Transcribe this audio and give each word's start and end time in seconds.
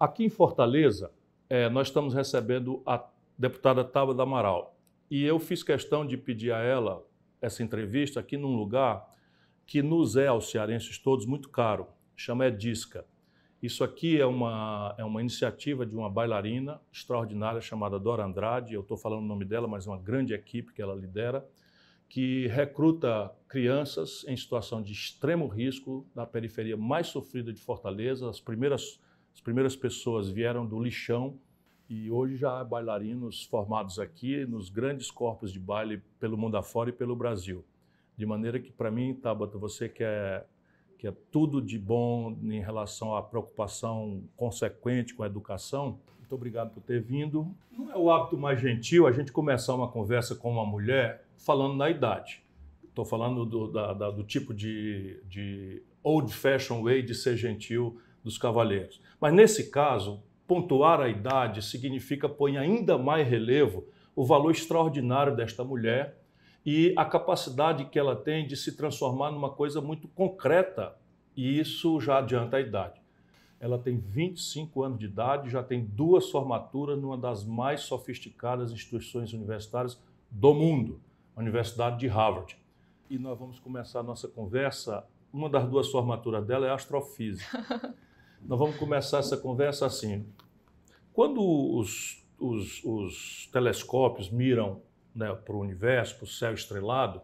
Aqui 0.00 0.24
em 0.24 0.30
Fortaleza, 0.30 1.12
é, 1.46 1.68
nós 1.68 1.88
estamos 1.88 2.14
recebendo 2.14 2.82
a 2.86 3.06
deputada 3.38 3.84
Tábua 3.84 4.22
Amaral. 4.22 4.74
E 5.10 5.22
eu 5.22 5.38
fiz 5.38 5.62
questão 5.62 6.06
de 6.06 6.16
pedir 6.16 6.52
a 6.52 6.58
ela 6.62 7.04
essa 7.38 7.62
entrevista 7.62 8.18
aqui 8.18 8.38
num 8.38 8.56
lugar 8.56 9.06
que 9.66 9.82
nos 9.82 10.16
é, 10.16 10.26
aos 10.26 10.50
cearenses 10.50 10.98
todos, 10.98 11.26
muito 11.26 11.50
caro. 11.50 11.86
Chama 12.16 12.46
Edisca. 12.46 13.04
Isso 13.62 13.84
aqui 13.84 14.18
é 14.18 14.24
uma, 14.24 14.94
é 14.96 15.04
uma 15.04 15.20
iniciativa 15.20 15.84
de 15.84 15.94
uma 15.94 16.08
bailarina 16.08 16.80
extraordinária 16.90 17.60
chamada 17.60 17.98
Dora 17.98 18.24
Andrade. 18.24 18.72
Eu 18.72 18.80
estou 18.80 18.96
falando 18.96 19.24
o 19.24 19.28
nome 19.28 19.44
dela, 19.44 19.68
mas 19.68 19.86
é 19.86 19.90
uma 19.90 20.00
grande 20.00 20.32
equipe 20.32 20.72
que 20.72 20.80
ela 20.80 20.94
lidera, 20.94 21.46
que 22.08 22.46
recruta 22.46 23.30
crianças 23.46 24.24
em 24.26 24.34
situação 24.34 24.80
de 24.80 24.94
extremo 24.94 25.46
risco 25.46 26.06
na 26.14 26.24
periferia 26.24 26.74
mais 26.74 27.08
sofrida 27.08 27.52
de 27.52 27.60
Fortaleza. 27.60 28.30
As 28.30 28.40
primeiras, 28.40 28.98
as 29.34 29.40
primeiras 29.40 29.76
pessoas 29.76 30.28
vieram 30.28 30.66
do 30.66 30.80
lixão 30.80 31.38
e 31.88 32.10
hoje 32.10 32.36
já 32.36 32.60
há 32.60 32.64
bailarinos 32.64 33.44
formados 33.44 33.98
aqui 33.98 34.46
nos 34.46 34.68
grandes 34.68 35.10
corpos 35.10 35.52
de 35.52 35.58
baile 35.58 36.02
pelo 36.20 36.38
mundo 36.38 36.56
afora 36.56 36.90
e 36.90 36.92
pelo 36.92 37.16
Brasil. 37.16 37.64
De 38.16 38.24
maneira 38.24 38.60
que, 38.60 38.70
para 38.70 38.90
mim, 38.90 39.14
Tabata, 39.14 39.58
você 39.58 39.88
que 39.88 40.04
é, 40.04 40.44
que 40.98 41.08
é 41.08 41.12
tudo 41.32 41.60
de 41.60 41.78
bom 41.78 42.38
em 42.42 42.60
relação 42.60 43.16
à 43.16 43.22
preocupação 43.22 44.22
consequente 44.36 45.14
com 45.14 45.22
a 45.22 45.26
educação, 45.26 45.98
muito 46.18 46.34
obrigado 46.34 46.70
por 46.72 46.82
ter 46.82 47.00
vindo. 47.00 47.52
Não 47.72 47.90
é 47.90 47.96
o 47.96 48.08
hábito 48.08 48.38
mais 48.38 48.60
gentil 48.60 49.06
a 49.06 49.10
gente 49.10 49.32
começar 49.32 49.74
uma 49.74 49.88
conversa 49.88 50.36
com 50.36 50.48
uma 50.48 50.64
mulher 50.64 51.24
falando 51.36 51.74
na 51.74 51.90
idade. 51.90 52.44
Estou 52.84 53.04
falando 53.04 53.44
do, 53.44 53.66
da, 53.66 53.92
da, 53.94 54.10
do 54.10 54.22
tipo 54.22 54.54
de, 54.54 55.20
de 55.28 55.82
old-fashioned 56.04 56.84
way 56.84 57.02
de 57.02 57.16
ser 57.16 57.36
gentil 57.36 58.00
dos 58.22 58.38
cavalheiros. 58.38 59.00
Mas 59.20 59.32
nesse 59.32 59.70
caso, 59.70 60.22
pontuar 60.46 61.00
a 61.00 61.08
idade 61.08 61.62
significa 61.62 62.28
pôr 62.28 62.56
ainda 62.56 62.98
mais 62.98 63.26
relevo 63.26 63.84
o 64.16 64.24
valor 64.24 64.50
extraordinário 64.50 65.34
desta 65.34 65.62
mulher 65.62 66.20
e 66.64 66.92
a 66.96 67.04
capacidade 67.04 67.86
que 67.86 67.98
ela 67.98 68.16
tem 68.16 68.46
de 68.46 68.56
se 68.56 68.76
transformar 68.76 69.30
numa 69.30 69.50
coisa 69.50 69.80
muito 69.80 70.08
concreta, 70.08 70.96
e 71.36 71.58
isso 71.58 72.00
já 72.00 72.18
adianta 72.18 72.56
a 72.56 72.60
idade. 72.60 73.00
Ela 73.58 73.78
tem 73.78 73.98
25 73.98 74.82
anos 74.82 74.98
de 74.98 75.06
idade, 75.06 75.50
já 75.50 75.62
tem 75.62 75.84
duas 75.84 76.30
formaturas 76.30 76.98
numa 76.98 77.16
das 77.16 77.44
mais 77.44 77.82
sofisticadas 77.82 78.72
instituições 78.72 79.32
universitárias 79.32 80.00
do 80.30 80.54
mundo, 80.54 81.00
a 81.36 81.40
Universidade 81.40 81.98
de 81.98 82.08
Harvard. 82.08 82.58
E 83.08 83.18
nós 83.18 83.38
vamos 83.38 83.58
começar 83.58 84.00
a 84.00 84.02
nossa 84.02 84.28
conversa. 84.28 85.04
Uma 85.32 85.48
das 85.48 85.68
duas 85.68 85.88
formaturas 85.90 86.44
dela 86.44 86.66
é 86.66 86.70
astrofísica. 86.70 87.94
Nós 88.42 88.58
vamos 88.58 88.76
começar 88.76 89.18
essa 89.18 89.36
conversa 89.36 89.86
assim. 89.86 90.26
Quando 91.12 91.40
os, 91.42 92.24
os, 92.38 92.82
os 92.84 93.48
telescópios 93.52 94.30
miram 94.30 94.80
né, 95.14 95.32
para 95.32 95.54
o 95.54 95.60
universo, 95.60 96.16
para 96.16 96.24
o 96.24 96.28
céu 96.28 96.54
estrelado, 96.54 97.20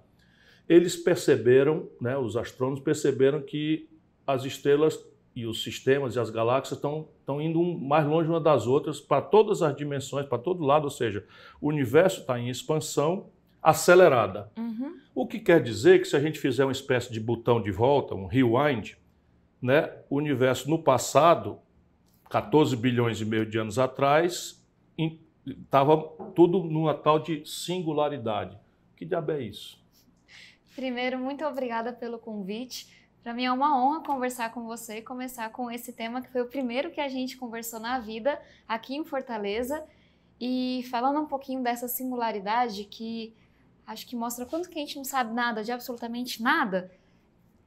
eles 0.69 0.97
perceberam, 0.97 1.89
né, 2.01 2.17
os 2.17 2.37
astrônomos 2.37 2.81
perceberam 2.81 3.41
que 3.41 3.89
as 4.27 4.45
estrelas 4.45 4.99
e 5.35 5.47
os 5.47 5.63
sistemas 5.63 6.17
e 6.17 6.19
as 6.19 6.31
galáxias 6.31 6.79
estão, 6.79 7.09
estão 7.21 7.41
indo 7.41 7.63
mais 7.63 8.07
longe 8.07 8.29
uma 8.29 8.41
das 8.41 8.67
outras 8.67 9.01
para 9.01 9.21
todas 9.21 9.63
as 9.63 9.77
dimensões, 9.77 10.27
para 10.27 10.39
todo 10.39 10.65
lado, 10.65 10.85
ou 10.85 10.91
seja, 10.91 11.25
o 11.61 11.69
universo 11.69 12.21
está 12.21 12.39
em 12.39 12.49
expansão 12.49 13.27
acelerada. 13.63 14.51
Uhum. 14.57 14.97
O 15.15 15.27
que 15.27 15.39
quer 15.39 15.63
dizer 15.63 16.01
que 16.01 16.09
se 16.09 16.17
a 16.17 16.21
gente 16.21 16.39
fizer 16.39 16.65
uma 16.65 16.73
espécie 16.73 17.13
de 17.13 17.21
botão 17.21 17.61
de 17.61 17.71
volta, 17.71 18.15
um 18.15 18.27
rewind, 18.27 18.97
né, 19.67 19.93
o 20.09 20.17
universo 20.17 20.71
no 20.71 20.83
passado, 20.83 21.59
14 22.31 22.75
bilhões 22.77 23.21
e 23.21 23.25
meio 23.25 23.45
de 23.45 23.59
anos 23.59 23.79
atrás, 23.79 24.65
estava 25.47 25.97
tudo 26.35 26.63
numa 26.65 26.95
tal 26.95 27.19
de 27.19 27.45
singularidade. 27.45 28.59
Que 28.97 29.05
diabo 29.05 29.33
é 29.33 29.43
isso? 29.43 29.85
Primeiro, 30.75 31.19
muito 31.19 31.45
obrigada 31.45 31.93
pelo 31.93 32.19
convite. 32.19 32.89
Para 33.23 33.35
mim 33.35 33.45
é 33.45 33.53
uma 33.53 33.77
honra 33.77 34.03
conversar 34.03 34.53
com 34.53 34.65
você 34.67 34.99
e 34.99 35.03
começar 35.03 35.51
com 35.51 35.71
esse 35.71 35.93
tema 35.93 36.23
que 36.23 36.31
foi 36.31 36.43
o 36.43 36.49
primeiro 36.49 36.91
que 36.91 37.01
a 37.01 37.09
gente 37.09 37.37
conversou 37.37 37.81
na 37.81 37.99
vida 37.99 38.41
aqui 38.69 38.95
em 38.95 39.05
Fortaleza. 39.05 39.85
E 40.41 40.87
falando 40.91 41.21
um 41.21 41.27
pouquinho 41.27 41.63
dessa 41.63 41.89
singularidade 41.89 42.85
que 42.85 43.35
acho 43.87 44.07
que 44.07 44.15
mostra 44.15 44.45
quanto 44.45 44.69
que 44.69 44.79
a 44.79 44.83
gente 44.83 44.97
não 44.97 45.05
sabe 45.05 45.33
nada 45.33 45.63
de 45.63 45.73
absolutamente 45.73 46.43
nada, 46.43 46.91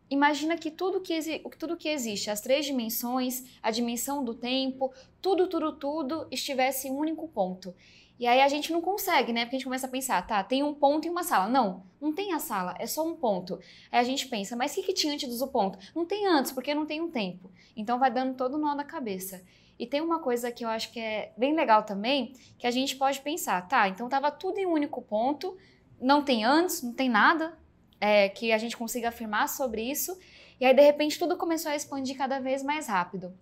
Imagina 0.10 0.58
que 0.58 0.72
tudo 0.72 1.02
que, 1.02 1.40
tudo 1.58 1.78
que 1.78 1.88
existe, 1.88 2.32
as 2.32 2.42
três 2.42 2.66
dimensões, 2.66 3.44
a 3.62 3.70
dimensão 3.70 4.24
do 4.24 4.34
tempo, 4.34 4.92
tudo, 5.22 5.48
tudo, 5.48 5.74
tudo 5.74 6.28
estivesse 6.32 6.88
em 6.88 6.92
um 6.92 6.98
único 6.98 7.28
ponto. 7.28 7.76
E 8.20 8.28
aí 8.28 8.42
a 8.42 8.48
gente 8.50 8.72
não 8.74 8.82
consegue, 8.82 9.32
né? 9.32 9.46
Porque 9.46 9.56
a 9.56 9.60
gente 9.60 9.66
começa 9.66 9.88
a 9.88 9.90
pensar, 9.90 10.26
tá, 10.28 10.44
tem 10.44 10.62
um 10.62 10.74
ponto 10.74 11.08
e 11.08 11.10
uma 11.10 11.24
sala. 11.24 11.48
Não, 11.48 11.84
não 12.02 12.12
tem 12.12 12.34
a 12.34 12.40
sala, 12.40 12.76
é 12.78 12.86
só 12.86 13.08
um 13.08 13.16
ponto. 13.16 13.60
Aí 13.90 14.00
a 14.00 14.04
gente 14.04 14.28
pensa, 14.28 14.58
mas 14.58 14.72
o 14.72 14.76
que, 14.76 14.84
que 14.84 14.94
tinha 14.94 15.14
antes 15.14 15.40
do 15.40 15.48
ponto? 15.48 15.80
Não 15.96 16.06
tem 16.06 16.28
antes, 16.28 16.52
porque 16.52 16.74
não 16.74 16.86
tem 16.86 17.00
um 17.00 17.10
tempo. 17.10 17.50
Então 17.78 17.98
vai 17.98 18.12
dando 18.12 18.36
todo 18.36 18.58
nó 18.58 18.76
na 18.76 18.84
cabeça. 18.84 19.42
E 19.80 19.88
tem 19.88 20.02
uma 20.02 20.20
coisa 20.20 20.52
que 20.52 20.66
eu 20.66 20.70
acho 20.70 20.92
que 20.92 21.00
é 21.00 21.32
bem 21.38 21.56
legal 21.56 21.84
também, 21.84 22.34
que 22.58 22.68
a 22.68 22.72
gente 22.72 22.98
pode 22.98 23.22
pensar, 23.22 23.66
tá, 23.70 23.88
então 23.88 24.10
tava 24.10 24.30
tudo 24.30 24.58
em 24.58 24.66
um 24.66 24.74
único 24.74 25.02
ponto, 25.02 25.58
não 26.02 26.22
tem 26.22 26.44
antes, 26.44 26.84
não 26.84 26.92
tem 26.92 27.08
nada, 27.08 27.58
é, 28.00 28.30
que 28.30 28.52
a 28.52 28.58
gente 28.58 28.78
consiga 28.78 29.10
afirmar 29.10 29.48
sobre 29.50 29.82
isso. 29.82 30.18
E 30.60 30.66
aí, 30.66 30.74
de 30.74 30.82
repente, 30.82 31.18
tudo 31.18 31.38
começou 31.38 31.72
a 31.72 31.76
expandir 31.76 32.18
cada 32.18 32.40
vez 32.40 32.64
mais 32.64 32.88
rápido. 32.88 33.34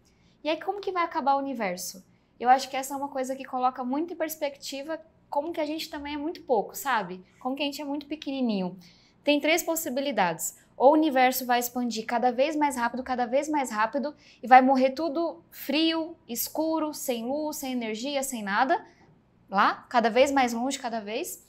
E 0.44 0.50
aí, 0.50 0.60
como 0.60 0.82
que 0.82 0.92
vai 0.92 1.04
acabar 1.04 1.36
o 1.36 1.40
universo? 1.40 2.06
Eu 2.40 2.50
acho 2.50 2.70
que 2.70 2.78
essa 2.78 2.94
é 2.94 2.98
uma 2.98 3.10
coisa 3.10 3.36
que 3.36 3.44
coloca 3.44 3.84
muito 3.84 4.14
em 4.14 4.16
perspectiva 4.16 5.00
como 5.30 5.52
que 5.52 5.60
a 5.60 5.66
gente 5.66 5.90
também 5.90 6.14
é 6.14 6.18
muito 6.18 6.42
pouco, 6.44 6.76
sabe? 6.76 7.24
Como 7.40 7.56
que 7.56 7.64
a 7.64 7.66
gente 7.66 7.82
é 7.82 7.86
muito 7.86 8.06
pequenininho. 8.06 8.78
Tem 9.24 9.40
três 9.40 9.62
possibilidades. 9.62 10.58
Ou 10.78 10.92
o 10.92 10.94
universo 10.94 11.46
vai 11.46 11.60
expandir 11.60 12.06
cada 12.06 12.32
vez 12.32 12.56
mais 12.56 12.76
rápido, 12.78 13.04
cada 13.04 13.26
vez 13.26 13.50
mais 13.50 13.72
rápido, 13.72 14.16
e 14.42 14.48
vai 14.48 14.62
morrer 14.62 14.92
tudo 14.92 15.44
frio, 15.50 16.16
escuro, 16.30 16.94
sem 16.94 17.26
luz, 17.26 17.58
sem 17.58 17.74
energia, 17.74 18.22
sem 18.22 18.44
nada, 18.44 18.86
lá, 19.50 19.86
cada 19.90 20.10
vez 20.10 20.32
mais 20.32 20.54
longe, 20.54 20.78
cada 20.78 21.00
vez. 21.00 21.47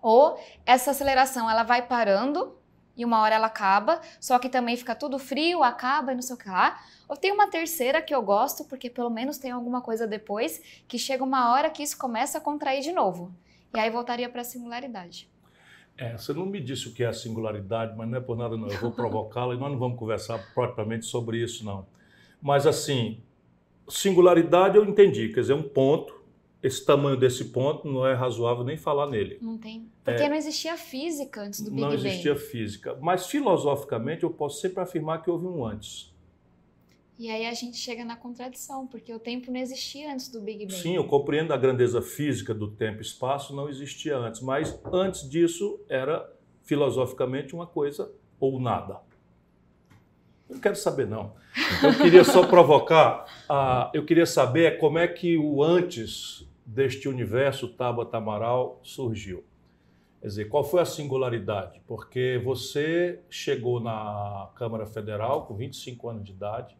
Ou 0.00 0.38
essa 0.64 0.92
aceleração 0.92 1.50
ela 1.50 1.62
vai 1.62 1.86
parando 1.86 2.56
e 2.96 3.04
uma 3.04 3.20
hora 3.20 3.36
ela 3.36 3.46
acaba, 3.46 4.00
só 4.20 4.38
que 4.40 4.48
também 4.48 4.76
fica 4.76 4.94
tudo 4.94 5.20
frio, 5.20 5.62
acaba 5.62 6.12
e 6.12 6.14
não 6.16 6.22
sei 6.22 6.34
o 6.34 6.38
que 6.38 6.48
lá. 6.48 6.80
Ou 7.08 7.16
tem 7.16 7.30
uma 7.30 7.48
terceira 7.48 8.02
que 8.02 8.12
eu 8.12 8.20
gosto, 8.20 8.64
porque 8.64 8.90
pelo 8.90 9.08
menos 9.08 9.38
tem 9.38 9.52
alguma 9.52 9.80
coisa 9.80 10.04
depois, 10.06 10.60
que 10.88 10.98
chega 10.98 11.22
uma 11.22 11.52
hora 11.52 11.70
que 11.70 11.82
isso 11.82 11.96
começa 11.96 12.38
a 12.38 12.40
contrair 12.40 12.82
de 12.82 12.92
novo. 12.92 13.32
E 13.72 13.78
aí 13.78 13.88
voltaria 13.88 14.28
para 14.28 14.40
a 14.40 14.44
singularidade. 14.44 15.30
É, 15.96 16.16
você 16.16 16.32
não 16.32 16.46
me 16.46 16.60
disse 16.60 16.88
o 16.88 16.92
que 16.92 17.04
é 17.04 17.06
a 17.06 17.12
singularidade, 17.12 17.96
mas 17.96 18.08
não 18.08 18.18
é 18.18 18.20
por 18.20 18.36
nada 18.36 18.56
não. 18.56 18.68
Eu 18.68 18.78
vou 18.80 18.90
provocá-la 18.92 19.54
e 19.54 19.58
nós 19.58 19.70
não 19.70 19.78
vamos 19.78 19.98
conversar 19.98 20.38
propriamente 20.52 21.06
sobre 21.06 21.42
isso, 21.42 21.64
não. 21.64 21.86
Mas 22.42 22.66
assim, 22.66 23.22
singularidade 23.88 24.76
eu 24.76 24.84
entendi, 24.84 25.28
quer 25.28 25.40
dizer, 25.40 25.54
um 25.54 25.62
ponto 25.62 26.17
esse 26.62 26.84
tamanho 26.84 27.16
desse 27.16 27.46
ponto 27.46 27.86
não 27.86 28.06
é 28.06 28.14
razoável 28.14 28.64
nem 28.64 28.76
falar 28.76 29.08
nele. 29.08 29.38
Não 29.40 29.56
tem. 29.56 29.88
Porque 30.04 30.22
é, 30.22 30.28
não 30.28 30.36
existia 30.36 30.76
física 30.76 31.42
antes 31.42 31.60
do 31.60 31.70
Big 31.70 31.80
Bang. 31.82 31.96
Não 31.96 32.06
existia 32.06 32.34
física. 32.34 32.98
Mas 33.00 33.26
filosoficamente 33.26 34.24
eu 34.24 34.30
posso 34.30 34.60
sempre 34.60 34.82
afirmar 34.82 35.22
que 35.22 35.30
houve 35.30 35.46
um 35.46 35.64
antes. 35.64 36.12
E 37.16 37.30
aí 37.30 37.46
a 37.46 37.54
gente 37.54 37.76
chega 37.76 38.04
na 38.04 38.16
contradição, 38.16 38.86
porque 38.86 39.12
o 39.12 39.18
tempo 39.18 39.50
não 39.50 39.60
existia 39.60 40.12
antes 40.12 40.28
do 40.28 40.40
Big 40.40 40.66
Bang. 40.66 40.80
Sim, 40.80 40.96
eu 40.96 41.04
compreendo 41.04 41.52
a 41.52 41.56
grandeza 41.56 42.02
física 42.02 42.52
do 42.52 42.70
tempo 42.70 42.98
e 42.98 43.02
espaço, 43.02 43.54
não 43.54 43.68
existia 43.68 44.16
antes. 44.16 44.40
Mas 44.40 44.78
antes 44.92 45.28
disso 45.28 45.80
era 45.88 46.28
filosoficamente 46.64 47.54
uma 47.54 47.66
coisa 47.66 48.10
ou 48.40 48.60
nada. 48.60 49.00
Eu 50.48 50.54
não 50.54 50.60
quero 50.60 50.76
saber, 50.76 51.06
não. 51.06 51.34
Eu 51.82 51.94
queria 51.96 52.24
só 52.24 52.46
provocar, 52.46 53.26
uh, 53.50 53.90
eu 53.92 54.04
queria 54.04 54.26
saber 54.26 54.78
como 54.78 54.98
é 54.98 55.06
que 55.06 55.36
o 55.36 55.62
antes 55.62 56.47
deste 56.68 57.08
universo 57.08 57.66
Tabata 57.66 58.18
Amaral 58.18 58.78
surgiu. 58.82 59.42
Quer 60.20 60.26
dizer, 60.26 60.44
qual 60.48 60.62
foi 60.62 60.82
a 60.82 60.84
singularidade? 60.84 61.80
Porque 61.86 62.38
você 62.44 63.20
chegou 63.30 63.80
na 63.80 64.50
Câmara 64.54 64.84
Federal 64.84 65.46
com 65.46 65.56
25 65.56 66.08
anos 66.10 66.24
de 66.24 66.32
idade, 66.32 66.76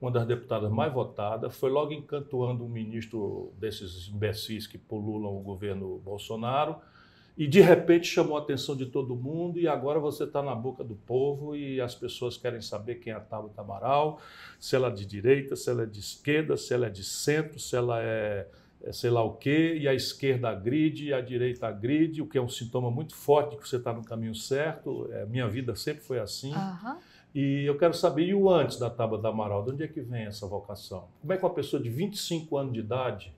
uma 0.00 0.10
das 0.10 0.26
deputadas 0.26 0.70
mais 0.70 0.90
votadas, 0.90 1.54
foi 1.54 1.68
logo 1.70 1.92
encantoando 1.92 2.64
um 2.64 2.68
ministro 2.68 3.52
desses 3.58 4.08
imbecis 4.08 4.66
que 4.66 4.78
pululam 4.78 5.36
o 5.36 5.40
governo 5.40 5.98
Bolsonaro, 5.98 6.76
e 7.36 7.46
de 7.46 7.60
repente 7.60 8.06
chamou 8.06 8.38
a 8.38 8.40
atenção 8.40 8.74
de 8.74 8.86
todo 8.86 9.14
mundo 9.14 9.60
e 9.60 9.68
agora 9.68 10.00
você 10.00 10.24
está 10.24 10.42
na 10.42 10.54
boca 10.54 10.82
do 10.82 10.94
povo 10.94 11.54
e 11.54 11.78
as 11.78 11.94
pessoas 11.94 12.38
querem 12.38 12.62
saber 12.62 12.94
quem 12.94 13.12
é 13.12 13.16
a 13.16 13.20
Tabata 13.20 13.60
Amaral, 13.60 14.18
se 14.58 14.74
ela 14.74 14.88
é 14.88 14.92
de 14.92 15.04
direita, 15.04 15.54
se 15.56 15.68
ela 15.68 15.82
é 15.82 15.86
de 15.86 16.00
esquerda, 16.00 16.56
se 16.56 16.72
ela 16.72 16.86
é 16.86 16.90
de 16.90 17.04
centro, 17.04 17.58
se 17.58 17.76
ela 17.76 18.02
é, 18.02 18.48
sei 18.92 19.10
lá 19.10 19.22
o 19.22 19.34
quê, 19.34 19.76
e 19.80 19.88
a 19.88 19.94
esquerda 19.94 20.48
agride, 20.48 21.06
e 21.06 21.12
a 21.12 21.20
direita 21.20 21.66
agride, 21.66 22.22
o 22.22 22.26
que 22.26 22.38
é 22.38 22.42
um 22.42 22.48
sintoma 22.48 22.90
muito 22.90 23.14
forte 23.14 23.50
de 23.50 23.56
que 23.56 23.68
você 23.68 23.76
está 23.76 23.92
no 23.92 24.04
caminho 24.04 24.34
certo. 24.34 25.08
É, 25.12 25.26
minha 25.26 25.48
vida 25.48 25.74
sempre 25.74 26.02
foi 26.02 26.18
assim. 26.18 26.54
Uhum. 26.54 26.96
E 27.34 27.64
eu 27.66 27.76
quero 27.76 27.92
saber, 27.92 28.24
e 28.24 28.34
o 28.34 28.48
antes 28.48 28.78
da 28.78 28.88
Tábua 28.88 29.18
da 29.18 29.28
Amaral, 29.28 29.62
de 29.62 29.72
onde 29.72 29.84
é 29.84 29.88
que 29.88 30.00
vem 30.00 30.24
essa 30.24 30.46
vocação? 30.46 31.08
Como 31.20 31.32
é 31.32 31.36
que 31.36 31.44
uma 31.44 31.52
pessoa 31.52 31.82
de 31.82 31.90
25 31.90 32.56
anos 32.56 32.72
de 32.72 32.80
idade 32.80 33.36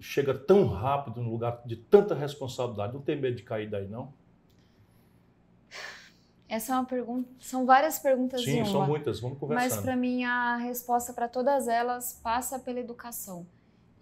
chega 0.00 0.34
tão 0.34 0.66
rápido 0.66 1.22
num 1.22 1.30
lugar 1.30 1.62
de 1.64 1.76
tanta 1.76 2.14
responsabilidade? 2.14 2.92
Não 2.92 3.00
tem 3.00 3.20
medo 3.20 3.36
de 3.36 3.42
cair 3.42 3.70
daí, 3.70 3.86
não? 3.86 4.12
Essa 6.48 6.72
é 6.72 6.76
uma 6.76 6.84
pergunta. 6.84 7.28
São 7.38 7.64
várias 7.64 7.98
perguntas 7.98 8.42
Sim, 8.42 8.58
em 8.58 8.62
uma. 8.62 8.66
são 8.66 8.86
muitas. 8.86 9.20
Vamos 9.20 9.38
conversando. 9.38 9.70
Mas 9.70 9.80
para 9.80 9.96
mim 9.96 10.24
a 10.24 10.56
resposta 10.56 11.12
para 11.12 11.28
todas 11.28 11.68
elas 11.68 12.18
passa 12.22 12.58
pela 12.58 12.80
educação. 12.80 13.46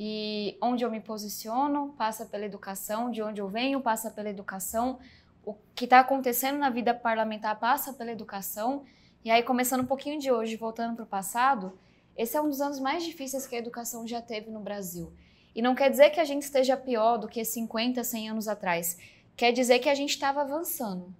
E 0.04 0.58
onde 0.60 0.84
eu 0.84 0.90
me 0.90 0.98
posiciono 0.98 1.94
passa 1.96 2.26
pela 2.26 2.44
educação, 2.44 3.08
de 3.08 3.22
onde 3.22 3.40
eu 3.40 3.46
venho 3.46 3.80
passa 3.80 4.10
pela 4.10 4.28
educação, 4.28 4.98
o 5.44 5.54
que 5.76 5.84
está 5.84 6.00
acontecendo 6.00 6.58
na 6.58 6.70
vida 6.70 6.92
parlamentar 6.92 7.56
passa 7.60 7.92
pela 7.92 8.10
educação. 8.10 8.82
E 9.24 9.30
aí, 9.30 9.44
começando 9.44 9.82
um 9.82 9.86
pouquinho 9.86 10.18
de 10.18 10.28
hoje, 10.28 10.56
voltando 10.56 10.96
para 10.96 11.04
o 11.04 11.06
passado, 11.06 11.78
esse 12.16 12.36
é 12.36 12.42
um 12.42 12.48
dos 12.48 12.60
anos 12.60 12.80
mais 12.80 13.04
difíceis 13.04 13.46
que 13.46 13.54
a 13.54 13.60
educação 13.60 14.04
já 14.04 14.20
teve 14.20 14.50
no 14.50 14.58
Brasil. 14.58 15.12
E 15.54 15.62
não 15.62 15.72
quer 15.72 15.88
dizer 15.88 16.10
que 16.10 16.18
a 16.18 16.24
gente 16.24 16.42
esteja 16.42 16.76
pior 16.76 17.16
do 17.16 17.28
que 17.28 17.44
50, 17.44 18.02
100 18.02 18.30
anos 18.30 18.48
atrás. 18.48 18.98
Quer 19.36 19.52
dizer 19.52 19.78
que 19.78 19.88
a 19.88 19.94
gente 19.94 20.10
estava 20.10 20.40
avançando. 20.40 21.14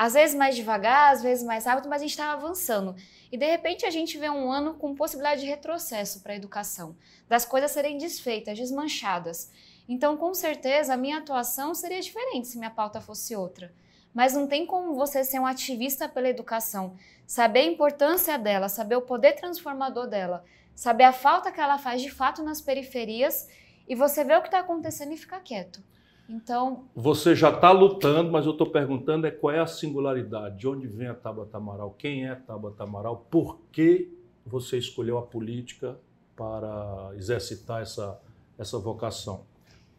Às 0.00 0.14
vezes 0.14 0.34
mais 0.34 0.56
devagar, 0.56 1.12
às 1.12 1.22
vezes 1.22 1.44
mais 1.44 1.66
rápido, 1.66 1.86
mas 1.86 2.00
a 2.00 2.04
gente 2.06 2.12
estava 2.12 2.32
avançando. 2.32 2.96
E 3.30 3.36
de 3.36 3.44
repente 3.44 3.84
a 3.84 3.90
gente 3.90 4.16
vê 4.16 4.30
um 4.30 4.50
ano 4.50 4.72
com 4.72 4.94
possibilidade 4.94 5.42
de 5.42 5.46
retrocesso 5.46 6.22
para 6.22 6.32
a 6.32 6.36
educação, 6.36 6.96
das 7.28 7.44
coisas 7.44 7.70
serem 7.70 7.98
desfeitas, 7.98 8.58
desmanchadas. 8.58 9.52
Então, 9.86 10.16
com 10.16 10.32
certeza, 10.32 10.94
a 10.94 10.96
minha 10.96 11.18
atuação 11.18 11.74
seria 11.74 12.00
diferente 12.00 12.48
se 12.48 12.56
minha 12.56 12.70
pauta 12.70 12.98
fosse 12.98 13.36
outra. 13.36 13.74
Mas 14.14 14.32
não 14.32 14.46
tem 14.46 14.64
como 14.64 14.94
você 14.94 15.22
ser 15.22 15.38
um 15.38 15.46
ativista 15.46 16.08
pela 16.08 16.30
educação, 16.30 16.96
saber 17.26 17.60
a 17.60 17.64
importância 17.64 18.38
dela, 18.38 18.70
saber 18.70 18.96
o 18.96 19.02
poder 19.02 19.34
transformador 19.34 20.06
dela, 20.06 20.46
saber 20.74 21.04
a 21.04 21.12
falta 21.12 21.52
que 21.52 21.60
ela 21.60 21.76
faz 21.76 22.00
de 22.00 22.10
fato 22.10 22.42
nas 22.42 22.62
periferias 22.62 23.50
e 23.86 23.94
você 23.94 24.24
ver 24.24 24.38
o 24.38 24.40
que 24.40 24.48
está 24.48 24.60
acontecendo 24.60 25.12
e 25.12 25.18
ficar 25.18 25.40
quieto. 25.40 25.89
Então. 26.30 26.84
Você 26.94 27.34
já 27.34 27.50
está 27.50 27.72
lutando, 27.72 28.30
mas 28.30 28.46
eu 28.46 28.52
estou 28.52 28.70
perguntando 28.70 29.26
é 29.26 29.30
qual 29.30 29.52
é 29.52 29.58
a 29.58 29.66
singularidade, 29.66 30.58
de 30.58 30.68
onde 30.68 30.86
vem 30.86 31.08
a 31.08 31.14
Tabata 31.14 31.56
Amaral, 31.56 31.90
quem 31.98 32.24
é 32.24 32.30
a 32.30 32.36
Tabata 32.36 32.84
Amaral, 32.84 33.26
por 33.28 33.58
que 33.72 34.16
você 34.46 34.78
escolheu 34.78 35.18
a 35.18 35.22
política 35.22 35.98
para 36.36 37.10
exercitar 37.16 37.82
essa, 37.82 38.18
essa 38.56 38.78
vocação. 38.78 39.44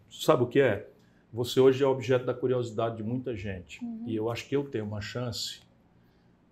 Sabe 0.09 0.43
o 0.43 0.47
que 0.47 0.59
é? 0.59 0.89
Você 1.31 1.59
hoje 1.59 1.83
é 1.83 1.87
objeto 1.87 2.25
da 2.25 2.33
curiosidade 2.33 2.97
de 2.97 3.03
muita 3.03 3.35
gente. 3.35 3.83
Uhum. 3.83 4.05
E 4.07 4.15
eu 4.15 4.29
acho 4.31 4.47
que 4.47 4.55
eu 4.55 4.63
tenho 4.63 4.85
uma 4.85 5.01
chance 5.01 5.61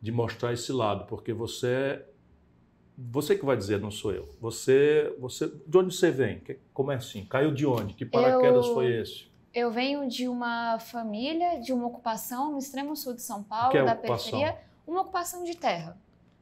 de 0.02 0.12
mostrar 0.12 0.54
esse 0.54 0.72
lado, 0.72 1.06
porque 1.06 1.34
você 1.34 2.06
você 2.98 3.34
que 3.38 3.46
vai 3.46 3.56
dizer, 3.56 3.80
não 3.80 3.90
sou 3.90 4.12
eu. 4.14 4.28
Você, 4.42 5.16
você, 5.18 5.50
de 5.66 5.78
onde 5.78 5.96
você 5.96 6.12
vem? 6.12 6.42
Como 6.74 6.92
é 6.92 6.96
assim? 6.96 7.24
Caiu 7.26 7.54
de 7.54 7.66
onde? 7.66 7.94
Que 7.94 8.06
paraquedas 8.06 8.66
eu... 8.68 8.74
foi 8.74 8.94
esse? 8.94 9.29
Eu 9.54 9.72
venho 9.72 10.08
de 10.08 10.28
uma 10.28 10.78
família, 10.80 11.60
de 11.60 11.74
uma 11.74 11.88
ocupação 11.88 12.52
no 12.52 12.60
extremo 12.60 12.96
sul 12.96 13.14
de 13.14 13.22
São 13.22 13.44
Paulo, 13.44 13.76
é 13.76 13.84
da 13.84 13.94
ocupação? 13.94 14.32
periferia, 14.32 14.58
uma 14.86 15.02
ocupação 15.02 15.44
de 15.44 15.56
terra. 15.56 15.98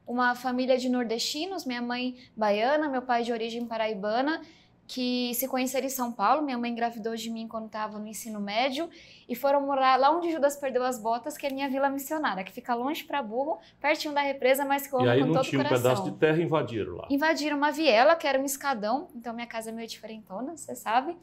Uma 0.06 0.36
família 0.36 0.78
de 0.78 0.90
nordestinos, 0.90 1.66
minha 1.66 1.82
mãe 1.82 2.16
baiana, 2.36 2.90
meu 2.90 3.02
pai 3.02 3.24
de 3.24 3.32
origem 3.32 3.66
paraibana, 3.66 4.42
que 4.88 5.34
se 5.34 5.50
conheceram 5.50 5.86
em 5.86 5.90
São 5.90 6.14
Paulo. 6.14 6.42
Minha 6.42 6.58
mãe 6.58 6.72
engravidou 6.72 7.14
de 7.14 7.30
mim 7.30 7.46
quando 7.46 7.66
estava 7.66 8.00
no 8.00 8.08
ensino 8.08 8.40
médio 8.40 8.90
e 9.28 9.36
foram 9.36 9.66
morar 9.66 10.00
lá 10.00 10.10
onde 10.10 10.32
Judas 10.32 10.56
perdeu 10.56 10.84
as 10.84 10.98
botas, 10.98 11.38
que 11.38 11.46
é 11.46 11.50
a 11.50 11.54
minha 11.54 11.70
vila 11.70 11.90
missionária, 11.90 12.44
que 12.44 12.54
fica 12.54 12.74
longe 12.74 13.04
para 13.04 13.22
burro, 13.22 13.60
pertinho 13.82 14.14
da 14.14 14.22
represa, 14.22 14.64
mas 14.64 14.88
que 14.88 14.94
eu 14.94 15.00
amo 15.00 15.08
com 15.10 15.18
todo 15.18 15.20
o 15.20 15.34
coração. 15.34 15.36
E 15.36 15.36
aí 15.36 15.36
não 15.36 15.44
tinha 15.44 15.62
um 15.62 15.70
pedaço 15.70 16.04
de 16.06 16.12
terra 16.12 16.42
invadiram 16.42 16.96
lá? 16.96 17.08
Invadiram 17.10 17.58
uma 17.58 17.72
viela, 17.72 18.16
que 18.16 18.26
era 18.26 18.40
um 18.40 18.46
escadão, 18.46 19.10
então 19.14 19.34
minha 19.34 19.48
casa 19.48 19.72
é 19.72 19.74
meio 19.74 19.90
diferentona, 19.90 20.56
você 20.56 20.74
sabe 20.74 21.18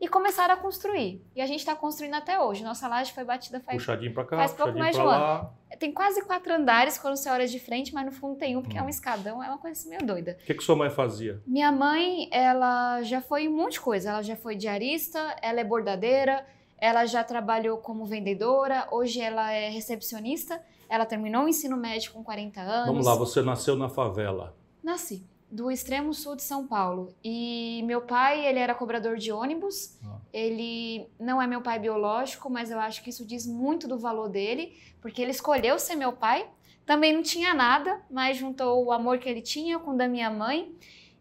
e 0.00 0.08
começaram 0.08 0.54
a 0.54 0.56
construir. 0.56 1.22
E 1.36 1.42
a 1.42 1.46
gente 1.46 1.60
está 1.60 1.76
construindo 1.76 2.14
até 2.14 2.40
hoje. 2.40 2.64
Nossa 2.64 2.88
laje 2.88 3.12
foi 3.12 3.22
batida 3.22 3.60
faz, 3.60 3.76
puxadinho 3.76 4.14
cá, 4.14 4.36
faz 4.36 4.52
pouco 4.52 4.78
mais 4.78 4.96
de 4.96 5.02
um 5.02 5.08
ano. 5.08 5.50
Tem 5.78 5.92
quase 5.92 6.24
quatro 6.24 6.52
andares 6.52 6.96
quando 6.96 7.16
você 7.16 7.28
olha 7.28 7.46
de 7.46 7.60
frente, 7.60 7.92
mas 7.92 8.06
no 8.06 8.12
fundo 8.12 8.36
tem 8.36 8.56
um, 8.56 8.62
porque 8.62 8.76
hum. 8.76 8.80
é 8.80 8.82
um 8.82 8.86
hum. 8.86 8.90
escadão, 8.90 9.42
é 9.42 9.48
uma 9.48 9.58
coisa 9.58 9.78
assim 9.78 9.90
meio 9.90 10.04
doida. 10.04 10.38
O 10.40 10.46
que, 10.46 10.54
que 10.54 10.64
sua 10.64 10.74
mãe 10.74 10.88
fazia? 10.88 11.42
Minha 11.46 11.70
mãe, 11.70 12.28
ela 12.32 13.02
já 13.02 13.20
foi 13.20 13.46
um 13.46 13.54
monte 13.54 13.72
de 13.72 13.80
coisa. 13.80 14.10
Ela 14.10 14.22
já 14.22 14.36
foi 14.36 14.56
diarista, 14.56 15.36
ela 15.42 15.60
é 15.60 15.64
bordadeira, 15.64 16.46
ela 16.78 17.04
já 17.04 17.22
trabalhou 17.22 17.78
como 17.78 18.06
vendedora, 18.06 18.88
hoje 18.90 19.20
ela 19.20 19.52
é 19.52 19.68
recepcionista. 19.68 20.62
Ela 20.88 21.06
terminou 21.06 21.44
o 21.44 21.48
ensino 21.48 21.76
médio 21.76 22.12
com 22.12 22.24
40 22.24 22.60
anos. 22.60 22.86
Vamos 22.86 23.06
lá, 23.06 23.14
você 23.14 23.42
nasceu 23.42 23.76
na 23.76 23.88
favela. 23.88 24.56
Nasci 24.82 25.24
do 25.50 25.70
extremo 25.70 26.14
sul 26.14 26.36
de 26.36 26.42
São 26.42 26.66
Paulo. 26.66 27.12
E 27.24 27.82
meu 27.84 28.02
pai, 28.02 28.46
ele 28.46 28.58
era 28.58 28.74
cobrador 28.74 29.16
de 29.16 29.32
ônibus. 29.32 29.98
Ah. 30.04 30.18
Ele 30.32 31.08
não 31.18 31.42
é 31.42 31.46
meu 31.46 31.60
pai 31.60 31.78
biológico, 31.78 32.48
mas 32.48 32.70
eu 32.70 32.78
acho 32.78 33.02
que 33.02 33.10
isso 33.10 33.26
diz 33.26 33.46
muito 33.46 33.88
do 33.88 33.98
valor 33.98 34.28
dele, 34.28 34.76
porque 35.00 35.20
ele 35.20 35.32
escolheu 35.32 35.78
ser 35.78 35.96
meu 35.96 36.12
pai. 36.12 36.48
Também 36.86 37.12
não 37.12 37.22
tinha 37.22 37.52
nada, 37.52 38.00
mas 38.10 38.36
juntou 38.36 38.84
o 38.84 38.92
amor 38.92 39.18
que 39.18 39.28
ele 39.28 39.42
tinha 39.42 39.78
com 39.78 39.92
o 39.92 39.96
da 39.96 40.06
minha 40.06 40.30
mãe. 40.30 40.72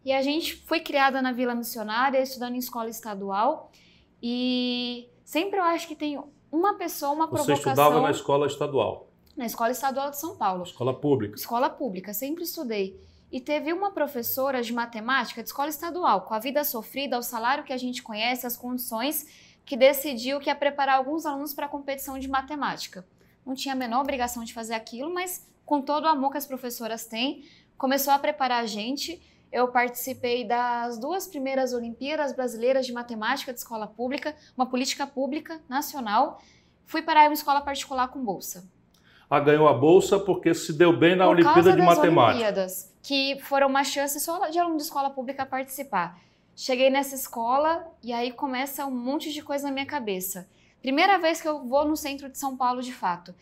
E 0.05 0.13
a 0.13 0.21
gente 0.21 0.55
foi 0.55 0.79
criada 0.79 1.21
na 1.21 1.31
Vila 1.31 1.55
Missionária, 1.55 2.21
estudando 2.21 2.55
em 2.55 2.59
escola 2.59 2.89
estadual. 2.89 3.71
E 4.21 5.09
sempre 5.23 5.59
eu 5.59 5.63
acho 5.63 5.87
que 5.87 5.95
tem 5.95 6.21
uma 6.51 6.75
pessoa, 6.75 7.11
uma 7.11 7.25
Você 7.25 7.35
provocação. 7.35 7.55
Você 7.55 7.69
estudava 7.69 8.01
na 8.01 8.11
escola 8.11 8.47
estadual? 8.47 9.09
Na 9.35 9.45
escola 9.45 9.71
estadual 9.71 10.09
de 10.11 10.19
São 10.19 10.35
Paulo. 10.35 10.63
Escola 10.63 10.93
pública. 10.93 11.35
Escola 11.35 11.69
pública, 11.69 12.13
sempre 12.13 12.43
estudei. 12.43 12.99
E 13.31 13.39
teve 13.39 13.71
uma 13.71 13.91
professora 13.91 14.61
de 14.63 14.73
matemática 14.73 15.43
de 15.43 15.49
escola 15.49 15.69
estadual, 15.69 16.21
com 16.21 16.33
a 16.33 16.39
vida 16.39 16.63
sofrida, 16.63 17.17
o 17.17 17.21
salário 17.21 17.63
que 17.63 17.73
a 17.73 17.77
gente 17.77 18.01
conhece, 18.01 18.47
as 18.47 18.57
condições, 18.57 19.27
que 19.63 19.77
decidiu 19.77 20.39
que 20.39 20.49
ia 20.49 20.55
preparar 20.55 20.97
alguns 20.97 21.27
alunos 21.27 21.53
para 21.53 21.67
a 21.67 21.69
competição 21.69 22.17
de 22.17 22.27
matemática. 22.27 23.05
Não 23.45 23.53
tinha 23.53 23.75
a 23.75 23.77
menor 23.77 24.01
obrigação 24.01 24.43
de 24.43 24.51
fazer 24.51 24.73
aquilo, 24.73 25.13
mas 25.13 25.47
com 25.63 25.79
todo 25.79 26.05
o 26.05 26.07
amor 26.07 26.31
que 26.31 26.37
as 26.39 26.47
professoras 26.47 27.05
têm, 27.05 27.47
começou 27.77 28.11
a 28.11 28.17
preparar 28.17 28.63
a 28.63 28.65
gente. 28.65 29.21
Eu 29.51 29.67
participei 29.67 30.43
das 30.43 30.97
duas 30.97 31.27
primeiras 31.27 31.71
Olimpíadas 31.71 32.33
Brasileiras 32.33 32.87
de 32.87 32.93
Matemática 32.93 33.53
de 33.53 33.59
Escola 33.59 33.85
Pública, 33.85 34.35
uma 34.57 34.65
política 34.65 35.05
pública 35.05 35.61
nacional. 35.69 36.41
Fui 36.87 37.03
para 37.03 37.21
uma 37.25 37.33
escola 37.33 37.61
particular 37.61 38.07
com 38.07 38.23
bolsa. 38.23 38.67
Ah, 39.29 39.39
ganhou 39.39 39.67
a 39.67 39.73
bolsa 39.73 40.17
porque 40.17 40.53
se 40.53 40.73
deu 40.73 40.91
bem 40.91 41.15
na 41.15 41.25
Por 41.25 41.31
Olimpíada 41.31 41.73
de 41.73 41.81
Matemática. 41.81 42.29
Olimpíadas 42.29 42.89
que 43.01 43.39
foram 43.41 43.67
uma 43.67 43.83
chance 43.83 44.19
só 44.19 44.49
de 44.49 44.59
aluno 44.59 44.77
de 44.77 44.83
escola 44.83 45.09
pública 45.09 45.45
participar. 45.45 46.19
Cheguei 46.55 46.89
nessa 46.89 47.15
escola 47.15 47.87
e 48.03 48.11
aí 48.11 48.31
começa 48.31 48.85
um 48.85 48.91
monte 48.91 49.31
de 49.31 49.41
coisa 49.41 49.67
na 49.67 49.73
minha 49.73 49.85
cabeça. 49.85 50.47
Primeira 50.81 51.17
vez 51.17 51.41
que 51.41 51.47
eu 51.47 51.65
vou 51.65 51.87
no 51.87 51.95
centro 51.95 52.29
de 52.29 52.37
São 52.37 52.55
Paulo 52.55 52.81
de 52.81 52.93
fato. 52.93 53.33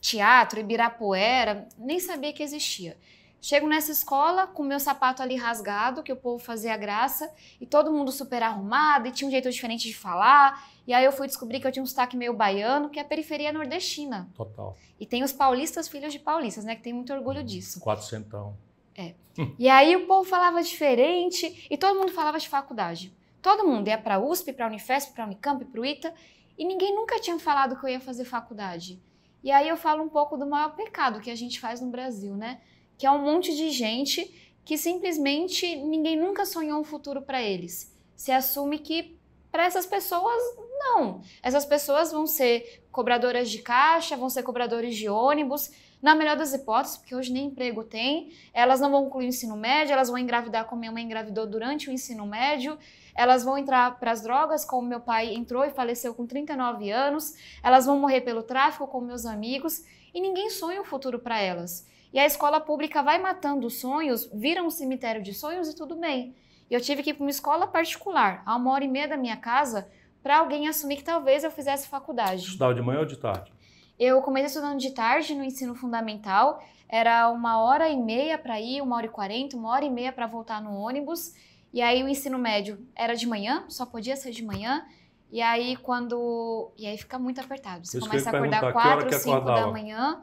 Teatro, 0.00 0.60
Ibirapuera, 0.60 1.68
nem 1.76 1.98
sabia 1.98 2.32
que 2.32 2.42
existia. 2.42 2.96
Chego 3.40 3.68
nessa 3.68 3.92
escola 3.92 4.46
com 4.46 4.62
meu 4.62 4.80
sapato 4.80 5.22
ali 5.22 5.36
rasgado, 5.36 6.02
que 6.02 6.12
o 6.12 6.16
povo 6.16 6.42
fazia 6.42 6.76
graça, 6.76 7.30
e 7.60 7.66
todo 7.66 7.92
mundo 7.92 8.10
super 8.10 8.42
arrumado, 8.42 9.08
e 9.08 9.12
tinha 9.12 9.28
um 9.28 9.30
jeito 9.30 9.50
diferente 9.50 9.86
de 9.86 9.94
falar. 9.94 10.64
E 10.86 10.92
aí 10.92 11.04
eu 11.04 11.12
fui 11.12 11.26
descobrir 11.26 11.60
que 11.60 11.66
eu 11.66 11.72
tinha 11.72 11.82
um 11.82 11.86
sotaque 11.86 12.16
meio 12.16 12.32
baiano, 12.32 12.88
que 12.88 12.98
é 12.98 13.02
a 13.02 13.04
periferia 13.04 13.52
nordestina. 13.52 14.30
Total. 14.34 14.76
E 15.00 15.04
tem 15.04 15.24
os 15.24 15.32
paulistas, 15.32 15.88
filhos 15.88 16.12
de 16.12 16.18
paulistas, 16.18 16.64
né? 16.64 16.76
Que 16.76 16.82
tem 16.82 16.92
muito 16.92 17.12
orgulho 17.12 17.42
disso. 17.42 17.80
Quatrocentão. 17.80 18.56
É. 18.96 19.14
E 19.58 19.68
aí 19.68 19.94
o 19.96 20.06
povo 20.06 20.28
falava 20.28 20.62
diferente 20.62 21.66
e 21.68 21.76
todo 21.76 21.98
mundo 21.98 22.12
falava 22.12 22.38
de 22.38 22.48
faculdade. 22.48 23.14
Todo 23.42 23.66
mundo 23.66 23.88
ia 23.88 23.98
para 23.98 24.18
USP, 24.18 24.52
para 24.52 24.66
Unifesp, 24.66 25.12
para 25.12 25.24
Unicamp, 25.24 25.64
para 25.64 25.80
o 25.80 25.84
ITA 25.84 26.14
e 26.56 26.64
ninguém 26.64 26.94
nunca 26.94 27.20
tinha 27.20 27.38
falado 27.38 27.78
que 27.78 27.84
eu 27.84 27.90
ia 27.90 28.00
fazer 28.00 28.24
faculdade. 28.24 29.00
E 29.42 29.50
aí 29.50 29.68
eu 29.68 29.76
falo 29.76 30.02
um 30.02 30.08
pouco 30.08 30.36
do 30.36 30.46
maior 30.46 30.74
pecado 30.74 31.20
que 31.20 31.30
a 31.30 31.34
gente 31.34 31.60
faz 31.60 31.80
no 31.80 31.90
Brasil, 31.90 32.34
né? 32.34 32.60
Que 32.96 33.06
é 33.06 33.10
um 33.10 33.22
monte 33.22 33.54
de 33.54 33.70
gente 33.70 34.54
que 34.64 34.76
simplesmente 34.76 35.76
ninguém 35.76 36.16
nunca 36.16 36.44
sonhou 36.44 36.80
um 36.80 36.84
futuro 36.84 37.22
para 37.22 37.40
eles. 37.42 37.94
Se 38.16 38.32
assume 38.32 38.78
que 38.78 39.15
para 39.56 39.64
essas 39.64 39.86
pessoas 39.86 40.38
não. 40.78 41.22
Essas 41.42 41.64
pessoas 41.64 42.12
vão 42.12 42.26
ser 42.26 42.84
cobradoras 42.92 43.48
de 43.48 43.62
caixa, 43.62 44.14
vão 44.14 44.28
ser 44.28 44.42
cobradores 44.42 44.94
de 44.94 45.08
ônibus, 45.08 45.70
na 46.02 46.14
melhor 46.14 46.36
das 46.36 46.52
hipóteses, 46.52 46.98
porque 46.98 47.14
hoje 47.14 47.32
nem 47.32 47.46
emprego 47.46 47.82
tem, 47.82 48.34
elas 48.52 48.80
não 48.80 48.90
vão 48.90 49.04
concluir 49.04 49.24
o 49.24 49.28
ensino 49.28 49.56
médio, 49.56 49.94
elas 49.94 50.10
vão 50.10 50.18
engravidar 50.18 50.66
como 50.66 50.80
minha 50.80 50.92
mãe 50.92 51.02
engravidou 51.02 51.46
durante 51.46 51.88
o 51.88 51.92
ensino 51.92 52.26
médio, 52.26 52.78
elas 53.14 53.44
vão 53.44 53.56
entrar 53.56 53.98
para 53.98 54.10
as 54.10 54.20
drogas, 54.20 54.62
como 54.62 54.86
meu 54.86 55.00
pai 55.00 55.34
entrou 55.34 55.64
e 55.64 55.70
faleceu 55.70 56.12
com 56.14 56.26
39 56.26 56.90
anos, 56.90 57.32
elas 57.62 57.86
vão 57.86 57.98
morrer 57.98 58.20
pelo 58.20 58.42
tráfico, 58.42 58.86
como 58.86 59.06
meus 59.06 59.24
amigos, 59.24 59.84
e 60.12 60.20
ninguém 60.20 60.50
sonha 60.50 60.82
um 60.82 60.84
futuro 60.84 61.18
para 61.18 61.40
elas. 61.40 61.88
E 62.12 62.18
a 62.18 62.26
escola 62.26 62.60
pública 62.60 63.02
vai 63.02 63.18
matando 63.18 63.68
os 63.68 63.80
sonhos, 63.80 64.28
vira 64.34 64.62
um 64.62 64.68
cemitério 64.68 65.22
de 65.22 65.32
sonhos 65.32 65.66
e 65.70 65.74
tudo 65.74 65.96
bem. 65.96 66.36
E 66.70 66.74
eu 66.74 66.80
tive 66.80 67.02
que 67.02 67.10
ir 67.10 67.14
para 67.14 67.24
uma 67.24 67.30
escola 67.30 67.66
particular, 67.66 68.42
a 68.44 68.56
uma 68.56 68.72
hora 68.72 68.84
e 68.84 68.88
meia 68.88 69.08
da 69.08 69.16
minha 69.16 69.36
casa, 69.36 69.88
para 70.22 70.38
alguém 70.38 70.68
assumir 70.68 70.96
que 70.96 71.04
talvez 71.04 71.44
eu 71.44 71.50
fizesse 71.50 71.88
faculdade. 71.88 72.42
Estudava 72.42 72.74
de 72.74 72.82
manhã 72.82 73.00
ou 73.00 73.06
de 73.06 73.16
tarde? 73.16 73.52
Eu 73.98 74.20
comecei 74.22 74.46
estudando 74.46 74.78
de 74.78 74.90
tarde 74.90 75.34
no 75.34 75.44
ensino 75.44 75.74
fundamental, 75.74 76.62
era 76.88 77.28
uma 77.30 77.62
hora 77.62 77.88
e 77.88 77.96
meia 77.96 78.36
para 78.38 78.60
ir, 78.60 78.80
uma 78.82 78.96
hora 78.96 79.06
e 79.06 79.08
quarenta, 79.08 79.56
uma 79.56 79.70
hora 79.70 79.84
e 79.84 79.90
meia 79.90 80.12
para 80.12 80.26
voltar 80.26 80.60
no 80.60 80.74
ônibus. 80.74 81.32
E 81.72 81.82
aí 81.82 82.02
o 82.02 82.08
ensino 82.08 82.38
médio 82.38 82.78
era 82.94 83.14
de 83.14 83.26
manhã, 83.26 83.64
só 83.68 83.84
podia 83.84 84.16
ser 84.16 84.30
de 84.30 84.44
manhã. 84.44 84.84
E 85.30 85.42
aí 85.42 85.76
quando. 85.76 86.72
E 86.76 86.86
aí 86.86 86.96
fica 86.96 87.18
muito 87.18 87.40
apertado. 87.40 87.86
Você 87.86 87.98
começa 87.98 88.30
a 88.30 88.32
acordar 88.32 88.72
4, 88.72 89.18
5 89.18 89.40
da 89.40 89.66
manhã, 89.66 90.22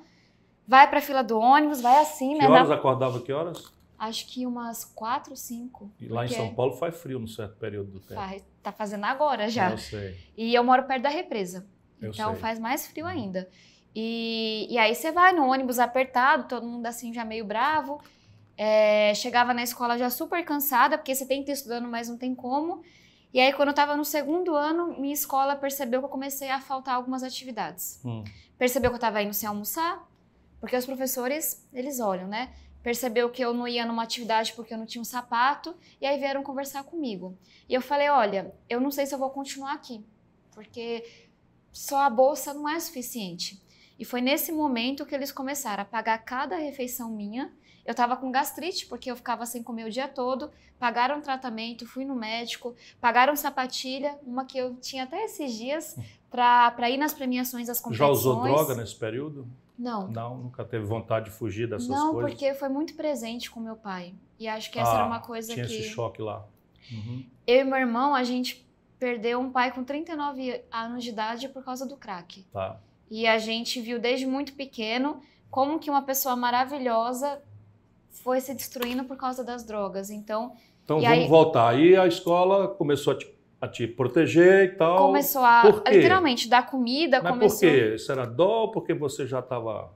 vai 0.68 0.90
para 0.90 1.00
a 1.00 1.02
fila 1.02 1.24
do 1.24 1.38
ônibus, 1.38 1.82
vai 1.82 2.02
assim, 2.02 2.34
que 2.34 2.40
né? 2.40 2.46
Que 2.46 2.52
horas 2.52 2.72
acordava 2.72 3.20
que 3.20 3.34
horas? 3.34 3.72
Acho 4.08 4.28
que 4.28 4.46
umas 4.46 4.84
4, 4.84 5.36
5. 5.36 5.92
E 6.00 6.08
lá 6.08 6.26
em 6.26 6.28
São 6.28 6.54
Paulo 6.54 6.74
faz 6.74 6.96
frio 6.98 7.20
num 7.20 7.28
certo 7.28 7.56
período 7.56 7.92
do 7.92 8.00
tempo. 8.02 8.20
Faz, 8.20 8.44
tá 8.62 8.72
fazendo 8.72 9.06
agora 9.06 9.48
já. 9.48 9.72
Eu 9.72 9.78
sei. 9.78 10.18
E 10.36 10.54
eu 10.54 10.64
moro 10.64 10.84
perto 10.84 11.04
da 11.04 11.10
represa. 11.10 11.66
Eu 12.02 12.12
então 12.12 12.32
sei. 12.32 12.42
faz 12.42 12.60
mais 12.60 12.86
frio 12.86 13.06
ainda. 13.06 13.50
E, 13.96 14.68
e 14.70 14.78
aí 14.78 14.94
você 14.94 15.12
vai 15.12 15.32
no 15.32 15.46
ônibus 15.46 15.80
apertado, 15.80 16.50
todo 16.50 16.66
mundo 16.66 16.86
assim 16.86 17.14
já 17.14 17.24
meio 17.24 17.46
bravo. 17.46 18.02
É, 18.58 19.14
chegava 19.16 19.54
na 19.54 19.64
escola 19.64 19.98
já 19.98 20.10
super 20.10 20.44
cansada, 20.44 20.98
porque 20.98 21.16
você 21.16 21.26
tem 21.26 21.38
que 21.38 21.50
estar 21.50 21.54
estudando, 21.54 21.88
mas 21.88 22.10
não 22.10 22.18
tem 22.18 22.36
como. 22.36 22.84
E 23.34 23.40
aí, 23.40 23.54
quando 23.54 23.70
eu 23.70 23.74
estava 23.74 23.96
no 23.96 24.04
segundo 24.04 24.54
ano, 24.54 25.00
minha 25.00 25.14
escola 25.14 25.56
percebeu 25.56 26.02
que 26.02 26.06
eu 26.06 26.10
comecei 26.10 26.50
a 26.50 26.60
faltar 26.60 26.96
algumas 26.96 27.24
atividades. 27.24 28.02
Hum. 28.04 28.24
Percebeu 28.58 28.92
que 28.92 28.96
eu 28.96 28.98
estava 28.98 29.24
indo 29.24 29.34
sem 29.34 29.48
almoçar, 29.48 30.06
porque 30.60 30.76
os 30.76 30.86
professores, 30.86 31.66
eles 31.74 32.00
olham, 32.02 32.28
né? 32.28 32.54
Percebeu 32.84 33.30
que 33.30 33.44
eu 33.44 33.54
não 33.54 33.66
ia 33.66 33.86
numa 33.86 34.04
atividade 34.04 34.52
porque 34.54 34.74
eu 34.74 34.78
não 34.78 34.86
tinha 34.86 35.02
um 35.02 35.06
sapato, 35.06 35.74
e 36.02 36.06
aí 36.06 36.20
vieram 36.20 36.44
conversar 36.44 36.84
comigo. 36.84 37.36
E 37.68 37.74
eu 37.74 37.82
falei: 37.82 38.10
olha, 38.10 38.54
eu 38.70 38.82
não 38.82 38.92
sei 38.92 39.06
se 39.06 39.16
eu 39.16 39.20
vou 39.20 39.30
continuar 39.30 39.74
aqui, 39.74 40.04
porque 40.52 41.04
só 41.72 42.02
a 42.02 42.10
bolsa 42.10 42.54
não 42.54 42.68
é 42.68 42.78
suficiente. 42.80 43.64
E 43.98 44.04
foi 44.04 44.20
nesse 44.20 44.52
momento 44.52 45.06
que 45.06 45.16
eles 45.16 45.32
começaram 45.32 45.84
a 45.84 45.86
pagar 45.86 46.18
cada 46.20 46.58
refeição 46.58 47.10
minha. 47.10 47.54
Eu 47.86 47.92
estava 47.92 48.18
com 48.18 48.32
gastrite, 48.32 48.86
porque 48.86 49.10
eu 49.10 49.16
ficava 49.16 49.46
sem 49.46 49.64
comer 49.64 49.86
o 49.86 49.90
dia 49.90 50.08
todo. 50.08 50.52
Pagaram 50.80 51.22
tratamento, 51.22 51.86
fui 51.86 52.04
no 52.04 52.16
médico, 52.16 52.76
pagaram 53.00 53.36
sapatilha, 53.36 54.18
uma 54.26 54.46
que 54.46 54.58
eu 54.58 54.76
tinha 54.76 55.04
até 55.04 55.24
esses 55.24 55.54
dias, 55.54 55.96
para 56.30 56.90
ir 56.90 56.98
nas 56.98 57.14
premiações 57.14 57.68
das 57.68 57.78
Já 57.78 57.84
competições. 57.84 58.18
usou 58.20 58.42
droga 58.42 58.76
nesse 58.76 58.96
período? 58.96 59.48
Não. 59.78 60.08
Não, 60.08 60.38
nunca 60.38 60.64
teve 60.64 60.86
vontade 60.86 61.26
de 61.26 61.32
fugir 61.32 61.68
dessas 61.68 61.88
Não, 61.88 62.14
coisas? 62.14 62.32
porque 62.32 62.54
foi 62.54 62.70
muito 62.70 62.94
presente 62.96 63.50
com 63.50 63.60
meu 63.60 63.76
pai. 63.76 64.14
E 64.40 64.48
acho 64.48 64.72
que 64.72 64.78
essa 64.80 64.92
Ah, 64.92 64.96
era 65.00 65.06
uma 65.06 65.20
coisa 65.20 65.54
tinha 65.54 65.66
que. 65.66 65.74
esse 65.76 65.90
choque 65.90 66.22
lá. 66.22 66.46
Uhum. 66.92 67.26
Eu 67.48 67.62
e 67.62 67.64
meu 67.64 67.78
irmão, 67.78 68.14
a 68.14 68.24
gente 68.24 68.66
perdeu 69.00 69.40
um 69.40 69.52
pai 69.52 69.72
com 69.72 69.84
39 69.84 70.64
anos 70.72 71.04
de 71.04 71.10
idade 71.10 71.50
por 71.50 71.64
causa 71.64 71.86
do 71.86 71.98
crack. 71.98 72.44
Tá. 72.54 72.80
E 73.10 73.26
a 73.28 73.38
gente 73.38 73.82
viu 73.82 74.00
desde 74.00 74.26
muito 74.26 74.54
pequeno 74.54 75.20
como 75.50 75.80
que 75.80 75.90
uma 75.90 76.02
pessoa 76.02 76.36
maravilhosa 76.36 77.42
foi 78.10 78.40
se 78.42 78.54
destruindo 78.54 79.04
por 79.06 79.18
causa 79.18 79.44
das 79.44 79.64
drogas. 79.64 80.10
Então, 80.10 80.54
Então 80.84 81.00
E 81.00 81.04
vamos 81.04 81.18
aí- 81.18 81.28
voltar. 81.28 81.70
Aí 81.70 81.96
a 81.96 82.06
escola 82.06 82.68
começou 82.68 83.14
a 83.14 83.18
te, 83.18 83.33
a 83.64 83.68
te 83.68 83.88
proteger 83.88 84.66
e 84.66 84.76
tal. 84.76 84.98
começou 85.08 85.42
a 85.44 85.64
literalmente 85.90 86.50
dar 86.50 86.66
comida, 86.66 87.22
Mas 87.22 87.32
começou. 87.32 87.60
por 87.70 87.76
quê? 87.76 87.96
Isso 87.96 88.12
era 88.12 88.26
dó 88.26 88.64
ou 88.64 88.72
porque 88.72 88.94
você 88.94 89.26
já 89.26 89.40
estava 89.40 89.90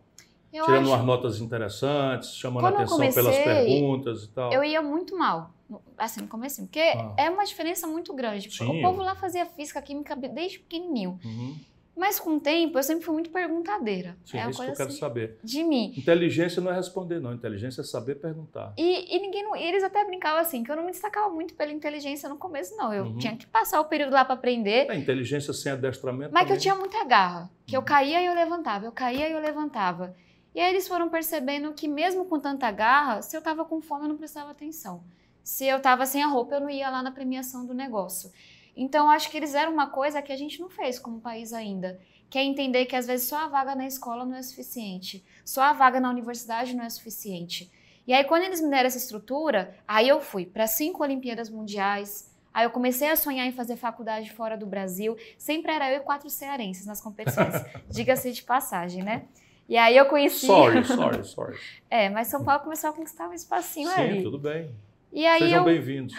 tirando 0.50 0.70
acho, 0.84 0.90
umas 0.92 1.04
notas 1.06 1.42
interessantes, 1.42 2.34
chamando 2.36 2.64
Quando 2.64 2.76
atenção 2.76 2.98
pelas 2.98 3.14
comecei, 3.16 3.44
perguntas 3.44 4.24
e 4.24 4.30
tal? 4.30 4.54
eu 4.54 4.64
ia 4.64 4.82
muito 4.82 5.18
mal, 5.18 5.52
assim, 5.98 6.22
no 6.22 6.28
começo, 6.28 6.62
porque 6.64 6.80
Ah. 6.80 7.14
é 7.18 7.30
uma 7.30 7.44
diferença 7.44 7.86
muito 7.86 8.14
grande. 8.14 8.50
Sim, 8.50 8.80
o 8.80 8.82
povo 8.82 9.02
lá 9.04 9.16
fazia 9.16 9.46
física, 9.46 9.82
química 9.82 10.16
desde 10.16 10.60
pequenininho. 10.60 11.20
Uhum. 11.24 11.56
Mas 11.98 12.20
com 12.20 12.36
o 12.36 12.40
tempo, 12.40 12.78
eu 12.78 12.84
sempre 12.84 13.04
fui 13.04 13.14
muito 13.16 13.32
perguntadeira. 13.32 14.16
Sim, 14.24 14.38
é 14.38 14.42
é 14.42 14.44
uma 14.44 14.52
isso 14.52 14.60
que 14.60 14.64
eu 14.64 14.68
coisa 14.68 14.78
quero 14.78 14.90
assim, 14.90 15.00
saber. 15.00 15.40
de 15.44 15.64
mim. 15.64 15.94
Inteligência 15.98 16.62
não 16.62 16.72
é 16.72 16.76
responder, 16.76 17.20
não. 17.20 17.34
Inteligência 17.34 17.82
é 17.82 17.84
saber 17.84 18.16
perguntar. 18.16 18.74
E, 18.78 19.16
e 19.16 19.20
ninguém 19.20 19.44
não- 19.44 19.56
e 19.56 19.64
eles 19.64 19.84
até 19.84 20.06
brincavam 20.06 20.40
assim, 20.40 20.64
que 20.64 20.72
eu 20.72 20.76
não 20.76 20.86
me 20.86 20.92
destacava 20.92 21.30
muito 21.34 21.56
pela 21.56 21.72
inteligência 21.72 22.30
no 22.30 22.38
começo, 22.38 22.76
não. 22.78 22.94
Eu 22.94 23.06
Uhum. 23.06 23.18
tinha 23.18 23.36
que 23.36 23.48
passar 23.48 23.82
o 23.82 23.86
período 23.86 24.14
lá 24.14 24.24
para 24.24 24.36
aprender, 24.36 24.90
A 24.92 24.96
inteligência 24.96 25.52
sem 25.54 25.72
adestramento. 25.72 26.32
mas 26.34 26.44
que 26.46 26.54
eu 26.54 26.56
também. 26.56 26.62
tinha 26.62 26.76
muita 26.76 27.04
garra. 27.04 27.50
Que 27.66 27.76
eu 27.76 27.80
Uhum. 27.80 27.86
caía 27.86 28.22
e 28.22 28.26
eu 28.28 28.36
levantava, 28.36 28.86
eu 28.86 28.92
caía 28.92 29.28
e 29.28 29.32
eu 29.32 29.40
levantava. 29.40 30.16
E 30.54 30.60
aí 30.60 30.70
eles 30.72 30.88
foram 30.88 31.10
percebendo 31.10 31.74
que 31.74 31.88
mesmo 31.88 32.26
com 32.26 32.40
tanta 32.40 32.70
garra, 32.72 33.22
se 33.22 33.36
eu 33.36 33.42
tava 33.42 33.66
com 33.66 33.82
fome, 33.82 34.04
eu 34.06 34.10
não 34.10 34.18
prestava 34.18 34.52
atenção. 34.52 35.04
Se 35.44 35.66
eu 35.66 35.80
tava 35.80 36.06
sem 36.06 36.22
a 36.24 36.28
roupa, 36.28 36.56
eu 36.56 36.62
não 36.62 36.70
ia 36.70 36.90
lá 36.90 37.02
na 37.02 37.12
premiação 37.12 37.66
do 37.66 37.74
negócio. 37.74 38.32
Então, 38.78 39.10
acho 39.10 39.32
que 39.32 39.36
eles 39.36 39.56
eram 39.56 39.74
uma 39.74 39.88
coisa 39.88 40.22
que 40.22 40.32
a 40.32 40.38
gente 40.38 40.62
não 40.62 40.70
fez 40.70 41.00
como 41.00 41.20
país 41.20 41.52
ainda. 41.52 42.00
Que 42.30 42.38
é 42.38 42.44
entender 42.44 42.86
que 42.86 42.96
às 42.96 43.08
vezes 43.08 43.28
só 43.28 43.38
a 43.38 43.48
vaga 43.48 43.74
na 43.74 43.88
escola 43.88 44.24
não 44.24 44.36
é 44.36 44.42
suficiente. 44.44 45.26
Só 45.44 45.64
a 45.64 45.74
vaga 45.74 46.00
na 46.00 46.12
universidade 46.12 46.76
não 46.76 46.84
é 46.84 46.90
suficiente. 46.90 47.72
E 48.06 48.14
aí, 48.14 48.24
quando 48.24 48.44
eles 48.44 48.62
me 48.62 48.70
deram 48.70 48.86
essa 48.86 48.98
estrutura, 48.98 49.76
aí 49.88 50.08
eu 50.08 50.22
fui 50.22 50.46
para 50.46 50.68
cinco 50.68 51.02
Olimpíadas 51.02 51.50
Mundiais. 51.50 52.32
Aí 52.54 52.66
eu 52.66 52.70
comecei 52.70 53.10
a 53.10 53.16
sonhar 53.16 53.48
em 53.48 53.52
fazer 53.52 53.78
faculdade 53.78 54.32
fora 54.32 54.56
do 54.56 54.66
Brasil. 54.66 55.18
Sempre 55.38 55.72
era 55.72 55.92
eu 55.92 55.98
e 55.98 56.04
quatro 56.04 56.30
cearenses 56.30 56.86
nas 56.86 57.02
competições. 57.02 57.56
Diga-se 57.90 58.32
de 58.32 58.44
passagem, 58.44 59.04
né? 59.04 59.26
E 59.68 59.76
aí 59.76 59.98
eu 59.98 60.06
conheci. 60.06 60.46
Sorry, 60.46 60.86
sorry, 60.86 61.24
sorry. 61.26 61.58
É, 61.90 62.10
mas 62.10 62.28
São 62.28 62.44
Paulo 62.44 62.64
começou 62.64 62.90
a 62.90 62.94
conquistar 62.94 63.28
um 63.28 63.34
espacinho 63.34 63.90
Sim, 63.90 64.02
ali. 64.02 64.24
tudo 64.24 64.38
bem. 64.38 64.70
E 65.12 65.26
aí, 65.26 65.40
Sejam 65.40 65.60
eu, 65.60 65.64
bem-vindos. 65.64 66.16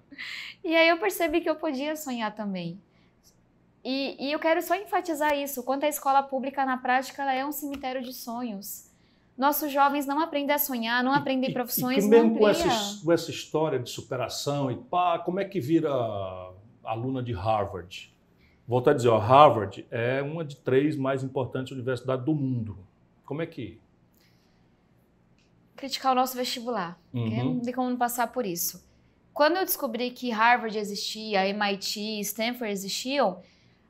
e 0.64 0.74
aí 0.74 0.88
eu 0.88 0.98
percebi 0.98 1.40
que 1.40 1.48
eu 1.48 1.56
podia 1.56 1.94
sonhar 1.96 2.34
também. 2.34 2.80
E, 3.84 4.16
e 4.18 4.32
eu 4.32 4.38
quero 4.38 4.62
só 4.62 4.74
enfatizar 4.74 5.36
isso. 5.36 5.62
Quanto 5.62 5.84
a 5.84 5.88
escola 5.88 6.22
pública, 6.22 6.64
na 6.64 6.78
prática, 6.78 7.22
ela 7.22 7.34
é 7.34 7.44
um 7.44 7.52
cemitério 7.52 8.02
de 8.02 8.12
sonhos. 8.12 8.90
Nossos 9.36 9.70
jovens 9.70 10.06
não 10.06 10.20
aprendem 10.20 10.54
a 10.54 10.58
sonhar, 10.58 11.02
não 11.02 11.12
aprendem 11.12 11.52
profissões, 11.52 12.04
e, 12.04 12.06
e 12.06 12.10
não 12.10 12.18
mesmo 12.18 12.38
com 12.38 12.48
essa, 12.48 13.04
com 13.04 13.12
essa 13.12 13.30
história 13.30 13.78
de 13.78 13.90
superação 13.90 14.70
e 14.70 14.76
pá, 14.76 15.18
como 15.18 15.40
é 15.40 15.44
que 15.44 15.60
vira 15.60 15.90
aluna 16.84 17.20
de 17.22 17.32
Harvard? 17.32 18.14
Volto 18.66 18.90
a 18.90 18.94
dizer, 18.94 19.08
ó, 19.08 19.18
Harvard 19.18 19.84
é 19.90 20.22
uma 20.22 20.44
de 20.44 20.56
três 20.56 20.96
mais 20.96 21.22
importantes 21.22 21.72
universidades 21.72 22.24
do 22.24 22.32
mundo. 22.32 22.78
Como 23.26 23.42
é 23.42 23.46
que... 23.46 23.78
Criticar 25.76 26.12
o 26.12 26.14
nosso 26.14 26.36
vestibular. 26.36 26.98
Uhum. 27.12 27.54
Não 27.54 27.60
tem 27.60 27.74
como 27.74 27.90
não 27.90 27.96
passar 27.96 28.28
por 28.28 28.46
isso. 28.46 28.84
Quando 29.32 29.56
eu 29.56 29.64
descobri 29.64 30.10
que 30.10 30.30
Harvard 30.30 30.78
existia, 30.78 31.48
MIT, 31.48 32.20
Stanford 32.20 32.72
existiam, 32.72 33.42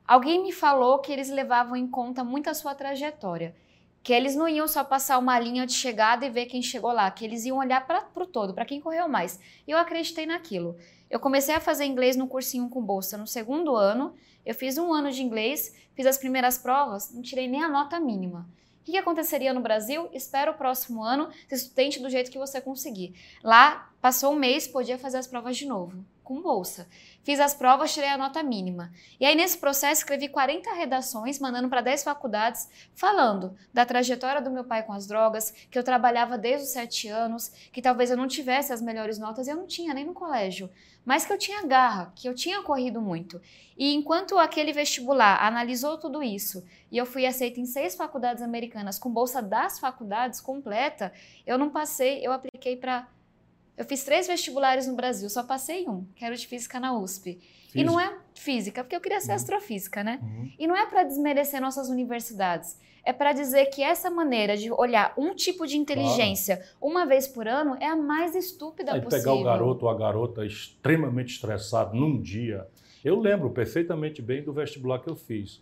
alguém 0.07 0.41
me 0.41 0.51
falou 0.51 0.97
que 0.97 1.11
eles 1.11 1.29
levavam 1.29 1.75
em 1.75 1.87
conta 1.87 2.23
muito 2.23 2.49
a 2.49 2.53
sua 2.55 2.73
trajetória. 2.73 3.55
Que 4.01 4.11
eles 4.11 4.35
não 4.35 4.49
iam 4.49 4.67
só 4.67 4.83
passar 4.83 5.19
uma 5.19 5.39
linha 5.39 5.65
de 5.65 5.73
chegada 5.73 6.25
e 6.25 6.29
ver 6.31 6.47
quem 6.47 6.61
chegou 6.63 6.91
lá, 6.91 7.09
que 7.11 7.23
eles 7.23 7.45
iam 7.45 7.57
olhar 7.57 7.85
para 7.85 8.07
o 8.15 8.25
todo, 8.25 8.53
para 8.53 8.65
quem 8.65 8.81
correu 8.81 9.07
mais. 9.07 9.39
E 9.67 9.71
eu 9.71 9.77
acreditei 9.77 10.25
naquilo. 10.25 10.75
Eu 11.09 11.19
comecei 11.19 11.53
a 11.53 11.59
fazer 11.59 11.85
inglês 11.85 12.15
no 12.15 12.27
cursinho 12.27 12.67
com 12.67 12.81
bolsa 12.83 13.17
no 13.17 13.27
segundo 13.27 13.75
ano. 13.75 14.15
Eu 14.43 14.55
fiz 14.55 14.77
um 14.77 14.91
ano 14.91 15.11
de 15.11 15.21
inglês, 15.21 15.75
fiz 15.93 16.05
as 16.07 16.17
primeiras 16.17 16.57
provas, 16.57 17.13
não 17.13 17.21
tirei 17.21 17.47
nem 17.47 17.63
a 17.63 17.69
nota 17.69 17.99
mínima. 17.99 18.49
O 18.85 18.91
que 18.91 18.97
aconteceria 18.99 19.51
no 19.51 19.61
Brasil? 19.61 20.07
Espera 20.13 20.51
o 20.51 20.53
próximo 20.53 21.03
ano, 21.03 21.31
se 21.49 21.71
tente 21.71 21.99
do 21.99 22.07
jeito 22.07 22.29
que 22.29 22.37
você 22.37 22.61
conseguir. 22.61 23.15
Lá, 23.43 23.91
passou 23.99 24.31
um 24.31 24.35
mês, 24.35 24.67
podia 24.67 24.95
fazer 24.95 25.17
as 25.17 25.25
provas 25.25 25.57
de 25.57 25.65
novo, 25.65 26.05
com 26.23 26.39
bolsa. 26.39 26.87
Fiz 27.23 27.39
as 27.39 27.55
provas, 27.55 27.91
tirei 27.91 28.09
a 28.09 28.17
nota 28.17 28.43
mínima. 28.43 28.93
E 29.19 29.25
aí, 29.25 29.33
nesse 29.33 29.57
processo, 29.57 30.01
escrevi 30.01 30.29
40 30.29 30.71
redações, 30.71 31.39
mandando 31.39 31.67
para 31.67 31.81
10 31.81 32.03
faculdades, 32.03 32.69
falando 32.93 33.57
da 33.73 33.87
trajetória 33.87 34.39
do 34.39 34.51
meu 34.51 34.63
pai 34.63 34.83
com 34.83 34.93
as 34.93 35.07
drogas, 35.07 35.49
que 35.71 35.79
eu 35.79 35.83
trabalhava 35.83 36.37
desde 36.37 36.67
os 36.67 36.73
7 36.73 37.07
anos, 37.07 37.51
que 37.73 37.81
talvez 37.81 38.11
eu 38.11 38.17
não 38.17 38.27
tivesse 38.27 38.71
as 38.71 38.83
melhores 38.83 39.17
notas, 39.17 39.47
eu 39.47 39.55
não 39.55 39.65
tinha 39.65 39.95
nem 39.95 40.05
no 40.05 40.13
colégio, 40.13 40.69
mas 41.05 41.23
que 41.23 41.31
eu 41.31 41.37
tinha 41.37 41.65
garra, 41.65 42.11
que 42.15 42.27
eu 42.27 42.33
tinha 42.33 42.63
corrido 42.63 42.99
muito. 42.99 43.39
E 43.77 43.93
enquanto 43.93 44.37
aquele 44.39 44.73
vestibular 44.73 45.45
analisou 45.45 45.97
tudo 45.97 46.23
isso, 46.23 46.65
e 46.91 46.97
eu 46.97 47.05
fui 47.05 47.25
aceita 47.25 47.59
em 47.59 47.65
seis 47.65 47.95
faculdades 47.95 48.41
americanas 48.41 48.97
com 48.97 49.11
bolsa 49.11 49.41
das 49.41 49.77
faculdades 49.77 50.41
completa, 50.41 51.13
eu 51.45 51.57
não 51.57 51.69
passei, 51.69 52.25
eu 52.25 52.31
apliquei 52.31 52.75
para. 52.75 53.07
Eu 53.77 53.85
fiz 53.85 54.03
três 54.03 54.25
vestibulares 54.25 54.87
no 54.87 54.95
Brasil, 54.95 55.29
só 55.29 55.43
passei 55.43 55.87
um, 55.87 56.05
que 56.15 56.23
era 56.23 56.33
o 56.33 56.37
de 56.37 56.47
física 56.47 56.79
na 56.79 56.97
USP. 56.97 57.39
E 57.73 57.83
não 57.83 57.99
é 57.99 58.17
física, 58.45 58.83
porque 58.83 58.95
eu 58.95 59.01
queria 59.01 59.19
ser 59.19 59.31
Uhum. 59.31 59.35
astrofísica, 59.35 60.03
né? 60.03 60.19
Uhum. 60.21 60.51
E 60.59 60.67
não 60.67 60.75
é 60.77 60.85
para 60.85 61.03
desmerecer 61.03 61.59
nossas 61.59 61.89
universidades. 61.89 62.79
É 63.03 63.13
para 63.13 63.33
dizer 63.33 63.65
que 63.67 63.83
essa 63.83 64.09
maneira 64.09 64.55
de 64.57 64.71
olhar 64.71 65.13
um 65.17 65.35
tipo 65.35 65.67
de 65.67 65.77
inteligência 65.77 66.63
uma 66.81 67.05
vez 67.05 67.27
por 67.27 67.47
ano 67.47 67.77
é 67.79 67.85
a 67.87 67.95
mais 67.95 68.33
estúpida 68.35 68.93
Aí 68.93 69.01
possível. 69.01 69.23
pegar 69.23 69.33
o 69.39 69.43
garoto 69.43 69.85
ou 69.85 69.91
a 69.91 69.97
garota 69.97 70.43
extremamente 70.45 71.33
estressado 71.35 71.95
num 71.95 72.19
dia. 72.21 72.67
Eu 73.03 73.19
lembro 73.19 73.49
perfeitamente 73.51 74.21
bem 74.21 74.43
do 74.43 74.51
vestibular 74.53 74.99
que 74.99 75.09
eu 75.09 75.15
fiz. 75.15 75.61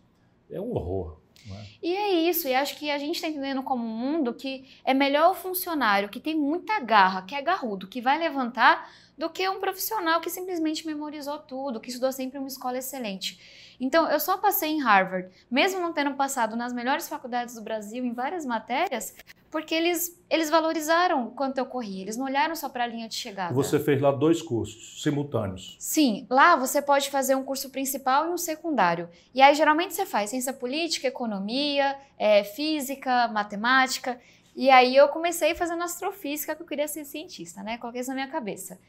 É 0.50 0.60
um 0.62 0.72
horror. 0.74 1.18
é? 1.52 1.64
E 1.82 1.94
é 1.96 2.12
isso, 2.30 2.48
e 2.48 2.54
acho 2.56 2.78
que 2.80 2.90
a 2.90 2.98
gente 2.98 3.16
está 3.16 3.28
entendendo 3.28 3.62
como 3.64 3.84
mundo 3.84 4.34
que 4.34 4.64
é 4.86 4.94
melhor 4.94 5.32
o 5.32 5.36
funcionário 5.36 6.08
que 6.08 6.22
tem 6.22 6.36
muita 6.36 6.80
garra, 6.80 7.24
que 7.24 7.36
é 7.36 7.42
garrudo, 7.42 7.88
que 7.88 8.00
vai 8.00 8.18
levantar, 8.18 8.90
do 9.18 9.30
que 9.30 9.48
um 9.48 9.60
profissional 9.60 10.22
que 10.22 10.30
simplesmente 10.30 10.86
memorizou 10.86 11.38
tudo, 11.40 11.80
que 11.80 11.90
estudou 11.90 12.12
sempre 12.12 12.38
em 12.38 12.42
uma 12.42 12.48
escola 12.48 12.78
excelente. 12.78 13.40
Então, 13.80 14.10
eu 14.10 14.20
só 14.20 14.38
passei 14.38 14.70
em 14.70 14.82
Harvard, 14.82 15.30
mesmo 15.50 15.80
não 15.80 15.94
tendo 15.94 16.14
passado 16.14 16.56
nas 16.56 16.74
melhores 16.74 17.10
faculdades 17.10 17.56
do 17.56 17.62
Brasil 17.62 18.06
em 18.06 18.14
várias 18.14 18.46
matérias, 18.46 19.16
porque 19.52 19.76
eles, 19.76 20.20
eles 20.30 20.50
valorizaram 20.50 21.30
quanto 21.30 21.58
eu 21.58 21.66
corri, 21.66 22.02
eles 22.02 22.18
não 22.18 22.26
olharam 22.26 22.56
só 22.56 22.70
para 22.70 22.86
a 22.86 22.88
linha 22.88 23.08
de 23.08 23.16
chegada. 23.16 23.54
Você 23.54 23.80
fez 23.80 24.02
lá 24.02 24.12
dois 24.12 24.42
cursos 24.42 25.02
simultâneos? 25.04 25.76
Sim, 25.80 26.26
lá 26.30 26.56
você 26.56 26.82
pode 26.82 27.10
fazer 27.10 27.36
um 27.36 27.44
curso 27.44 27.70
principal 27.70 28.26
e 28.26 28.30
um 28.30 28.38
secundário. 28.38 29.10
E 29.34 29.42
aí, 29.42 29.54
geralmente, 29.54 29.94
você 29.94 30.06
faz 30.06 30.32
ciência 30.32 30.54
política, 30.54 31.08
economia, 31.08 31.96
é, 32.18 32.44
física, 32.44 33.28
matemática. 33.28 34.20
E 34.56 34.70
aí, 34.70 34.96
eu 34.96 35.08
comecei 35.10 35.54
fazendo 35.54 35.84
astrofísica, 35.84 36.56
que 36.56 36.64
eu 36.64 36.68
queria 36.68 36.88
ser 36.88 37.06
cientista, 37.06 37.62
né? 37.62 37.78
Coloquei 37.78 38.02
isso 38.02 38.10
na 38.10 38.16
minha 38.16 38.30
cabeça. 38.30 38.80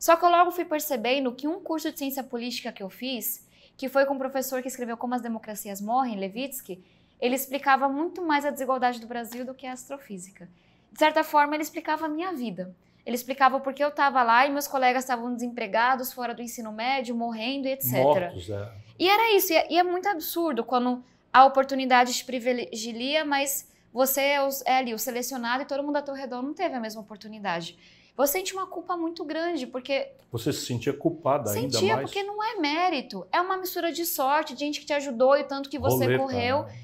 Só 0.00 0.16
que 0.16 0.24
eu 0.24 0.30
logo 0.30 0.50
fui 0.50 0.64
percebendo 0.64 1.30
que 1.32 1.46
um 1.46 1.60
curso 1.60 1.92
de 1.92 1.98
ciência 1.98 2.24
política 2.24 2.72
que 2.72 2.82
eu 2.82 2.88
fiz 2.88 3.46
que 3.76 3.88
foi 3.88 4.04
com 4.04 4.12
um 4.12 4.18
professor 4.18 4.60
que 4.60 4.68
escreveu 4.68 4.94
Como 4.94 5.14
as 5.14 5.22
Democracias 5.22 5.80
Morrem, 5.80 6.18
Levitsky, 6.18 6.84
ele 7.18 7.34
explicava 7.34 7.88
muito 7.88 8.20
mais 8.20 8.44
a 8.44 8.50
desigualdade 8.50 9.00
do 9.00 9.06
Brasil 9.06 9.42
do 9.42 9.54
que 9.54 9.66
a 9.66 9.72
astrofísica. 9.72 10.50
De 10.92 10.98
certa 10.98 11.24
forma, 11.24 11.54
ele 11.54 11.62
explicava 11.62 12.04
a 12.04 12.08
minha 12.08 12.30
vida. 12.34 12.74
Ele 13.06 13.16
explicava 13.16 13.58
por 13.58 13.72
que 13.72 13.82
eu 13.82 13.88
estava 13.88 14.22
lá 14.22 14.46
e 14.46 14.50
meus 14.50 14.68
colegas 14.68 15.04
estavam 15.04 15.34
desempregados, 15.34 16.12
fora 16.12 16.34
do 16.34 16.42
ensino 16.42 16.70
médio, 16.72 17.14
morrendo 17.14 17.68
e 17.68 17.72
etc. 17.72 17.92
Mortos, 17.92 18.50
é. 18.50 18.70
E 18.98 19.08
era 19.08 19.34
isso. 19.34 19.50
E 19.50 19.78
é 19.78 19.82
muito 19.82 20.06
absurdo 20.08 20.62
quando 20.62 21.02
a 21.32 21.46
oportunidade 21.46 22.12
te 22.12 22.24
privilegia, 22.24 23.24
mas 23.24 23.66
você 23.92 24.20
é, 24.20 24.38
é 24.66 24.76
ali 24.76 24.92
o 24.92 24.98
selecionado 24.98 25.62
e 25.62 25.66
todo 25.66 25.82
mundo 25.82 25.96
ao 25.96 26.02
teu 26.02 26.14
redor 26.14 26.42
não 26.42 26.52
teve 26.52 26.74
a 26.74 26.80
mesma 26.80 27.00
oportunidade 27.00 27.78
você 28.16 28.38
sente 28.38 28.52
uma 28.52 28.66
culpa 28.66 28.96
muito 28.96 29.24
grande, 29.24 29.66
porque. 29.66 30.12
Você 30.30 30.52
se 30.52 30.66
sentia 30.66 30.92
culpada 30.92 31.50
sentia, 31.50 31.62
ainda 31.62 31.80
mais? 31.80 32.10
Sentia, 32.10 32.22
porque 32.22 32.22
não 32.22 32.42
é 32.42 32.56
mérito. 32.56 33.26
É 33.32 33.40
uma 33.40 33.56
mistura 33.56 33.92
de 33.92 34.04
sorte, 34.04 34.54
de 34.54 34.60
gente 34.60 34.80
que 34.80 34.86
te 34.86 34.92
ajudou 34.92 35.36
e 35.36 35.44
tanto 35.44 35.68
que 35.68 35.78
você 35.78 36.04
Roleta, 36.04 36.18
correu. 36.18 36.62
Né? 36.64 36.78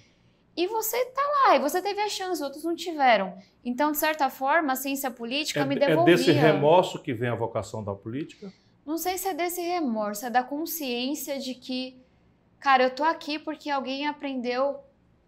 E 0.57 0.67
você 0.67 1.05
tá 1.07 1.23
lá, 1.23 1.57
e 1.57 1.59
você 1.59 1.83
teve 1.83 2.01
a 2.01 2.09
chance, 2.09 2.43
outros 2.43 2.65
não 2.65 2.75
tiveram. 2.75 3.37
Então, 3.63 3.93
de 3.93 3.99
certa 3.99 4.31
forma, 4.31 4.73
a 4.73 4.77
ciência 4.77 5.11
política 5.11 5.61
é, 5.61 5.65
me 5.67 5.79
devolvia. 5.79 6.15
É 6.15 6.17
desse 6.17 6.33
remorso 6.33 6.99
que 7.03 7.13
vem 7.13 7.29
a 7.29 7.35
vocação 7.35 7.85
da 7.85 7.95
política? 7.95 8.51
Não 8.87 8.97
sei 8.97 9.19
se 9.19 9.29
é 9.29 9.35
desse 9.35 9.61
remorso, 9.61 10.25
é 10.25 10.31
da 10.31 10.43
consciência 10.43 11.39
de 11.39 11.55
que, 11.55 12.01
cara, 12.59 12.85
eu 12.85 12.95
tô 12.95 13.05
aqui 13.05 13.39
porque 13.39 13.69
alguém 13.69 14.07
aprendeu 14.07 14.81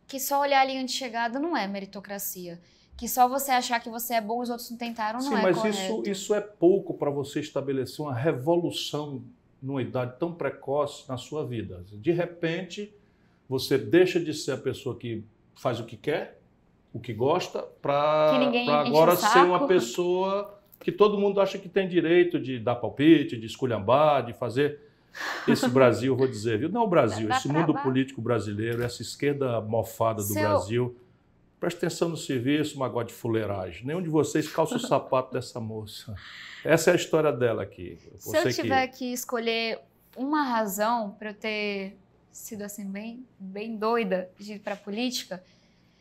que 0.07 0.19
só 0.19 0.41
olhar 0.41 0.61
a 0.61 0.65
linha 0.65 0.85
de 0.85 0.93
chegada 0.93 1.39
não 1.39 1.55
é 1.55 1.67
meritocracia 1.67 2.59
que 2.99 3.09
só 3.09 3.29
você 3.29 3.53
achar 3.53 3.79
que 3.79 3.89
você 3.89 4.15
é 4.15 4.21
bom 4.21 4.41
e 4.41 4.43
os 4.43 4.51
outros 4.51 4.69
não 4.73 4.77
tentaram, 4.77 5.21
não 5.21 5.29
Sim, 5.29 5.37
é 5.37 5.43
mas 5.43 5.57
correto. 5.57 5.79
Isso, 5.79 6.03
isso 6.05 6.35
é 6.35 6.41
pouco 6.41 6.93
para 6.95 7.11
você 7.11 7.39
estabelecer 7.39 8.05
uma 8.05 8.13
revolução 8.13 9.23
numa 9.63 9.81
idade 9.81 10.19
tão 10.19 10.33
precoce 10.33 11.09
na 11.09 11.17
sua 11.17 11.47
vida. 11.47 11.85
De 11.93 12.11
repente, 12.11 12.93
você 13.49 13.79
deixa 13.79 14.19
de 14.19 14.35
ser 14.35 14.53
a 14.53 14.57
pessoa 14.57 14.99
que 14.99 15.25
faz 15.55 15.79
o 15.79 15.85
que 15.85 15.97
quer, 15.97 16.41
o 16.93 16.99
que 16.99 17.15
gosta, 17.15 17.63
para 17.81 18.51
agora 18.81 19.15
ser 19.15 19.45
uma 19.45 19.69
pessoa 19.69 20.59
que 20.81 20.91
todo 20.91 21.17
mundo 21.17 21.41
acha 21.41 21.57
que 21.57 21.69
tem 21.69 21.89
direito 21.89 22.41
de 22.41 22.59
dar 22.59 22.75
palpite, 22.77 23.37
de 23.37 23.47
esculhambar, 23.47 24.27
de 24.27 24.33
fazer 24.33 24.81
esse 25.47 25.69
Brasil, 25.71 26.17
vou 26.17 26.27
dizer, 26.27 26.59
viu? 26.59 26.69
Não 26.69 26.83
o 26.83 26.89
Brasil, 26.89 27.31
esse 27.31 27.47
mundo 27.47 27.75
político 27.75 28.21
brasileiro, 28.21 28.83
essa 28.83 29.03
esquerda 29.03 29.61
mofada 29.61 30.21
do 30.21 30.33
Seu... 30.33 30.43
Brasil 30.43 30.97
Preste 31.61 31.79
atenção 31.79 32.09
no 32.09 32.17
serviço, 32.17 32.77
uma 32.77 33.05
de 33.05 33.13
fuleiragem. 33.13 33.85
Nenhum 33.85 34.01
de 34.01 34.09
vocês 34.09 34.49
calça 34.49 34.77
o 34.77 34.79
sapato 34.79 35.33
dessa 35.33 35.59
moça. 35.59 36.15
Essa 36.65 36.91
é 36.91 36.93
a 36.93 36.97
história 36.97 37.33
dela 37.33 37.63
aqui. 37.63 37.99
Se 38.19 38.37
eu 38.37 38.53
tiver 38.53 38.87
que... 38.89 38.99
que 38.99 39.13
escolher 39.13 39.81
uma 40.17 40.45
razão 40.45 41.17
para 41.19 41.31
eu 41.31 41.35
ter 41.35 41.97
sido 42.31 42.63
assim 42.63 42.89
bem, 42.89 43.27
bem 43.39 43.77
doida 43.77 44.31
de 44.39 44.55
ir 44.55 44.59
para 44.61 44.75
a 44.75 44.77
política. 44.77 45.43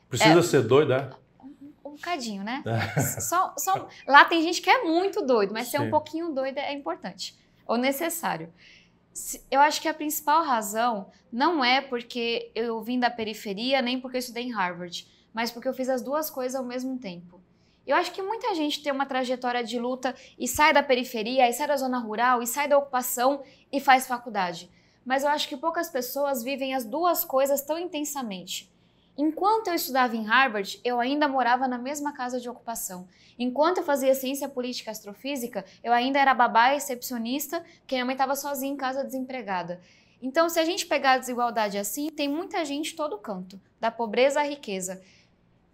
Precisa 0.08 0.40
é... 0.40 0.44
ser 0.44 0.62
doida, 0.62 0.96
é? 1.42 1.44
Um, 1.84 1.92
bocadinho, 1.92 2.44
né? 2.44 2.64
É. 2.66 3.02
Só, 3.22 3.56
só... 3.58 3.88
Lá 4.08 4.26
tem 4.26 4.44
gente 4.44 4.62
que 4.62 4.70
é 4.70 4.84
muito 4.84 5.26
doido, 5.26 5.54
mas 5.54 5.66
Sim. 5.66 5.72
ser 5.72 5.82
um 5.82 5.90
pouquinho 5.90 6.34
doida 6.34 6.62
é 6.62 6.74
importante 6.74 7.36
ou 7.66 7.78
necessário. 7.78 8.54
Eu 9.50 9.60
acho 9.60 9.82
que 9.82 9.88
a 9.88 9.94
principal 9.94 10.44
razão 10.44 11.10
não 11.32 11.66
é 11.66 11.82
porque 11.82 12.52
eu 12.54 12.82
vim 12.82 13.00
da 13.00 13.10
periferia, 13.10 13.82
nem 13.82 14.00
porque 14.00 14.18
eu 14.18 14.20
estudei 14.20 14.44
em 14.44 14.54
Harvard 14.54 15.08
mas 15.38 15.52
porque 15.52 15.68
eu 15.68 15.74
fiz 15.74 15.88
as 15.88 16.02
duas 16.02 16.32
coisas 16.32 16.56
ao 16.56 16.66
mesmo 16.66 16.98
tempo. 16.98 17.40
Eu 17.86 17.96
acho 17.96 18.12
que 18.12 18.24
muita 18.24 18.56
gente 18.56 18.82
tem 18.82 18.92
uma 18.92 19.06
trajetória 19.06 19.64
de 19.64 19.78
luta 19.78 20.16
e 20.36 20.48
sai 20.48 20.74
da 20.74 20.82
periferia, 20.82 21.48
e 21.48 21.54
sai 21.54 21.68
da 21.68 21.78
zona 21.78 22.00
rural, 22.00 22.42
e 22.42 22.48
sai 22.48 22.68
da 22.68 22.76
ocupação 22.76 23.44
e 23.72 23.80
faz 23.80 24.08
faculdade. 24.08 24.68
Mas 25.06 25.22
eu 25.22 25.30
acho 25.30 25.48
que 25.48 25.56
poucas 25.56 25.92
pessoas 25.92 26.42
vivem 26.42 26.74
as 26.74 26.84
duas 26.84 27.24
coisas 27.24 27.62
tão 27.62 27.78
intensamente. 27.78 28.74
Enquanto 29.16 29.68
eu 29.68 29.76
estudava 29.76 30.16
em 30.16 30.26
Harvard, 30.26 30.82
eu 30.84 31.00
ainda 31.00 31.28
morava 31.28 31.68
na 31.68 31.78
mesma 31.78 32.14
casa 32.14 32.40
de 32.40 32.50
ocupação. 32.50 33.08
Enquanto 33.38 33.78
eu 33.78 33.84
fazia 33.84 34.16
ciência 34.16 34.50
política 34.50 34.90
e 34.90 34.94
astrofísica, 34.94 35.64
eu 35.84 35.94
ainda 35.94 36.18
era 36.18 36.34
babá 36.34 36.72
e 36.72 36.74
recepcionista, 36.74 37.64
que 37.86 37.94
minha 37.94 38.06
mãe 38.06 38.16
estava 38.16 38.36
sozinha 38.36 38.74
em 38.74 38.76
casa 38.76 39.04
desempregada. 39.04 39.80
Então, 40.20 40.50
se 40.50 40.60
a 40.60 40.66
gente 40.66 40.88
pegar 40.88 41.12
a 41.12 41.18
desigualdade 41.20 41.78
assim, 41.78 42.10
tem 42.10 42.28
muita 42.28 42.66
gente 42.66 42.96
todo 42.96 43.20
canto, 43.20 43.62
da 43.80 43.92
pobreza 43.92 44.40
à 44.40 44.44
riqueza. 44.44 45.00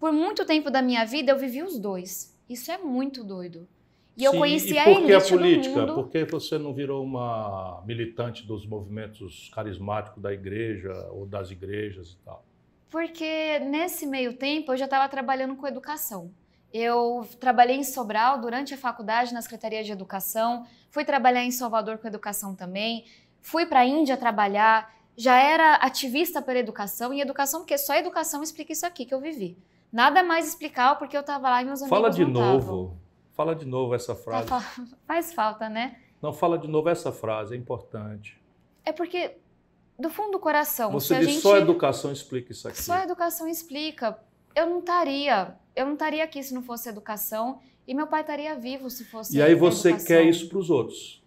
Por 0.03 0.11
muito 0.11 0.45
tempo 0.45 0.69
da 0.69 0.81
minha 0.81 1.05
vida 1.05 1.31
eu 1.31 1.37
vivi 1.37 1.63
os 1.63 1.79
dois. 1.79 2.37
Isso 2.49 2.69
é 2.69 2.77
muito 2.77 3.23
doido. 3.23 3.65
E 4.17 4.19
Sim, 4.19 4.25
eu 4.25 4.33
conheci 4.33 4.73
e 4.73 4.77
a 4.77 4.83
elite 4.83 4.99
por 4.99 5.07
que 5.07 5.13
a 5.13 5.21
política? 5.21 5.93
Por 5.93 6.09
que 6.09 6.25
você 6.25 6.57
não 6.57 6.73
virou 6.73 7.05
uma 7.05 7.81
militante 7.85 8.45
dos 8.45 8.67
movimentos 8.67 9.49
carismáticos 9.55 10.21
da 10.21 10.33
igreja 10.33 10.91
ou 11.13 11.25
das 11.25 11.51
igrejas 11.51 12.11
e 12.11 12.17
tal? 12.17 12.43
Porque 12.89 13.59
nesse 13.59 14.05
meio 14.05 14.33
tempo 14.33 14.73
eu 14.73 14.77
já 14.77 14.83
estava 14.83 15.07
trabalhando 15.07 15.55
com 15.55 15.65
educação. 15.65 16.33
Eu 16.73 17.25
trabalhei 17.39 17.77
em 17.77 17.83
Sobral 17.85 18.41
durante 18.41 18.73
a 18.73 18.77
faculdade 18.77 19.33
na 19.33 19.41
Secretaria 19.41 19.85
de 19.85 19.93
Educação, 19.93 20.67
fui 20.91 21.05
trabalhar 21.05 21.45
em 21.45 21.51
Salvador 21.51 21.97
com 21.97 22.09
educação 22.09 22.53
também, 22.53 23.05
fui 23.39 23.65
para 23.65 23.79
a 23.79 23.85
Índia 23.85 24.17
trabalhar, 24.17 24.93
já 25.15 25.39
era 25.39 25.75
ativista 25.75 26.41
pela 26.41 26.59
educação 26.59 27.13
e 27.13 27.21
educação, 27.21 27.61
porque 27.61 27.77
só 27.77 27.93
a 27.93 27.99
educação 27.99 28.43
explica 28.43 28.73
isso 28.73 28.85
aqui 28.85 29.05
que 29.05 29.13
eu 29.13 29.21
vivi. 29.21 29.57
Nada 29.93 30.23
mais 30.23 30.47
explicar 30.47 30.97
porque 30.97 31.15
eu 31.15 31.21
estava 31.21 31.47
lá 31.51 31.61
e 31.61 31.65
meus 31.65 31.79
amigos 31.79 31.89
Fala 31.95 32.09
de 32.09 32.25
novo. 32.25 32.59
Tavam. 32.59 32.97
Fala 33.33 33.55
de 33.55 33.65
novo 33.65 33.93
essa 33.93 34.15
tá 34.15 34.21
frase. 34.21 34.47
Tá, 34.47 34.59
faz 35.05 35.31
falta, 35.31 35.69
né? 35.69 35.99
Não, 36.19 36.33
fala 36.33 36.57
de 36.57 36.67
novo 36.67 36.89
essa 36.89 37.11
frase, 37.11 37.53
é 37.53 37.57
importante. 37.57 38.41
É 38.83 38.91
porque, 38.91 39.37
do 39.97 40.09
fundo 40.09 40.31
do 40.31 40.39
coração. 40.39 40.91
Você 40.91 41.19
diz 41.19 41.27
gente... 41.27 41.41
só 41.41 41.55
a 41.55 41.59
educação 41.59 42.11
explica 42.11 42.51
isso 42.51 42.67
aqui. 42.67 42.81
Só 42.81 42.93
a 42.93 43.03
educação 43.03 43.47
explica. 43.47 44.19
Eu 44.55 44.65
não 44.67 44.79
estaria. 44.79 45.55
Eu 45.75 45.85
não 45.85 45.93
estaria 45.93 46.23
aqui 46.23 46.41
se 46.41 46.55
não 46.55 46.63
fosse 46.63 46.89
educação. 46.89 47.59
E 47.87 47.93
meu 47.93 48.07
pai 48.07 48.21
estaria 48.21 48.55
vivo 48.55 48.89
se 48.89 49.05
fosse. 49.05 49.37
E 49.37 49.41
aí 49.41 49.53
você 49.53 49.89
educação. 49.89 50.07
quer 50.07 50.23
isso 50.23 50.49
para 50.49 50.57
os 50.57 50.71
outros? 50.71 51.23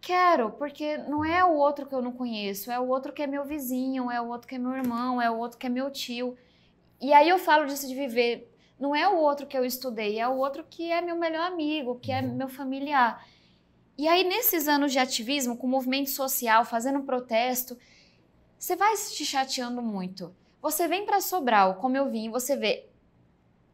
Quero, 0.00 0.50
porque 0.50 0.98
não 0.98 1.24
é 1.24 1.44
o 1.44 1.52
outro 1.52 1.86
que 1.86 1.94
eu 1.94 2.02
não 2.02 2.10
conheço, 2.10 2.72
é 2.72 2.80
o 2.80 2.88
outro 2.88 3.12
que 3.12 3.22
é 3.22 3.26
meu 3.26 3.44
vizinho, 3.44 4.10
é 4.10 4.20
o 4.20 4.26
outro 4.26 4.48
que 4.48 4.56
é 4.56 4.58
meu 4.58 4.72
irmão, 4.72 5.22
é 5.22 5.30
o 5.30 5.36
outro 5.36 5.56
que 5.56 5.66
é 5.66 5.70
meu 5.70 5.88
tio. 5.92 6.36
E 7.02 7.12
aí 7.12 7.28
eu 7.28 7.38
falo 7.38 7.66
disso 7.66 7.88
de 7.88 7.96
viver. 7.96 8.48
Não 8.78 8.94
é 8.94 9.08
o 9.08 9.16
outro 9.16 9.44
que 9.44 9.58
eu 9.58 9.64
estudei, 9.64 10.20
é 10.20 10.28
o 10.28 10.36
outro 10.36 10.64
que 10.70 10.90
é 10.90 11.00
meu 11.00 11.16
melhor 11.16 11.44
amigo, 11.44 11.98
que 11.98 12.12
é 12.12 12.20
uhum. 12.20 12.36
meu 12.36 12.48
familiar. 12.48 13.26
E 13.98 14.06
aí, 14.06 14.22
nesses 14.22 14.68
anos 14.68 14.92
de 14.92 15.00
ativismo, 15.00 15.56
com 15.56 15.66
movimento 15.66 16.10
social, 16.10 16.64
fazendo 16.64 17.02
protesto, 17.02 17.76
você 18.56 18.76
vai 18.76 18.96
se 18.96 19.24
chateando 19.24 19.82
muito. 19.82 20.34
Você 20.62 20.86
vem 20.86 21.04
para 21.04 21.20
Sobral, 21.20 21.74
como 21.74 21.96
eu 21.96 22.08
vim, 22.08 22.30
você 22.30 22.56
vê. 22.56 22.88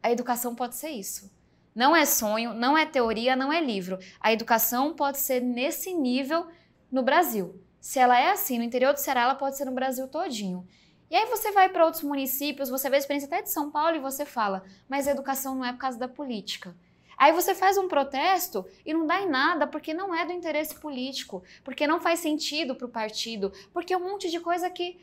A 0.02 0.10
educação 0.10 0.54
pode 0.54 0.76
ser 0.76 0.88
isso. 0.88 1.30
Não 1.74 1.94
é 1.94 2.06
sonho, 2.06 2.54
não 2.54 2.76
é 2.76 2.86
teoria, 2.86 3.36
não 3.36 3.52
é 3.52 3.60
livro. 3.60 3.98
A 4.18 4.32
educação 4.32 4.94
pode 4.94 5.18
ser 5.18 5.40
nesse 5.40 5.92
nível 5.92 6.46
no 6.90 7.02
Brasil. 7.02 7.62
Se 7.78 7.98
ela 7.98 8.18
é 8.18 8.30
assim 8.30 8.56
no 8.58 8.64
interior 8.64 8.94
do 8.94 9.00
Ceará, 9.00 9.22
ela 9.22 9.34
pode 9.34 9.56
ser 9.56 9.66
no 9.66 9.72
Brasil 9.72 10.08
todinho. 10.08 10.66
E 11.10 11.16
aí 11.16 11.26
você 11.26 11.52
vai 11.52 11.68
para 11.68 11.84
outros 11.84 12.02
municípios, 12.02 12.68
você 12.68 12.90
vê 12.90 12.96
a 12.96 12.98
experiência 12.98 13.26
até 13.26 13.42
de 13.42 13.50
São 13.50 13.70
Paulo 13.70 13.96
e 13.96 14.00
você 14.00 14.26
fala, 14.26 14.62
mas 14.88 15.08
a 15.08 15.12
educação 15.12 15.54
não 15.54 15.64
é 15.64 15.72
por 15.72 15.78
causa 15.78 15.98
da 15.98 16.08
política. 16.08 16.76
Aí 17.16 17.32
você 17.32 17.54
faz 17.54 17.76
um 17.76 17.88
protesto 17.88 18.64
e 18.86 18.94
não 18.94 19.06
dá 19.06 19.20
em 19.20 19.28
nada 19.28 19.66
porque 19.66 19.92
não 19.92 20.14
é 20.14 20.24
do 20.24 20.32
interesse 20.32 20.74
político, 20.76 21.42
porque 21.64 21.86
não 21.86 22.00
faz 22.00 22.20
sentido 22.20 22.76
para 22.76 22.86
o 22.86 22.90
partido, 22.90 23.52
porque 23.72 23.92
é 23.92 23.96
um 23.96 24.08
monte 24.08 24.30
de 24.30 24.38
coisa 24.38 24.70
que 24.70 25.00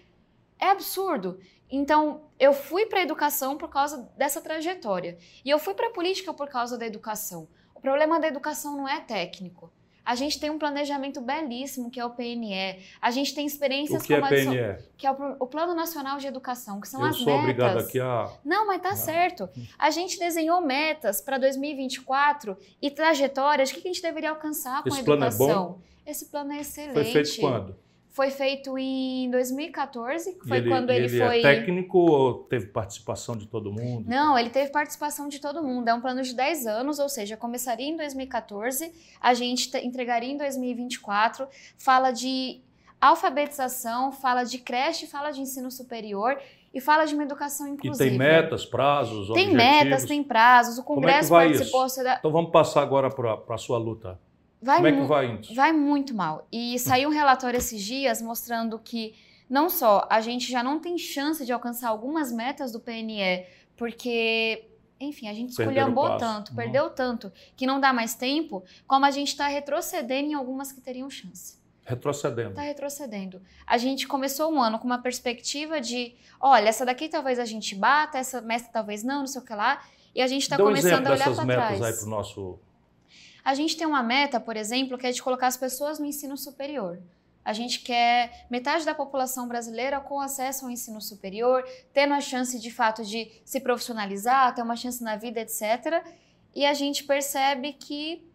é 0.58 0.70
absurdo. 0.70 1.40
Então, 1.70 2.30
eu 2.40 2.54
fui 2.54 2.86
para 2.86 3.00
a 3.00 3.04
educação 3.04 3.58
por 3.58 3.70
causa 3.70 4.10
dessa 4.16 4.40
trajetória. 4.40 5.18
E 5.44 5.50
eu 5.50 5.60
fui 5.60 5.74
para 5.74 5.88
a 5.88 5.92
política 5.92 6.34
por 6.34 6.48
causa 6.48 6.78
da 6.78 6.86
educação. 6.86 7.50
O 7.74 7.82
problema 7.82 8.20
da 8.20 8.28
educação 8.28 8.78
não 8.78 8.88
é 8.88 9.02
técnico. 9.02 9.72
A 10.06 10.14
gente 10.16 10.40
tem 10.40 10.50
um 10.52 10.60
planejamento 10.60 11.20
belíssimo, 11.20 11.90
que 11.90 12.00
é 12.00 12.06
o 12.06 12.12
PNE. 12.12 12.80
A 13.02 13.10
gente 13.10 13.34
tem 13.34 13.46
experiências 13.46 14.04
o 14.04 14.06
que 14.06 14.14
é 14.14 14.22
como 14.22 14.34
é 14.34 14.46
PNE? 14.46 14.84
que 14.98 15.08
é 15.08 15.12
o, 15.12 15.36
o 15.40 15.48
Plano 15.48 15.74
Nacional 15.74 16.18
de 16.20 16.28
Educação, 16.28 16.80
que 16.80 16.88
são 16.88 17.02
Eu 17.02 17.08
as 17.08 17.16
sou 17.18 17.26
metas. 17.26 17.42
obrigado 17.42 17.80
aqui 17.80 18.00
a. 18.00 18.32
Não, 18.46 18.68
mas 18.68 18.82
tá 18.82 18.90
Ah. 18.92 18.96
certo. 18.96 19.50
A 19.80 19.90
gente 19.90 20.20
desenhou 20.20 20.62
metas 20.62 21.22
para 21.22 21.38
2024 21.40 22.58
e 22.82 22.92
trajetórias, 22.92 23.72
o 23.72 23.74
que 23.74 23.80
a 23.80 23.92
gente 23.92 24.02
deveria 24.02 24.30
alcançar 24.30 24.84
com 24.84 24.90
Esse 24.90 25.02
a 25.02 25.04
plano 25.04 25.24
é 25.24 25.28
educação. 25.28 25.82
Esse 26.06 26.26
plano 26.26 26.52
é 26.54 26.60
excelente. 26.62 26.94
Foi 26.94 27.04
feito 27.06 27.40
quando? 27.42 27.76
Foi 28.16 28.32
feito 28.32 28.78
em 28.78 29.30
2014, 29.30 30.36
que 30.36 30.46
E 30.46 30.48
foi 30.48 30.62
quando 30.66 30.90
ele, 30.90 31.08
ele 31.08 31.18
foi. 31.20 31.40
é 31.40 31.42
técnico 31.42 31.98
ou 32.00 32.34
teve 32.46 32.68
participação 32.68 33.36
de 33.36 33.46
todo 33.46 33.74
mundo? 33.74 34.10
Não, 34.10 34.38
ele 34.40 34.50
teve 34.50 34.72
participação 34.72 35.28
de 35.28 35.42
todo 35.42 35.62
mundo. 35.62 35.90
É 35.90 35.94
um 35.94 36.00
plano 36.00 36.22
de 36.22 36.34
10 36.34 36.66
anos, 36.66 36.98
ou 36.98 37.10
seja, 37.10 37.36
começaria 37.36 37.86
em 37.88 37.98
2014, 37.98 38.90
a 39.20 39.34
gente 39.34 39.70
te- 39.70 39.86
entregaria 39.86 40.32
em 40.32 40.38
2024. 40.38 41.46
Fala 41.78 42.12
de 42.12 42.62
alfabetização, 43.02 44.12
fala 44.12 44.44
de 44.44 44.60
creche, 44.60 45.08
fala 45.08 45.32
de 45.32 45.42
ensino 45.42 45.70
superior 45.70 46.38
e 46.74 46.80
fala 46.80 47.06
de 47.06 47.14
uma 47.14 47.24
educação 47.24 47.68
E 47.68 47.72
inclusiva. 47.72 48.10
tem 48.10 48.18
metas, 48.18 48.66
prazos, 48.66 49.28
Tem 49.34 49.50
objetivos? 49.50 49.56
metas, 49.58 50.06
tem 50.06 50.24
prazos. 50.24 50.78
O 50.78 50.84
Como 50.84 51.00
é 51.00 51.04
Congresso 51.04 51.30
participou. 51.30 51.86
isso? 51.86 52.04
da- 52.04 52.16
Então 52.18 52.32
vamos 52.32 52.52
passar 52.52 52.82
agora 52.82 53.10
para 53.10 53.40
a 53.50 53.58
sua 53.58 53.78
luta. 53.78 54.20
Vai, 54.66 54.78
Como 54.78 54.88
é 54.88 54.92
que 54.92 55.02
vai 55.04 55.36
isso? 55.40 55.54
vai 55.56 55.72
muito 55.72 56.14
mal. 56.16 56.48
E 56.52 56.78
saiu 56.80 57.10
um 57.10 57.12
relatório 57.12 57.58
esses 57.58 57.82
dias 57.82 58.22
mostrando 58.22 58.80
que 58.80 59.14
não 59.48 59.70
só 59.70 60.08
a 60.10 60.20
gente 60.22 60.52
já 60.52 60.64
não 60.64 60.80
tem 60.80 60.98
chance 60.98 61.46
de 61.46 61.52
alcançar 61.54 61.90
algumas 61.90 62.32
metas 62.32 62.72
do 62.72 62.80
PNE, 62.80 63.46
porque, 63.78 64.66
enfim, 65.00 65.28
a 65.28 65.34
gente 65.34 65.52
esculhambou 65.52 66.18
tanto, 66.18 66.50
Uhum. 66.50 66.56
perdeu 66.56 66.90
tanto, 66.90 67.32
que 67.56 67.68
não 67.68 67.80
dá 67.80 67.94
mais 67.94 68.16
tempo, 68.16 68.64
como 68.88 69.06
a 69.06 69.12
gente 69.12 69.28
está 69.28 69.48
retrocedendo 69.48 70.30
em 70.30 70.34
algumas 70.34 70.72
que 70.72 70.82
teriam 70.82 71.10
chance. 71.10 71.64
Retrocedendo. 71.86 72.50
Está 72.50 72.64
retrocedendo. 72.64 73.40
A 73.68 73.78
gente 73.78 74.08
começou 74.08 74.52
um 74.52 74.60
ano 74.60 74.80
com 74.80 74.86
uma 74.86 74.98
perspectiva 74.98 75.80
de, 75.80 76.16
olha, 76.42 76.68
essa 76.70 76.84
daqui 76.84 77.08
talvez 77.08 77.38
a 77.38 77.46
gente 77.46 77.76
bata, 77.76 78.18
essa 78.18 78.42
meta 78.42 78.68
talvez 78.74 79.04
não, 79.04 79.20
não 79.20 79.28
sei 79.28 79.40
o 79.42 79.46
que 79.46 79.54
lá, 79.54 79.84
e 80.16 80.22
a 80.22 80.28
gente 80.28 80.42
está 80.42 80.58
Dá 80.58 80.64
um 80.64 80.68
começando 80.68 80.92
exemplo 80.94 81.10
a 81.10 81.12
olhar 81.14 81.18
dessas 81.30 81.36
para 81.36 81.46
metas 81.46 81.78
trás. 81.78 81.82
aí 81.84 81.94
para 81.94 82.08
o 82.08 82.10
nosso. 82.10 82.60
A 83.46 83.54
gente 83.54 83.78
tem 83.78 83.86
uma 83.86 84.02
meta, 84.02 84.40
por 84.40 84.58
exemplo, 84.58 84.98
que 84.98 85.06
é 85.06 85.12
de 85.12 85.22
colocar 85.22 85.46
as 85.48 85.56
pessoas 85.56 86.00
no 86.00 86.06
ensino 86.06 86.36
superior. 86.36 87.00
A 87.44 87.54
gente 87.54 87.82
quer 87.82 88.48
metade 88.50 88.84
da 88.84 88.96
população 88.96 89.48
brasileira 89.48 90.00
com 90.00 90.20
acesso 90.20 90.66
ao 90.66 90.72
ensino 90.72 91.00
superior, 91.00 91.64
tendo 91.94 92.16
a 92.16 92.20
chance 92.22 92.60
de 92.60 92.72
fato 92.72 93.04
de 93.06 93.32
se 93.46 93.60
profissionalizar, 93.60 94.56
ter 94.56 94.64
uma 94.64 94.76
chance 94.76 95.04
na 95.04 95.16
vida, 95.16 95.40
etc. 95.42 96.04
E 96.56 96.66
a 96.66 96.74
gente 96.74 97.04
percebe 97.04 97.74
que 97.74 98.26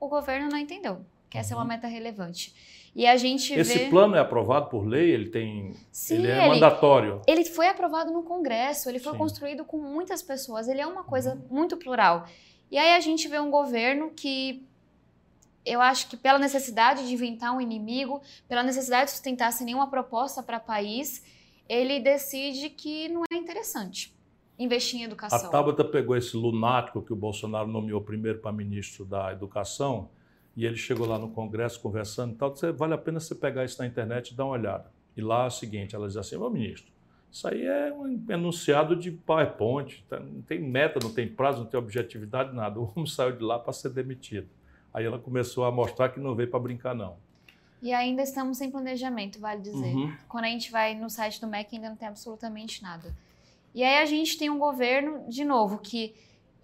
o 0.00 0.08
governo 0.08 0.48
não 0.50 0.58
entendeu 0.58 1.06
que 1.30 1.38
essa 1.38 1.54
é 1.54 1.56
uma 1.56 1.62
Uhum. 1.62 1.68
meta 1.68 1.86
relevante. 1.86 2.52
E 2.94 3.06
a 3.06 3.16
gente 3.16 3.52
Esse 3.52 3.78
vê. 3.78 3.88
plano 3.90 4.16
é 4.16 4.20
aprovado 4.20 4.68
por 4.70 4.84
lei? 4.86 5.10
Ele 5.10 5.28
tem. 5.28 5.74
Sim, 5.92 6.14
ele 6.16 6.28
é 6.28 6.38
ele- 6.38 6.48
mandatório. 6.48 7.20
ele 7.26 7.44
foi 7.44 7.68
aprovado 7.68 8.10
no 8.12 8.22
Congresso, 8.22 8.88
ele 8.88 8.98
foi 8.98 9.12
Sim. 9.12 9.18
construído 9.18 9.64
com 9.64 9.76
muitas 9.76 10.22
pessoas, 10.22 10.66
ele 10.66 10.80
é 10.80 10.86
uma 10.86 11.04
coisa 11.04 11.40
muito 11.50 11.76
plural. 11.76 12.26
E 12.70 12.78
aí 12.78 12.94
a 12.94 13.00
gente 13.00 13.28
vê 13.28 13.38
um 13.38 13.50
governo 13.50 14.10
que 14.10 14.66
eu 15.64 15.80
acho 15.80 16.08
que 16.08 16.16
pela 16.16 16.38
necessidade 16.38 17.06
de 17.06 17.12
inventar 17.12 17.54
um 17.54 17.60
inimigo, 17.60 18.22
pela 18.48 18.62
necessidade 18.62 19.06
de 19.06 19.10
sustentar 19.12 19.52
sem 19.52 19.66
nenhuma 19.66 19.90
proposta 19.90 20.42
para 20.42 20.58
o 20.58 20.60
país, 20.60 21.24
ele 21.68 21.98
decide 21.98 22.70
que 22.70 23.08
não 23.08 23.22
é 23.32 23.36
interessante 23.36 24.14
investir 24.58 25.00
em 25.00 25.02
A 25.02 25.06
educação. 25.06 25.50
Tabata 25.50 25.84
pegou 25.84 26.16
esse 26.16 26.36
lunático 26.36 27.02
que 27.02 27.12
o 27.12 27.16
Bolsonaro 27.16 27.68
nomeou 27.68 28.00
primeiro 28.00 28.38
para 28.38 28.52
ministro 28.52 29.04
da 29.04 29.32
Educação 29.32 30.08
e 30.56 30.64
ele 30.64 30.76
chegou 30.76 31.06
lá 31.06 31.18
no 31.18 31.30
Congresso 31.30 31.80
conversando 31.80 32.34
e 32.34 32.36
tal. 32.36 32.50
Disse, 32.52 32.72
vale 32.72 32.94
a 32.94 32.98
pena 32.98 33.20
você 33.20 33.34
pegar 33.34 33.64
isso 33.64 33.78
na 33.78 33.86
internet 33.86 34.30
e 34.30 34.34
dar 34.34 34.44
uma 34.44 34.54
olhada. 34.54 34.90
E 35.16 35.20
lá 35.20 35.44
é 35.44 35.46
o 35.48 35.50
seguinte, 35.50 35.94
ela 35.94 36.06
diz 36.06 36.16
assim, 36.16 36.36
ô 36.36 36.48
ministro, 36.48 36.92
isso 37.36 37.46
aí 37.48 37.66
é 37.66 37.92
um 37.92 38.24
enunciado 38.30 38.96
de 38.96 39.10
PowerPoint, 39.10 40.02
tá? 40.08 40.18
não 40.18 40.40
tem 40.40 40.58
meta, 40.58 40.98
não 41.02 41.12
tem 41.12 41.28
prazo, 41.28 41.58
não 41.58 41.66
tem 41.66 41.78
objetividade, 41.78 42.54
nada. 42.54 42.80
O 42.80 42.90
homem 42.96 43.04
saiu 43.04 43.36
de 43.36 43.44
lá 43.44 43.58
para 43.58 43.74
ser 43.74 43.90
demitido. 43.90 44.48
Aí 44.92 45.04
ela 45.04 45.18
começou 45.18 45.66
a 45.66 45.70
mostrar 45.70 46.08
que 46.08 46.18
não 46.18 46.34
veio 46.34 46.48
para 46.48 46.58
brincar, 46.58 46.94
não. 46.94 47.18
E 47.82 47.92
ainda 47.92 48.22
estamos 48.22 48.56
sem 48.56 48.70
planejamento, 48.70 49.38
vale 49.38 49.60
dizer. 49.60 49.94
Uhum. 49.94 50.16
Quando 50.26 50.44
a 50.46 50.48
gente 50.48 50.72
vai 50.72 50.94
no 50.94 51.10
site 51.10 51.38
do 51.38 51.46
MEC 51.46 51.76
ainda 51.76 51.90
não 51.90 51.96
tem 51.96 52.08
absolutamente 52.08 52.82
nada. 52.82 53.14
E 53.74 53.84
aí 53.84 53.98
a 53.98 54.06
gente 54.06 54.38
tem 54.38 54.48
um 54.48 54.58
governo, 54.58 55.28
de 55.28 55.44
novo, 55.44 55.76
que 55.76 56.14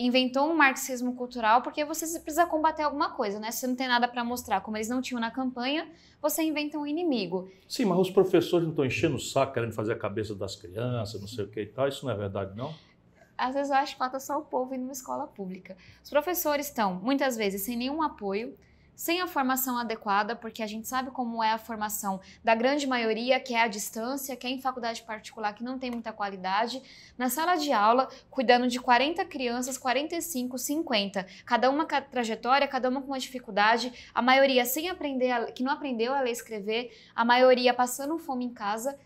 inventou 0.04 0.50
um 0.50 0.54
marxismo 0.54 1.14
cultural 1.14 1.62
porque 1.62 1.84
você 1.84 2.18
precisa 2.18 2.46
combater 2.46 2.82
alguma 2.82 3.10
coisa, 3.10 3.38
né? 3.38 3.50
Se 3.50 3.60
você 3.60 3.66
não 3.66 3.76
tem 3.76 3.88
nada 3.88 4.08
para 4.08 4.24
mostrar, 4.24 4.60
como 4.60 4.76
eles 4.76 4.88
não 4.88 5.00
tinham 5.00 5.20
na 5.20 5.30
campanha, 5.30 5.88
você 6.20 6.42
inventa 6.42 6.78
um 6.78 6.86
inimigo. 6.86 7.50
Sim, 7.68 7.84
mas 7.86 7.98
os 7.98 8.10
professores 8.10 8.64
não 8.64 8.72
estão 8.72 8.84
enchendo 8.84 9.16
o 9.16 9.20
saco, 9.20 9.52
querendo 9.52 9.72
fazer 9.72 9.92
a 9.92 9.98
cabeça 9.98 10.34
das 10.34 10.56
crianças, 10.56 11.20
não 11.20 11.28
sei 11.28 11.44
o 11.44 11.48
que 11.48 11.60
e 11.60 11.66
tal. 11.66 11.88
Isso 11.88 12.04
não 12.04 12.12
é 12.12 12.16
verdade, 12.16 12.56
não? 12.56 12.74
Às 13.36 13.54
vezes 13.54 13.70
eu 13.70 13.76
acho 13.76 13.92
que 13.94 13.98
falta 13.98 14.20
só 14.20 14.38
o 14.38 14.42
povo 14.42 14.74
ir 14.74 14.78
numa 14.78 14.92
escola 14.92 15.26
pública. 15.26 15.76
Os 16.02 16.10
professores 16.10 16.66
estão, 16.66 16.94
muitas 16.94 17.36
vezes, 17.36 17.62
sem 17.62 17.76
nenhum 17.76 18.02
apoio, 18.02 18.56
sem 18.94 19.20
a 19.20 19.26
formação 19.26 19.78
adequada, 19.78 20.36
porque 20.36 20.62
a 20.62 20.66
gente 20.66 20.86
sabe 20.86 21.10
como 21.10 21.42
é 21.42 21.52
a 21.52 21.58
formação 21.58 22.20
da 22.44 22.54
grande 22.54 22.86
maioria, 22.86 23.40
que 23.40 23.54
é 23.54 23.62
à 23.62 23.68
distância, 23.68 24.36
que 24.36 24.46
é 24.46 24.50
em 24.50 24.60
faculdade 24.60 25.02
particular, 25.02 25.54
que 25.54 25.64
não 25.64 25.78
tem 25.78 25.90
muita 25.90 26.12
qualidade, 26.12 26.82
na 27.16 27.28
sala 27.28 27.56
de 27.56 27.72
aula, 27.72 28.08
cuidando 28.30 28.68
de 28.68 28.78
40 28.78 29.24
crianças, 29.24 29.78
45, 29.78 30.58
50, 30.58 31.26
cada 31.44 31.70
uma 31.70 31.86
com 31.86 31.94
a 31.94 32.00
trajetória, 32.00 32.68
cada 32.68 32.88
uma 32.88 33.00
com 33.00 33.08
uma 33.08 33.18
dificuldade, 33.18 33.92
a 34.14 34.22
maioria 34.22 34.64
sem 34.64 34.88
aprender, 34.88 35.30
a, 35.30 35.50
que 35.50 35.62
não 35.62 35.72
aprendeu 35.72 36.12
a 36.14 36.20
ler 36.20 36.30
e 36.30 36.32
escrever, 36.32 36.96
a 37.14 37.24
maioria 37.24 37.74
passando 37.74 38.18
fome 38.18 38.44
em 38.44 38.52
casa. 38.52 38.98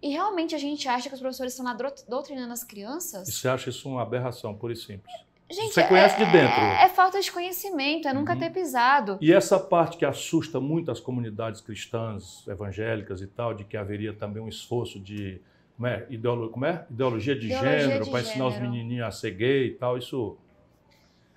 E 0.00 0.08
realmente 0.08 0.54
a 0.54 0.58
gente 0.58 0.88
acha 0.88 1.08
que 1.08 1.14
os 1.14 1.20
professores 1.20 1.52
estão 1.52 1.64
lá 1.64 1.76
doutrinando 2.08 2.52
as 2.52 2.64
crianças? 2.64 3.28
E 3.28 3.32
você 3.32 3.48
acha 3.48 3.70
isso 3.70 3.88
uma 3.88 4.02
aberração, 4.02 4.52
pura 4.52 4.72
e 4.72 4.76
simples? 4.76 5.12
Gente, 5.52 5.74
Você 5.74 5.82
conhece 5.84 6.16
de 6.16 6.22
é- 6.24 6.32
dentro. 6.32 6.60
É, 6.60 6.88
falta 6.88 7.20
de 7.20 7.30
conhecimento, 7.30 8.08
é 8.08 8.12
nunca 8.14 8.32
Uhum. 8.32 8.38
ter 8.38 8.50
pisado. 8.50 9.18
E 9.20 9.32
essa 9.32 9.58
parte 9.60 9.96
que 9.98 10.04
assusta 10.04 10.58
muito 10.58 10.90
as 10.90 10.98
comunidades 10.98 11.60
cristãs, 11.60 12.46
evangélicas 12.48 13.20
e 13.20 13.26
tal, 13.26 13.52
de 13.52 13.64
que 13.64 13.76
haveria 13.76 14.12
também 14.14 14.42
um 14.42 14.48
esforço 14.48 14.98
de 14.98 15.40
como 15.76 15.86
é, 15.86 16.06
Ideolo- 16.10 16.48
como 16.50 16.64
é? 16.64 16.86
ideologia 16.90 17.34
de 17.34 17.46
Ideologia 17.46 17.80
gênero 17.80 18.04
de 18.04 18.10
para 18.10 18.20
ensinar 18.20 18.46
os 18.46 18.58
menininhos 18.58 19.06
a 19.06 19.10
ser 19.10 19.32
gay 19.32 19.66
e 19.66 19.70
tal. 19.72 19.98
Isso. 19.98 20.36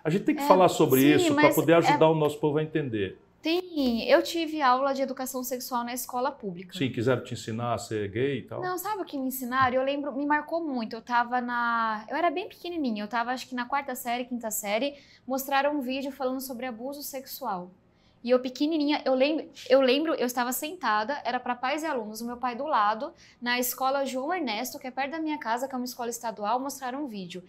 A 0.03 0.09
gente 0.09 0.23
tem 0.23 0.35
que 0.35 0.41
É, 0.43 0.47
falar 0.47 0.69
sobre 0.69 1.01
sim, 1.01 1.15
isso 1.15 1.35
para 1.35 1.53
poder 1.53 1.73
é- 1.73 1.75
ajudar 1.77 2.07
o 2.09 2.15
nosso 2.15 2.39
povo 2.39 2.57
a 2.59 2.63
entender. 2.63 3.17
Tem, 3.45 4.09
eu 4.09 4.23
tive 4.23 4.59
aula 4.59 4.91
de 4.91 5.03
educação 5.03 5.43
sexual 5.43 5.83
na 5.83 5.93
escola 5.93 6.31
pública. 6.31 6.75
Sim, 6.75 6.91
quiseram 6.91 7.23
te 7.23 7.35
ensinar 7.35 7.75
a 7.75 7.77
ser 7.77 8.09
gay 8.09 8.39
e 8.39 8.41
tal. 8.41 8.59
Não, 8.59 8.75
sabe 8.75 9.03
o 9.03 9.05
que 9.05 9.19
me 9.19 9.27
ensinaram? 9.27 9.75
Eu 9.75 9.83
lembro, 9.83 10.11
me 10.17 10.25
marcou 10.25 10.65
muito. 10.65 10.95
Eu 10.95 11.01
tava 11.03 11.39
na. 11.39 12.03
Eu 12.09 12.15
era 12.17 12.31
bem 12.31 12.49
pequenininha, 12.49 13.03
eu 13.03 13.07
tava 13.07 13.29
acho 13.29 13.47
que 13.47 13.53
na 13.53 13.65
quarta 13.65 13.93
série, 13.93 14.25
quinta 14.25 14.49
série. 14.49 14.95
Mostraram 15.27 15.77
um 15.77 15.81
vídeo 15.81 16.11
falando 16.11 16.41
sobre 16.41 16.65
abuso 16.65 17.03
sexual. 17.03 17.69
E 18.23 18.31
eu 18.31 18.39
pequenininha, 18.39 19.03
eu 19.05 19.13
lembro, 19.13 19.47
eu 19.69 19.79
lembro, 19.79 20.15
eu 20.15 20.25
estava 20.25 20.51
sentada, 20.51 21.21
era 21.23 21.39
para 21.39 21.53
pais 21.53 21.83
e 21.83 21.85
alunos, 21.85 22.21
o 22.21 22.25
meu 22.25 22.37
pai 22.37 22.55
do 22.55 22.65
lado, 22.65 23.13
na 23.39 23.59
escola 23.59 24.07
João 24.07 24.33
Ernesto, 24.33 24.79
que 24.79 24.87
é 24.87 24.91
perto 24.91 25.11
da 25.11 25.19
minha 25.19 25.37
casa, 25.37 25.67
que 25.67 25.75
é 25.75 25.77
uma 25.77 25.85
escola 25.85 26.09
estadual, 26.09 26.59
mostraram 26.59 27.03
um 27.03 27.07
vídeo. 27.07 27.43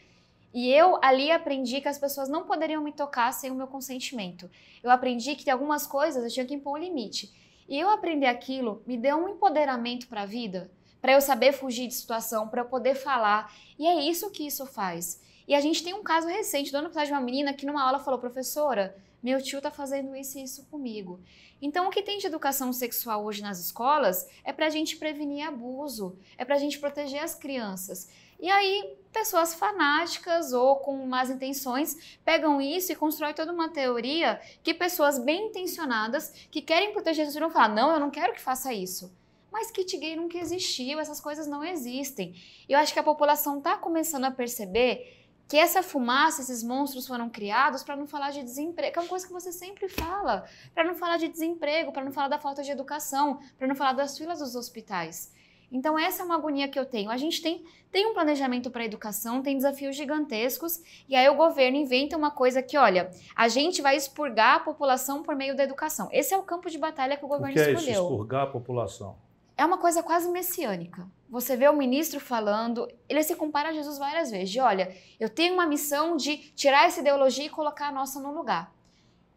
E 0.56 0.72
eu 0.72 0.98
ali 1.02 1.30
aprendi 1.30 1.82
que 1.82 1.88
as 1.88 1.98
pessoas 1.98 2.30
não 2.30 2.44
poderiam 2.44 2.82
me 2.82 2.90
tocar 2.90 3.30
sem 3.30 3.50
o 3.50 3.54
meu 3.54 3.66
consentimento. 3.66 4.50
Eu 4.82 4.90
aprendi 4.90 5.36
que 5.36 5.44
tem 5.44 5.52
algumas 5.52 5.86
coisas 5.86 6.24
eu 6.24 6.30
tinha 6.30 6.46
que 6.46 6.54
impor 6.54 6.78
um 6.78 6.82
limite. 6.82 7.30
E 7.68 7.78
eu 7.78 7.90
aprender 7.90 8.24
aquilo 8.24 8.82
me 8.86 8.96
deu 8.96 9.18
um 9.18 9.28
empoderamento 9.28 10.08
para 10.08 10.22
a 10.22 10.26
vida, 10.26 10.70
para 10.98 11.12
eu 11.12 11.20
saber 11.20 11.52
fugir 11.52 11.86
de 11.86 11.92
situação, 11.92 12.48
para 12.48 12.62
eu 12.62 12.64
poder 12.64 12.94
falar. 12.94 13.54
E 13.78 13.86
é 13.86 14.08
isso 14.08 14.30
que 14.30 14.46
isso 14.46 14.64
faz. 14.64 15.20
E 15.46 15.54
a 15.54 15.60
gente 15.60 15.84
tem 15.84 15.92
um 15.92 16.02
caso 16.02 16.26
recente 16.26 16.72
do 16.72 16.78
ano 16.78 16.88
passado 16.88 17.08
de 17.08 17.12
uma 17.12 17.20
menina 17.20 17.52
que 17.52 17.66
numa 17.66 17.84
aula 17.84 17.98
falou: 17.98 18.18
professora, 18.18 18.96
meu 19.22 19.42
tio 19.42 19.60
tá 19.60 19.70
fazendo 19.70 20.16
isso 20.16 20.38
e 20.38 20.42
isso 20.42 20.64
comigo. 20.70 21.20
Então, 21.60 21.86
o 21.86 21.90
que 21.90 22.02
tem 22.02 22.18
de 22.18 22.26
educação 22.26 22.72
sexual 22.72 23.24
hoje 23.24 23.42
nas 23.42 23.58
escolas 23.58 24.26
é 24.44 24.52
para 24.52 24.66
a 24.66 24.70
gente 24.70 24.96
prevenir 24.96 25.46
abuso, 25.46 26.18
é 26.38 26.44
para 26.44 26.54
a 26.54 26.58
gente 26.58 26.78
proteger 26.78 27.22
as 27.22 27.34
crianças. 27.34 28.08
E 28.38 28.50
aí, 28.50 28.96
pessoas 29.12 29.54
fanáticas 29.54 30.52
ou 30.52 30.76
com 30.76 31.06
más 31.06 31.30
intenções 31.30 32.18
pegam 32.24 32.60
isso 32.60 32.92
e 32.92 32.96
constroem 32.96 33.32
toda 33.32 33.52
uma 33.52 33.70
teoria 33.70 34.40
que 34.62 34.74
pessoas 34.74 35.18
bem 35.18 35.48
intencionadas 35.48 36.30
que 36.50 36.60
querem 36.60 36.92
proteger 36.92 37.26
isso 37.26 37.40
vão 37.40 37.50
falar: 37.50 37.68
não, 37.68 37.92
eu 37.92 38.00
não 38.00 38.10
quero 38.10 38.34
que 38.34 38.40
faça 38.40 38.72
isso. 38.72 39.10
Mas 39.50 39.70
kit 39.70 39.96
gay 39.96 40.16
nunca 40.16 40.36
existiu, 40.36 41.00
essas 41.00 41.18
coisas 41.18 41.46
não 41.46 41.64
existem. 41.64 42.34
E 42.68 42.72
eu 42.72 42.78
acho 42.78 42.92
que 42.92 42.98
a 42.98 43.02
população 43.02 43.56
está 43.56 43.76
começando 43.76 44.24
a 44.24 44.30
perceber 44.30 45.26
que 45.48 45.56
essa 45.56 45.82
fumaça, 45.82 46.42
esses 46.42 46.62
monstros 46.62 47.06
foram 47.06 47.30
criados 47.30 47.82
para 47.82 47.96
não 47.96 48.06
falar 48.06 48.32
de 48.32 48.42
desemprego, 48.42 48.92
que 48.92 48.98
é 48.98 49.02
uma 49.02 49.08
coisa 49.08 49.26
que 49.26 49.32
você 49.32 49.52
sempre 49.52 49.88
fala, 49.88 50.44
para 50.74 50.84
não 50.84 50.94
falar 50.94 51.16
de 51.18 51.28
desemprego, 51.28 51.92
para 51.92 52.04
não 52.04 52.12
falar 52.12 52.28
da 52.28 52.38
falta 52.38 52.62
de 52.62 52.70
educação, 52.70 53.40
para 53.56 53.66
não 53.66 53.76
falar 53.76 53.92
das 53.92 54.18
filas 54.18 54.40
dos 54.40 54.56
hospitais. 54.56 55.32
Então, 55.70 55.98
essa 55.98 56.22
é 56.22 56.24
uma 56.24 56.36
agonia 56.36 56.68
que 56.68 56.78
eu 56.78 56.86
tenho. 56.86 57.10
A 57.10 57.16
gente 57.16 57.42
tem, 57.42 57.64
tem 57.90 58.06
um 58.06 58.14
planejamento 58.14 58.70
para 58.70 58.82
a 58.82 58.84
educação, 58.84 59.42
tem 59.42 59.56
desafios 59.56 59.96
gigantescos, 59.96 60.80
e 61.08 61.16
aí 61.16 61.28
o 61.28 61.34
governo 61.34 61.76
inventa 61.76 62.16
uma 62.16 62.30
coisa 62.30 62.62
que, 62.62 62.78
olha, 62.78 63.10
a 63.34 63.48
gente 63.48 63.82
vai 63.82 63.96
expurgar 63.96 64.56
a 64.56 64.60
população 64.60 65.22
por 65.22 65.34
meio 65.34 65.56
da 65.56 65.64
educação. 65.64 66.08
Esse 66.12 66.32
é 66.32 66.38
o 66.38 66.42
campo 66.42 66.70
de 66.70 66.78
batalha 66.78 67.16
que 67.16 67.24
o 67.24 67.28
governo 67.28 67.52
o 67.52 67.54
que 67.54 67.60
é 67.60 67.72
escolheu. 67.72 67.92
Isso, 67.92 68.02
expurgar 68.02 68.42
a 68.44 68.46
população? 68.46 69.16
É 69.56 69.64
uma 69.64 69.78
coisa 69.78 70.02
quase 70.02 70.28
messiânica. 70.30 71.06
Você 71.28 71.56
vê 71.56 71.66
o 71.68 71.76
ministro 71.76 72.20
falando, 72.20 72.86
ele 73.08 73.22
se 73.22 73.34
compara 73.34 73.70
a 73.70 73.72
Jesus 73.72 73.98
várias 73.98 74.30
vezes, 74.30 74.50
de 74.50 74.60
olha, 74.60 74.94
eu 75.18 75.28
tenho 75.28 75.54
uma 75.54 75.66
missão 75.66 76.16
de 76.16 76.36
tirar 76.54 76.86
essa 76.86 77.00
ideologia 77.00 77.46
e 77.46 77.50
colocar 77.50 77.88
a 77.88 77.92
nossa 77.92 78.20
no 78.20 78.32
lugar. 78.32 78.72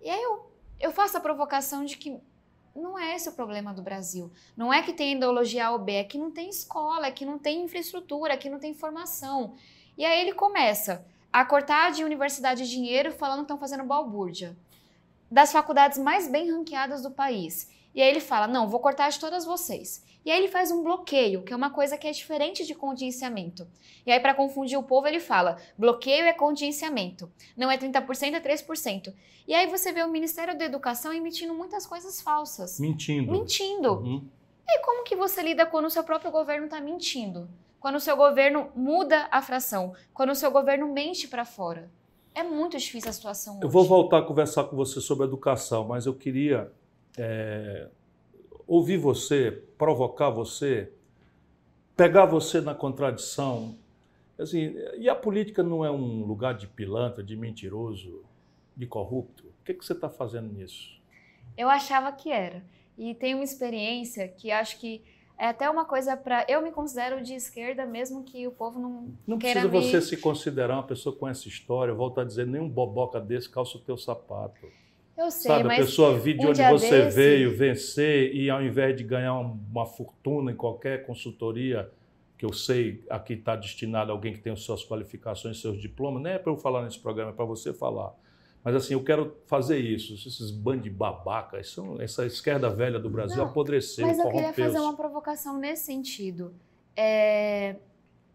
E 0.01 0.09
aí 0.09 0.21
eu, 0.21 0.51
eu 0.79 0.91
faço 0.91 1.17
a 1.17 1.21
provocação 1.21 1.85
de 1.85 1.97
que 1.97 2.19
não 2.75 2.97
é 2.97 3.15
esse 3.15 3.29
o 3.29 3.33
problema 3.33 3.73
do 3.73 3.81
Brasil. 3.81 4.31
Não 4.55 4.73
é 4.73 4.81
que 4.81 4.93
tem 4.93 5.15
ideologia 5.15 5.67
A 5.67 5.71
ou 5.71 5.79
B, 5.79 5.93
é 5.93 6.03
que 6.03 6.17
não 6.17 6.31
tem 6.31 6.49
escola, 6.49 7.07
é 7.07 7.11
que 7.11 7.25
não 7.25 7.37
tem 7.37 7.63
infraestrutura, 7.63 8.33
é 8.33 8.37
que 8.37 8.49
não 8.49 8.59
tem 8.59 8.73
formação. 8.73 9.55
E 9.97 10.05
aí 10.05 10.21
ele 10.21 10.33
começa 10.33 11.05
a 11.31 11.45
cortar 11.45 11.91
de 11.91 12.03
universidade 12.03 12.63
de 12.63 12.69
dinheiro 12.69 13.11
falando 13.11 13.39
que 13.39 13.43
estão 13.43 13.57
fazendo 13.57 13.83
balbúrdia. 13.83 14.57
Das 15.29 15.51
faculdades 15.51 15.97
mais 15.97 16.27
bem 16.27 16.51
ranqueadas 16.51 17.03
do 17.03 17.11
país. 17.11 17.69
E 17.93 18.01
aí 18.01 18.09
ele 18.09 18.19
fala: 18.19 18.47
não, 18.47 18.67
vou 18.67 18.79
cortar 18.79 19.09
de 19.09 19.19
todas 19.19 19.45
vocês. 19.45 20.03
E 20.25 20.31
aí 20.31 20.37
ele 20.37 20.47
faz 20.47 20.69
um 20.71 20.83
bloqueio, 20.83 21.43
que 21.43 21.53
é 21.53 21.55
uma 21.55 21.69
coisa 21.69 21.97
que 21.97 22.07
é 22.07 22.11
diferente 22.11 22.65
de 22.65 22.75
contingenciamento. 22.75 23.67
E 24.05 24.11
aí, 24.11 24.19
para 24.19 24.33
confundir 24.33 24.77
o 24.77 24.83
povo, 24.83 25.07
ele 25.07 25.19
fala: 25.19 25.57
bloqueio 25.77 26.25
é 26.25 26.33
contingenciamento. 26.33 27.31
Não 27.55 27.71
é 27.71 27.77
30%, 27.77 28.33
é 28.33 28.39
3%. 28.39 29.13
E 29.47 29.53
aí 29.53 29.67
você 29.67 29.91
vê 29.91 30.03
o 30.03 30.09
Ministério 30.09 30.57
da 30.57 30.65
Educação 30.65 31.13
emitindo 31.13 31.53
muitas 31.53 31.85
coisas 31.85 32.21
falsas. 32.21 32.79
Mentindo. 32.79 33.31
Mentindo. 33.31 33.93
Uhum. 33.93 34.27
E 34.67 34.79
como 34.81 35.03
que 35.03 35.15
você 35.15 35.41
lida 35.41 35.65
quando 35.65 35.85
o 35.85 35.89
seu 35.89 36.03
próprio 36.03 36.31
governo 36.31 36.65
está 36.65 36.79
mentindo? 36.79 37.49
Quando 37.79 37.95
o 37.95 37.99
seu 37.99 38.15
governo 38.15 38.69
muda 38.75 39.27
a 39.31 39.41
fração? 39.41 39.93
Quando 40.13 40.31
o 40.31 40.35
seu 40.35 40.51
governo 40.51 40.91
mente 40.93 41.27
para 41.27 41.45
fora? 41.45 41.89
É 42.35 42.43
muito 42.43 42.77
difícil 42.77 43.09
a 43.09 43.13
situação 43.13 43.55
hoje. 43.55 43.63
Eu 43.63 43.69
vou 43.69 43.83
voltar 43.85 44.19
a 44.19 44.21
conversar 44.21 44.65
com 44.65 44.75
você 44.75 45.01
sobre 45.01 45.25
educação, 45.25 45.87
mas 45.87 46.05
eu 46.05 46.13
queria 46.13 46.71
é, 47.19 47.89
ouvir 48.65 48.97
você, 48.97 49.51
provocar 49.77 50.29
você, 50.29 50.91
pegar 51.95 52.25
você 52.25 52.61
na 52.61 52.73
contradição. 52.73 53.75
Assim, 54.37 54.73
e 54.97 55.09
a 55.09 55.15
política 55.15 55.61
não 55.61 55.83
é 55.83 55.91
um 55.91 56.25
lugar 56.25 56.53
de 56.53 56.65
pilantra, 56.65 57.21
de 57.21 57.35
mentiroso, 57.35 58.23
de 58.75 58.87
corrupto? 58.87 59.45
O 59.47 59.63
que, 59.65 59.73
que 59.73 59.85
você 59.85 59.93
está 59.93 60.09
fazendo 60.09 60.51
nisso? 60.51 60.97
Eu 61.57 61.69
achava 61.69 62.11
que 62.11 62.31
era. 62.31 62.63
E 62.97 63.13
tenho 63.13 63.37
uma 63.37 63.43
experiência 63.43 64.27
que 64.27 64.49
acho 64.49 64.79
que 64.79 65.01
é 65.37 65.47
até 65.47 65.69
uma 65.69 65.85
coisa 65.85 66.15
para. 66.15 66.45
Eu 66.47 66.61
me 66.61 66.71
considero 66.71 67.21
de 67.21 67.33
esquerda, 67.33 67.85
mesmo 67.85 68.23
que 68.23 68.47
o 68.47 68.51
povo 68.51 68.79
não. 68.79 69.13
Não 69.25 69.37
precisa 69.37 69.67
me... 69.67 69.71
você 69.71 70.01
se 70.01 70.17
considerar 70.17 70.75
uma 70.75 70.83
pessoa 70.83 71.15
com 71.15 71.27
essa 71.27 71.47
história. 71.47 71.93
Volto 71.93 72.19
a 72.21 72.25
dizer, 72.25 72.47
nenhum 72.47 72.69
boboca 72.69 73.19
desse 73.19 73.49
calça 73.49 73.77
o 73.77 73.81
teu 73.81 73.97
sapato. 73.97 74.67
Eu 75.19 75.29
sei, 75.29 75.51
Sabe, 75.51 75.73
a 75.73 75.75
pessoa 75.75 76.17
vir 76.17 76.37
de 76.37 76.45
um 76.45 76.51
onde 76.51 76.63
você 76.63 77.03
desse- 77.03 77.15
veio, 77.17 77.53
vencer, 77.53 78.33
e 78.33 78.49
ao 78.49 78.63
invés 78.63 78.95
de 78.95 79.03
ganhar 79.03 79.37
uma 79.37 79.85
fortuna 79.85 80.49
em 80.49 80.55
qualquer 80.55 81.05
consultoria, 81.05 81.91
que 82.37 82.45
eu 82.45 82.53
sei 82.53 83.03
aqui 83.09 83.33
está 83.33 83.53
destinado 83.57 84.11
a 84.11 84.15
alguém 84.15 84.31
que 84.31 84.39
tem 84.39 84.53
as 84.53 84.61
suas 84.61 84.81
qualificações, 84.85 85.59
seus 85.59 85.81
diplomas, 85.81 86.23
nem 86.23 86.31
é 86.33 86.39
para 86.39 86.53
eu 86.53 86.55
falar 86.55 86.83
nesse 86.85 86.99
programa, 86.99 87.31
é 87.31 87.33
para 87.33 87.43
você 87.43 87.73
falar. 87.73 88.13
Mas 88.63 88.75
assim, 88.75 88.93
eu 88.93 89.03
quero 89.03 89.35
fazer 89.45 89.77
isso. 89.79 90.13
Esses 90.13 90.51
bandos 90.51 90.83
de 90.83 90.89
babaca, 90.89 91.59
isso- 91.59 91.97
essa 92.01 92.25
esquerda 92.25 92.69
velha 92.69 92.97
do 92.97 93.09
Brasil 93.09 93.37
Não, 93.39 93.45
apodreceu, 93.49 94.07
Mas 94.07 94.19
eu 94.19 94.29
queria 94.29 94.53
fazer 94.53 94.79
uma 94.79 94.95
provocação 94.95 95.57
nesse 95.57 95.83
sentido. 95.85 96.53
É, 96.95 97.75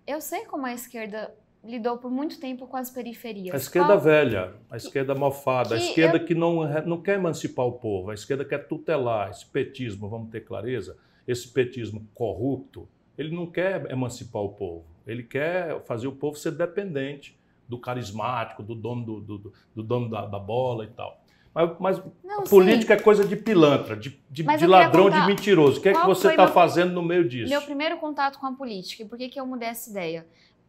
Eu 0.07 0.21
sei 0.21 0.45
como 0.45 0.67
a 0.67 0.75
esquerda 0.75 1.35
lidou 1.65 1.97
por 1.99 2.11
muito 2.11 2.39
tempo 2.39 2.67
com 2.67 2.77
as 2.77 2.91
periferias. 2.91 3.55
A 3.55 3.57
esquerda 3.57 3.89
Qual- 3.95 4.01
velha, 4.01 4.55
a 4.71 4.77
esquerda 4.77 5.15
mofada, 5.15 5.75
a 5.75 5.79
que 5.79 5.85
esquerda 5.87 6.19
eu- 6.19 6.25
que 6.25 6.35
não, 6.35 6.63
não 6.85 7.01
quer 7.01 7.15
emancipar 7.17 7.67
o 7.67 7.73
povo, 7.73 8.11
a 8.11 8.15
esquerda 8.15 8.45
quer 8.45 8.67
tutelar 8.69 9.31
esse 9.31 9.47
petismo, 9.47 10.09
vamos 10.09 10.31
ter 10.31 10.41
clareza, 10.43 10.97
esse 11.27 11.49
petismo 11.49 12.07
corrupto, 12.15 12.89
ele 13.17 13.35
não 13.35 13.47
quer 13.47 13.91
emancipar 13.91 14.43
o 14.43 14.51
povo, 14.51 14.85
ele 15.07 15.23
quer 15.23 15.83
fazer 15.85 16.07
o 16.07 16.13
povo 16.13 16.37
ser 16.37 16.53
dependente 16.53 17.39
do 17.67 17.79
carismático, 17.79 18.63
do 18.63 18.75
dono, 18.75 19.05
do, 19.05 19.21
do- 19.39 19.53
do 19.75 19.83
dono 19.83 20.11
da, 20.11 20.27
da 20.27 20.39
bola 20.39 20.85
e 20.85 20.89
tal. 20.89 21.19
Mas, 21.55 21.71
mas 21.79 22.03
Não, 22.25 22.41
a 22.43 22.45
sim. 22.47 22.51
política 22.51 22.95
é 22.95 23.01
coisa 23.01 23.25
de 23.25 23.37
pilantra, 23.37 23.97
de, 23.97 24.11
de- 24.29 24.43
de 24.43 24.67
ladrão, 24.67 25.05
contar 25.05 25.21
de 25.21 25.27
mentiroso. 25.29 25.79
O 25.79 25.83
que 25.83 25.89
é 25.89 25.93
que 25.93 26.05
você 26.05 26.29
está 26.31 26.45
meu- 26.47 26.53
fazendo 26.53 26.93
no 26.93 27.01
meio 27.03 27.27
disso? 27.29 27.49
Meu 27.49 27.63
primeiro 27.63 27.97
contato 27.99 28.39
com 28.41 28.47
a 28.47 28.53
política 28.53 29.05
e 29.05 29.07
por 29.07 29.17
que, 29.17 29.29
que 29.29 29.39
eu 29.41 29.47
mudei 29.47 29.69
essa 29.69 29.89
ideia? 29.89 30.27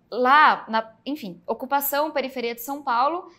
Lá, 0.10 0.66
na, 0.68 0.94
enfim, 1.06 1.42
ocupação, 1.48 2.12
periferia 2.12 2.54
de 2.54 2.62
São 2.62 2.84
Paulo, 2.84 3.32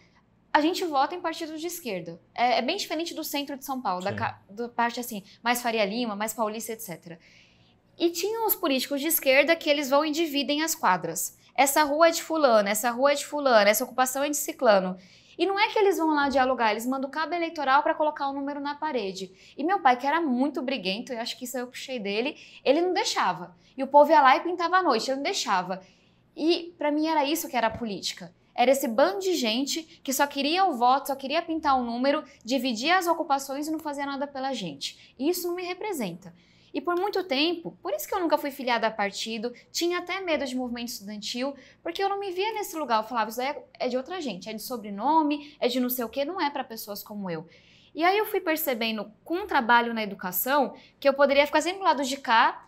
a 0.52 0.61
gente 0.61 0.85
vota 0.85 1.14
em 1.14 1.20
partidos 1.20 1.61
de 1.61 1.66
esquerda. 1.66 2.20
É, 2.35 2.59
é 2.59 2.62
bem 2.62 2.76
diferente 2.76 3.14
do 3.14 3.22
centro 3.22 3.57
de 3.57 3.64
São 3.64 3.81
Paulo, 3.81 4.02
da, 4.02 4.11
Sim. 4.11 4.55
da 4.55 4.68
parte 4.68 4.98
assim, 4.98 5.22
mais 5.42 5.61
Faria 5.61 5.85
Lima, 5.85 6.16
mais 6.16 6.33
Paulista, 6.33 6.72
etc. 6.72 7.18
E 7.98 8.11
tinham 8.11 8.46
os 8.46 8.55
políticos 8.55 9.00
de 9.00 9.07
esquerda 9.07 9.55
que 9.55 9.68
eles 9.68 9.90
vão 9.90 10.05
e 10.05 10.11
dividem 10.11 10.62
as 10.62 10.74
quadras. 10.74 11.38
Essa 11.55 11.83
rua 11.85 12.09
é 12.09 12.11
de 12.11 12.22
fulano, 12.22 12.68
essa 12.68 12.90
rua 12.90 13.12
é 13.12 13.14
de 13.14 13.24
fulano, 13.24 13.68
essa 13.68 13.85
ocupação 13.85 14.22
é 14.22 14.29
de 14.29 14.37
ciclano. 14.37 14.96
E 15.38 15.44
não 15.44 15.59
é 15.59 15.68
que 15.68 15.79
eles 15.79 15.98
vão 15.98 16.14
lá 16.14 16.29
dialogar, 16.29 16.70
eles 16.70 16.87
mandam 16.87 17.09
o 17.09 17.12
cabo 17.12 17.35
eleitoral 17.35 17.83
para 17.83 17.94
colocar 17.94 18.29
o 18.29 18.33
número 18.33 18.61
na 18.61 18.74
parede. 18.74 19.31
E 19.57 19.62
meu 19.62 19.81
pai, 19.81 19.96
que 19.96 20.07
era 20.07 20.20
muito 20.20 20.62
briguento, 20.62 21.12
eu 21.12 21.20
acho 21.20 21.38
que 21.38 21.44
isso 21.44 21.59
eu 21.59 21.66
puxei 21.66 21.98
dele, 21.98 22.37
ele 22.64 22.81
não 22.81 22.94
deixava. 22.94 23.55
E 23.76 23.83
o 23.83 23.87
povo 23.87 24.11
ia 24.11 24.22
lá 24.22 24.37
e 24.37 24.40
pintava 24.40 24.79
à 24.79 24.83
noite, 24.83 25.11
ele 25.11 25.16
não 25.16 25.22
deixava. 25.22 25.83
E 26.37 26.75
para 26.77 26.92
mim 26.92 27.07
era 27.07 27.25
isso 27.25 27.49
que 27.49 27.57
era 27.57 27.70
política. 27.70 28.33
Era 28.55 28.70
esse 28.70 28.87
bando 28.88 29.20
de 29.20 29.35
gente 29.35 29.83
que 30.03 30.12
só 30.12 30.27
queria 30.27 30.64
o 30.66 30.75
voto, 30.75 31.09
só 31.09 31.14
queria 31.14 31.42
pintar 31.42 31.79
o 31.79 31.85
número, 31.85 32.22
dividir 32.44 32.90
as 32.90 33.07
ocupações 33.07 33.66
e 33.66 33.70
não 33.70 33.79
fazia 33.79 34.07
nada 34.07 34.27
pela 34.27 34.53
gente. 34.53 35.14
E 35.18 35.29
isso 35.29 35.49
não 35.49 35.55
me 35.55 35.62
representa. 35.64 36.35
E 36.72 36.81
por 36.81 36.94
muito 36.94 37.25
tempo, 37.25 37.77
por 37.83 37.94
isso 37.94 38.07
que 38.07 38.14
eu 38.14 38.20
nunca 38.20 38.37
fui 38.37 38.51
filiada 38.51 38.87
a 38.87 38.90
partido, 38.90 39.51
tinha 39.72 39.99
até 39.99 40.20
medo 40.20 40.44
de 40.44 40.55
movimento 40.55 40.88
estudantil, 40.88 41.55
porque 41.83 42.03
eu 42.03 42.09
não 42.09 42.20
me 42.20 42.31
via 42.31 42.53
nesse 42.53 42.77
lugar. 42.77 43.03
Eu 43.03 43.09
falava, 43.09 43.31
isso 43.31 43.38
daí 43.38 43.49
é- 43.49 43.87
é 43.87 43.88
de 43.88 43.96
outra 43.96 44.20
gente, 44.20 44.49
é 44.51 44.53
de 44.53 44.61
sobrenome, 44.61 45.57
é 45.59 45.68
de 45.68 45.81
não 45.81 45.88
sei 45.88 46.05
o 46.05 46.09
quê, 46.09 46.25
não 46.25 46.38
é 46.40 46.51
para 46.51 46.62
pessoas 46.64 47.03
como 47.03 47.31
eu. 47.31 47.46
E 47.94 48.05
aí 48.05 48.18
eu 48.18 48.27
fui 48.27 48.40
percebendo, 48.42 49.11
com 49.25 49.37
o 49.37 49.46
trabalho 49.46 49.94
na 49.94 50.03
educação, 50.03 50.75
que 51.01 51.09
eu 51.09 51.14
poderia 51.14 51.46
ficar 51.46 51.62
sempre 51.62 51.79
do 51.79 51.85
lado 51.85 52.05
de 52.05 52.16
cá, 52.18 52.66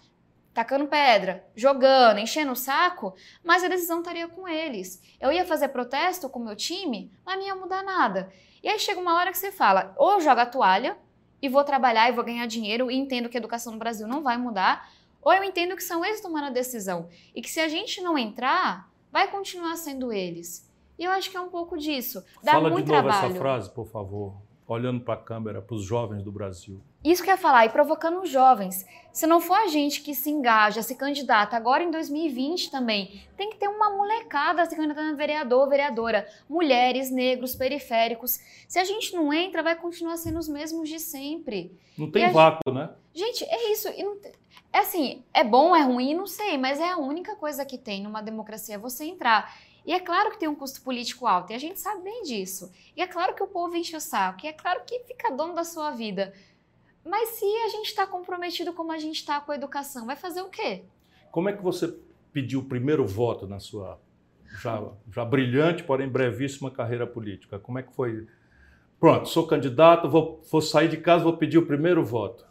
tacando 0.53 0.87
pedra, 0.87 1.47
jogando, 1.55 2.19
enchendo 2.19 2.53
o 2.53 2.57
saco, 2.57 3.15
mas 3.45 3.63
a 3.63 3.69
decisão 3.69 3.99
estaria 3.99 4.29
com 4.29 4.49
eles. 4.49 5.03
Eu 5.21 5.31
ia 5.31 5.45
fazer 5.45 5.69
protesto 5.69 6.29
com 6.29 6.41
o 6.41 6.45
meu 6.45 6.57
time, 6.57 7.13
mas 7.25 7.39
não 7.39 7.47
ia 7.47 7.55
mudar 7.55 7.83
nada. 7.83 8.33
E 8.63 8.69
aí 8.69 8.79
chega 8.79 9.01
uma 9.01 9.15
hora 9.15 9.31
que 9.31 9.39
você 9.39 9.53
fala, 9.53 9.95
ou 9.97 10.15
eu 10.15 10.21
jogo 10.21 10.41
a 10.41 10.47
toalha 10.47 10.97
e 11.41 11.49
vou 11.49 11.63
trabalhar 11.63 12.09
e 12.09 12.13
vou 12.13 12.25
ganhar 12.25 12.47
dinheiro 12.47 12.91
e 12.91 12.97
entendo 12.97 13.29
que 13.29 13.37
a 13.37 13.41
educação 13.41 13.73
no 13.73 13.79
Brasil 13.79 14.09
não 14.09 14.23
vai 14.23 14.37
mudar, 14.37 14.91
ou 15.23 15.33
eu 15.33 15.45
entendo 15.45 15.77
que 15.77 15.83
são 15.83 16.05
eles 16.05 16.21
tomando 16.21 16.47
a 16.47 16.51
decisão 16.51 17.09
e 17.35 17.41
que 17.41 17.51
se 17.51 17.61
a 17.61 17.69
gente 17.69 18.01
não 18.01 18.19
entrar, 18.19 18.91
vai 19.13 19.31
continuar 19.31 19.77
sendo 19.77 20.13
eles. 20.13 20.69
E 20.99 21.05
eu 21.05 21.11
acho 21.13 21.31
que 21.31 21.37
é 21.37 21.41
um 21.41 21.51
pouco 21.51 21.79
disso. 21.79 22.25
Dá 22.43 22.53
Fala 22.53 22.71
muito 22.71 22.87
de 22.87 22.93
novo 22.93 23.05
trabalho. 23.05 23.31
essa 23.31 23.39
frase, 23.39 23.71
por 23.71 23.87
favor, 23.87 24.35
olhando 24.67 25.01
para 25.01 25.15
a 25.15 25.23
câmera, 25.23 25.63
para 25.63 25.77
os 25.77 25.85
jovens 25.85 26.23
do 26.23 26.33
Brasil. 26.33 26.81
Isso 27.05 27.23
que 27.23 27.31
eu 27.31 27.35
ia 27.35 27.39
falar, 27.41 27.65
e 27.67 27.71
provocando 27.71 28.21
os 28.21 28.29
jovens. 28.29 28.85
Se 29.13 29.27
não 29.27 29.41
for 29.41 29.55
a 29.59 29.67
gente 29.69 30.03
que 30.03 30.15
se 30.15 30.31
engaja, 30.31 30.83
se 30.83 30.95
candidata, 30.95 31.57
agora 31.57 31.83
em 31.83 31.91
2020 31.91 32.71
também, 32.71 33.23
tem 33.37 33.51
que 33.51 33.57
ter 33.57 33.69
uma 33.69 33.91
molecada 33.97 34.65
se 34.67 34.75
candidatando 34.77 35.13
a 35.13 35.17
vereador, 35.17 35.69
vereadora. 35.69 36.29
Mulheres, 36.49 37.11
negros, 37.11 37.55
periféricos. 37.57 38.39
Se 38.69 38.79
a 38.79 38.85
gente 38.85 39.15
não 39.15 39.33
entra, 39.33 39.63
vai 39.63 39.75
continuar 39.77 40.17
sendo 40.17 40.39
os 40.39 40.49
mesmos 40.49 40.89
de 40.89 41.01
sempre. 41.01 41.73
Não 41.97 42.11
tem 42.11 42.25
vácuo, 42.35 42.73
né? 42.73 42.91
Gente, 43.15 43.45
é 43.45 43.73
isso. 43.73 43.89
te- 43.91 44.33
É 44.73 44.79
assim, 44.81 45.25
é 45.33 45.43
bom, 45.43 45.75
é 45.75 45.83
ruim, 45.83 46.15
não 46.15 46.27
sei, 46.27 46.59
mas 46.59 46.79
é 46.79 46.91
a 46.91 46.99
única 46.99 47.35
coisa 47.37 47.65
que 47.65 47.79
tem 47.79 48.03
numa 48.03 48.21
democracia 48.21 48.75
é 48.75 48.79
você 48.79 49.05
entrar. 49.05 49.57
E 49.87 49.93
é 49.95 49.99
claro 49.99 50.31
que 50.31 50.39
tem 50.39 50.49
um 50.49 50.55
custo 50.55 50.83
político 50.83 51.27
alto, 51.27 51.51
e 51.51 51.55
a 51.57 51.59
gente 51.59 51.81
sabe 51.81 52.03
bem 52.03 52.23
disso. 52.23 52.71
E 52.95 53.01
é 53.01 53.07
claro 53.07 53.35
que 53.35 53.43
o 53.43 53.47
povo 53.47 53.75
enche 53.75 53.97
o 53.97 54.01
saco, 54.01 54.45
e 54.45 54.49
é 54.49 54.53
claro 54.53 54.83
que 54.87 55.01
fica 55.01 55.31
dono 55.33 55.55
da 55.55 55.65
sua 55.65 55.91
vida. 55.91 56.35
Mas 57.09 57.31
se 57.31 57.45
a 57.45 57.69
gente 57.69 57.87
está 57.87 58.07
comprometido 58.07 58.73
como 58.73 58.93
a 58.93 58.99
gente 58.99 59.17
está 59.17 59.41
com 59.41 59.53
a 59.53 59.55
educação, 59.55 60.07
vai 60.07 60.17
fazer 60.17 60.43
o 60.43 60.49
quê? 60.49 60.83
Como 61.31 61.49
é 61.49 61.53
que 61.53 61.63
você 61.63 61.95
pediu 62.33 62.61
o 62.61 62.65
primeiro 62.65 63.07
voto 63.07 63.47
na 63.47 63.59
sua 63.59 63.99
já, 64.61 64.83
já 65.13 65.25
brilhante, 65.25 65.83
porém 65.85 66.09
brevíssima 66.09 66.71
carreira 66.71 67.07
política? 67.07 67.59
Como 67.59 67.79
é 67.79 67.83
que 67.83 67.95
foi? 67.95 68.27
Pronto, 69.01 69.29
sou 69.29 69.47
candidato, 69.47 70.09
vou, 70.09 70.43
vou 70.51 70.61
sair 70.61 70.89
de 70.89 70.97
casa, 70.97 71.23
vou 71.25 71.37
pedir 71.37 71.59
o 71.59 71.67
primeiro 71.67 72.05
voto. 72.05 72.47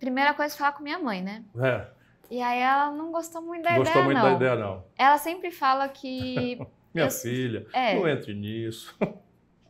Primeira 0.00 0.34
coisa 0.34 0.54
é 0.54 0.58
falar 0.58 0.72
com 0.72 0.82
minha 0.82 0.98
mãe, 0.98 1.22
né? 1.22 1.44
É, 1.60 1.86
E 2.30 2.40
aí 2.42 2.58
ela 2.60 2.90
não 2.90 3.12
gostou 3.12 3.40
muito 3.40 3.62
da 3.62 3.70
não 3.70 3.78
gostou 3.78 4.02
ideia, 4.02 4.04
muito 4.04 4.18
não. 4.18 4.30
da 4.30 4.36
ideia, 4.36 4.56
não. 4.56 4.84
Ela 4.98 5.18
sempre 5.18 5.50
fala 5.50 5.88
que. 5.88 6.58
Minha 6.92 7.06
Eu- 7.06 7.10
filha, 7.10 7.66
É. 7.72 7.94
não 7.94 8.06
entre 8.06 8.34
nisso. 8.34 8.94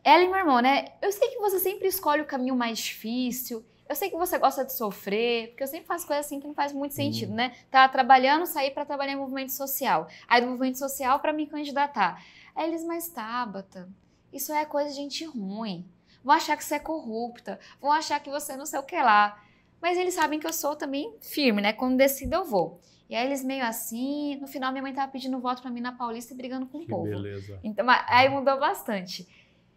Ela 0.03 0.23
e 0.23 0.27
meu 0.27 0.35
irmão, 0.37 0.59
né? 0.59 0.87
Eu 1.01 1.09
sei 1.13 1.29
que 1.29 1.37
você 1.39 1.57
sempre 1.57 1.87
escolhe 1.87 2.21
o 2.21 2.25
caminho 2.25 2.53
mais 2.53 2.79
difícil. 2.79 3.63
Eu 3.93 3.95
sei 3.95 4.09
que 4.09 4.17
você 4.17 4.39
gosta 4.39 4.65
de 4.65 4.73
sofrer, 4.73 5.49
porque 5.49 5.61
eu 5.61 5.67
sempre 5.67 5.85
faço 5.85 6.07
coisas 6.07 6.25
assim 6.25 6.39
que 6.39 6.47
não 6.47 6.55
faz 6.55 6.73
muito 6.73 6.95
sentido, 6.95 7.31
hum. 7.31 7.35
né? 7.35 7.55
Tá 7.69 7.87
trabalhando, 7.87 8.47
sair 8.47 8.71
para 8.71 8.83
trabalhar 8.83 9.13
em 9.13 9.17
movimento 9.17 9.51
social. 9.51 10.07
Aí 10.27 10.41
do 10.41 10.47
movimento 10.47 10.79
social 10.79 11.19
para 11.19 11.31
me 11.31 11.45
candidatar. 11.45 12.19
Aí 12.55 12.69
eles, 12.69 12.83
mas 12.83 13.09
Tabata, 13.09 13.87
isso 14.33 14.51
é 14.51 14.65
coisa 14.65 14.89
de 14.89 14.95
gente 14.95 15.23
ruim. 15.25 15.87
Vão 16.23 16.33
achar 16.33 16.57
que 16.57 16.63
você 16.63 16.73
é 16.73 16.79
corrupta, 16.79 17.59
vão 17.79 17.91
achar 17.91 18.19
que 18.19 18.31
você 18.31 18.57
não 18.57 18.65
sei 18.65 18.79
o 18.79 18.83
que 18.83 18.95
lá. 18.95 19.39
Mas 19.79 19.95
eles 19.95 20.15
sabem 20.15 20.39
que 20.39 20.47
eu 20.47 20.53
sou 20.53 20.75
também 20.75 21.15
firme, 21.21 21.61
né? 21.61 21.71
Quando 21.71 21.95
decido, 21.95 22.33
eu 22.33 22.43
vou. 22.43 22.81
E 23.07 23.15
aí 23.15 23.27
eles 23.27 23.43
meio 23.43 23.63
assim, 23.63 24.37
no 24.37 24.47
final 24.47 24.71
minha 24.71 24.81
mãe 24.81 24.91
tava 24.91 25.11
pedindo 25.11 25.37
voto 25.37 25.61
para 25.61 25.69
mim 25.69 25.81
na 25.81 25.91
Paulista 25.91 26.33
e 26.33 26.37
brigando 26.37 26.65
com 26.65 26.79
que 26.79 26.85
o 26.85 26.87
povo. 26.87 27.03
Beleza. 27.03 27.59
Então, 27.63 27.85
aí 28.07 28.27
mudou 28.27 28.59
bastante. 28.59 29.27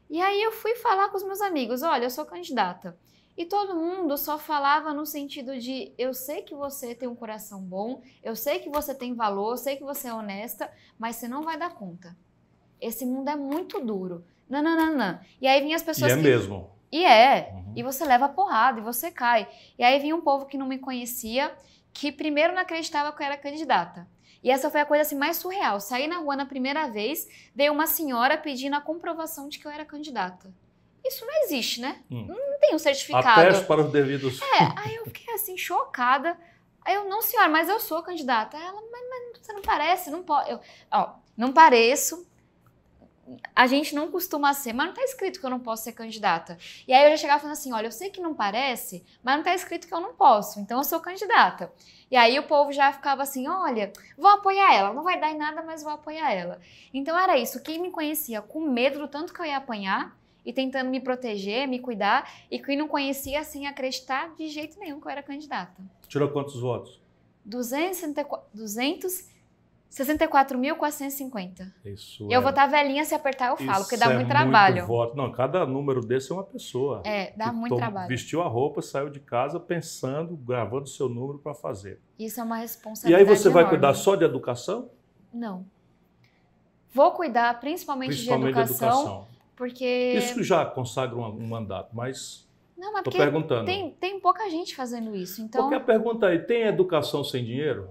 E 0.09 0.23
aí 0.23 0.43
eu 0.43 0.53
fui 0.53 0.75
falar 0.77 1.11
com 1.11 1.19
os 1.19 1.23
meus 1.23 1.43
amigos, 1.43 1.83
olha, 1.83 2.05
eu 2.05 2.11
sou 2.11 2.25
candidata. 2.25 2.97
E 3.37 3.45
todo 3.45 3.77
mundo 3.77 4.17
só 4.17 4.39
falava 4.39 4.95
no 4.95 5.05
sentido 5.05 5.59
de 5.59 5.93
eu 5.99 6.15
sei 6.15 6.43
que 6.43 6.55
você 6.55 6.95
tem 6.95 7.09
um 7.09 7.15
coração 7.15 7.61
bom, 7.61 8.01
eu 8.23 8.35
sei 8.35 8.61
que 8.61 8.71
você 8.71 8.95
tem 8.95 9.15
valor, 9.15 9.53
eu 9.53 9.57
sei 9.59 9.77
que 9.77 9.85
você 9.85 10.09
é 10.09 10.15
honesta, 10.15 10.71
mas 10.99 11.17
você 11.17 11.29
não 11.29 11.43
vai 11.43 11.59
dar 11.59 11.75
conta. 11.75 12.17
Esse 12.81 13.05
mundo 13.05 13.29
é 13.29 13.37
muito 13.37 13.79
duro. 13.85 14.25
Não, 14.49 14.63
não, 14.63 14.77
não, 14.77 14.97
não. 14.97 15.21
E 15.41 15.47
aí 15.47 15.61
vinha 15.61 15.77
as 15.77 15.83
pessoas. 15.83 16.13
E 16.13 16.15
é 16.15 16.17
que... 16.17 16.23
mesmo. 16.23 16.71
E 16.91 17.05
é. 17.05 17.53
Uhum. 17.53 17.73
E 17.77 17.83
você 17.83 18.05
leva 18.05 18.29
porrada 18.29 18.81
e 18.81 18.83
você 18.83 19.11
cai. 19.11 19.49
E 19.79 19.85
aí 19.85 19.99
vinha 19.99 20.17
um 20.17 20.21
povo 20.21 20.47
que 20.47 20.57
não 20.57 20.67
me 20.67 20.79
conhecia, 20.79 21.55
que 21.93 22.11
primeiro 22.11 22.55
não 22.55 22.63
acreditava 22.63 23.13
que 23.13 23.23
eu 23.23 23.27
era 23.27 23.37
candidata. 23.37 24.09
E 24.43 24.51
essa 24.51 24.71
foi 24.71 24.81
a 24.81 24.87
coisa 24.87 25.03
assim 25.03 25.17
mais 25.17 25.39
surreal. 25.39 25.81
Saí 25.81 26.07
na 26.07 26.19
rua 26.19 26.37
na 26.37 26.47
primeira 26.47 26.89
vez, 26.89 27.29
veio 27.55 27.73
uma 27.73 27.87
senhora 27.87 28.39
pedindo 28.39 28.77
a 28.77 28.81
comprovação 28.81 29.49
de 29.49 29.59
que 29.59 29.67
eu 29.67 29.71
era 29.71 29.85
candidata. 29.85 30.55
Isso 31.07 31.25
não 31.25 31.45
existe, 31.45 31.81
né? 31.81 32.03
Hum. 32.11 32.27
Não 32.27 32.59
tem 32.59 32.75
um 32.75 32.79
certificado. 32.79 33.29
Ateste 33.29 33.65
para 33.65 33.83
os 33.83 33.93
devidos. 33.93 34.41
É, 34.43 34.73
aí 34.77 34.97
eu 34.97 35.05
fiquei 35.05 35.35
assim, 35.35 35.57
chocada. 35.57 36.39
Aí 36.85 36.95
eu, 36.95 37.09
não, 37.09 37.21
senhora, 37.21 37.49
mas 37.49 37.69
eu 37.69 37.81
sou 37.81 38.03
candidata. 38.03 38.57
Ela, 38.57 38.81
mas, 38.91 39.03
mas 39.11 39.41
você 39.41 39.53
não 39.53 39.63
parece, 39.63 40.11
não 40.11 40.23
pode. 40.23 40.51
Eu, 40.51 40.61
ó, 40.91 41.15
não 41.37 41.53
pareço, 41.53 42.27
a 43.55 43.67
gente 43.67 43.95
não 43.95 44.11
costuma 44.11 44.55
ser, 44.55 44.73
mas 44.73 44.87
não 44.87 44.93
está 44.93 45.05
escrito 45.05 45.41
que 45.41 45.47
eu 45.47 45.51
não 45.51 45.59
posso 45.59 45.85
ser 45.85 45.93
candidata. 45.93 46.57
E 46.87 46.93
aí 46.93 47.05
eu 47.05 47.11
já 47.11 47.17
chegava 47.17 47.41
falando 47.41 47.57
assim: 47.57 47.73
olha, 47.73 47.87
eu 47.87 47.93
sei 47.93 48.11
que 48.11 48.21
não 48.21 48.35
parece, 48.35 49.05
mas 49.23 49.35
não 49.35 49.41
está 49.41 49.55
escrito 49.55 49.87
que 49.87 49.95
eu 49.95 50.01
não 50.01 50.15
posso, 50.15 50.61
então 50.61 50.79
eu 50.79 50.85
sou 50.85 51.01
candidata. 51.01 51.73
E 52.11 52.17
aí 52.17 52.39
o 52.39 52.45
povo 52.45 52.73
já 52.73 52.93
ficava 52.93 53.23
assim: 53.23 53.49
olha, 53.49 53.93
vou 54.17 54.31
apoiar 54.31 54.73
ela, 54.75 54.93
não 54.93 55.03
vai 55.03 55.19
dar 55.21 55.31
em 55.31 55.37
nada, 55.37 55.63
mas 55.63 55.83
vou 55.83 55.93
apoiar 55.93 56.33
ela. 56.33 56.61
Então 56.95 57.19
era 57.19 57.37
isso. 57.37 57.63
Quem 57.63 57.81
me 57.81 57.91
conhecia 57.91 58.41
com 58.41 58.61
medo 58.61 58.99
do 58.99 59.09
tanto 59.09 59.35
que 59.35 59.41
eu 59.41 59.45
ia 59.45 59.57
apanhar 59.57 60.17
e 60.47 60.53
tentando 60.53 60.89
me 60.89 61.01
proteger, 61.01 61.67
me 61.67 61.81
cuidar, 61.81 62.31
e 62.49 62.59
quem 62.59 62.79
não 62.79 62.87
conhecia 62.87 63.43
sem 63.43 63.67
acreditar 63.67 64.33
de 64.37 64.47
jeito 64.47 64.79
nenhum 64.79 65.01
que 65.01 65.09
eu 65.09 65.11
era 65.11 65.23
candidata. 65.23 65.83
Tirou 66.09 66.31
quantos 66.31 66.61
votos? 66.61 67.01
264, 67.45 68.47
200 68.55 69.37
64.450. 69.91 71.73
Isso. 71.85 72.29
E 72.29 72.33
eu 72.33 72.43
vou 72.43 72.51
estar 72.51 72.67
velhinha 72.67 73.05
se 73.05 73.15
apertar, 73.15 73.51
eu 73.51 73.57
falo, 73.57 73.85
porque 73.85 73.97
dá 73.97 74.13
é 74.13 74.15
muito 74.15 74.29
trabalho. 74.29 74.77
Muito 74.77 74.89
voto. 74.89 75.17
Não, 75.17 75.33
cada 75.33 75.65
número 75.65 76.01
desse 76.05 76.31
é 76.31 76.35
uma 76.35 76.45
pessoa. 76.45 77.01
É, 77.05 77.33
dá 77.35 77.51
muito 77.51 77.77
trabalho. 77.77 78.09
Vestiu 78.09 78.43
a 78.43 78.49
roupa, 78.49 78.83
saiu 78.83 79.09
de 79.09 79.21
casa 79.21 79.59
pensando, 79.59 80.37
gravando 80.37 80.87
seu 80.87 81.09
número 81.09 81.39
para 81.39 81.55
fazer. 81.55 81.99
Isso 82.19 82.39
é 82.41 82.43
uma 82.43 82.59
responsabilidade. 82.59 83.25
E 83.25 83.31
aí 83.31 83.37
você 83.37 83.49
enorme. 83.49 83.63
vai 83.63 83.71
cuidar 83.71 83.95
só 83.95 84.17
de 84.17 84.25
educação? 84.25 84.91
Não. 85.33 85.65
Vou 86.93 87.13
cuidar 87.13 87.59
principalmente, 87.59 88.09
principalmente 88.09 88.55
de, 88.55 88.61
educação, 88.61 88.89
de 88.89 88.95
educação. 88.95 89.36
Porque. 89.57 90.15
Isso 90.19 90.43
já 90.43 90.65
consagra 90.65 91.17
um, 91.17 91.25
um 91.25 91.49
mandato, 91.49 91.97
mas. 91.97 92.47
Não, 92.77 92.93
mas 92.93 93.03
Tô 93.03 93.11
perguntando. 93.11 93.65
Tem, 93.65 93.91
tem 93.93 94.21
pouca 94.21 94.49
gente 94.51 94.77
fazendo 94.77 95.17
isso. 95.17 95.41
Então... 95.41 95.63
Porque 95.63 95.75
a 95.75 95.81
pergunta 95.81 96.27
aí: 96.27 96.39
tem 96.39 96.65
educação 96.65 97.25
sem 97.25 97.43
dinheiro? 97.43 97.89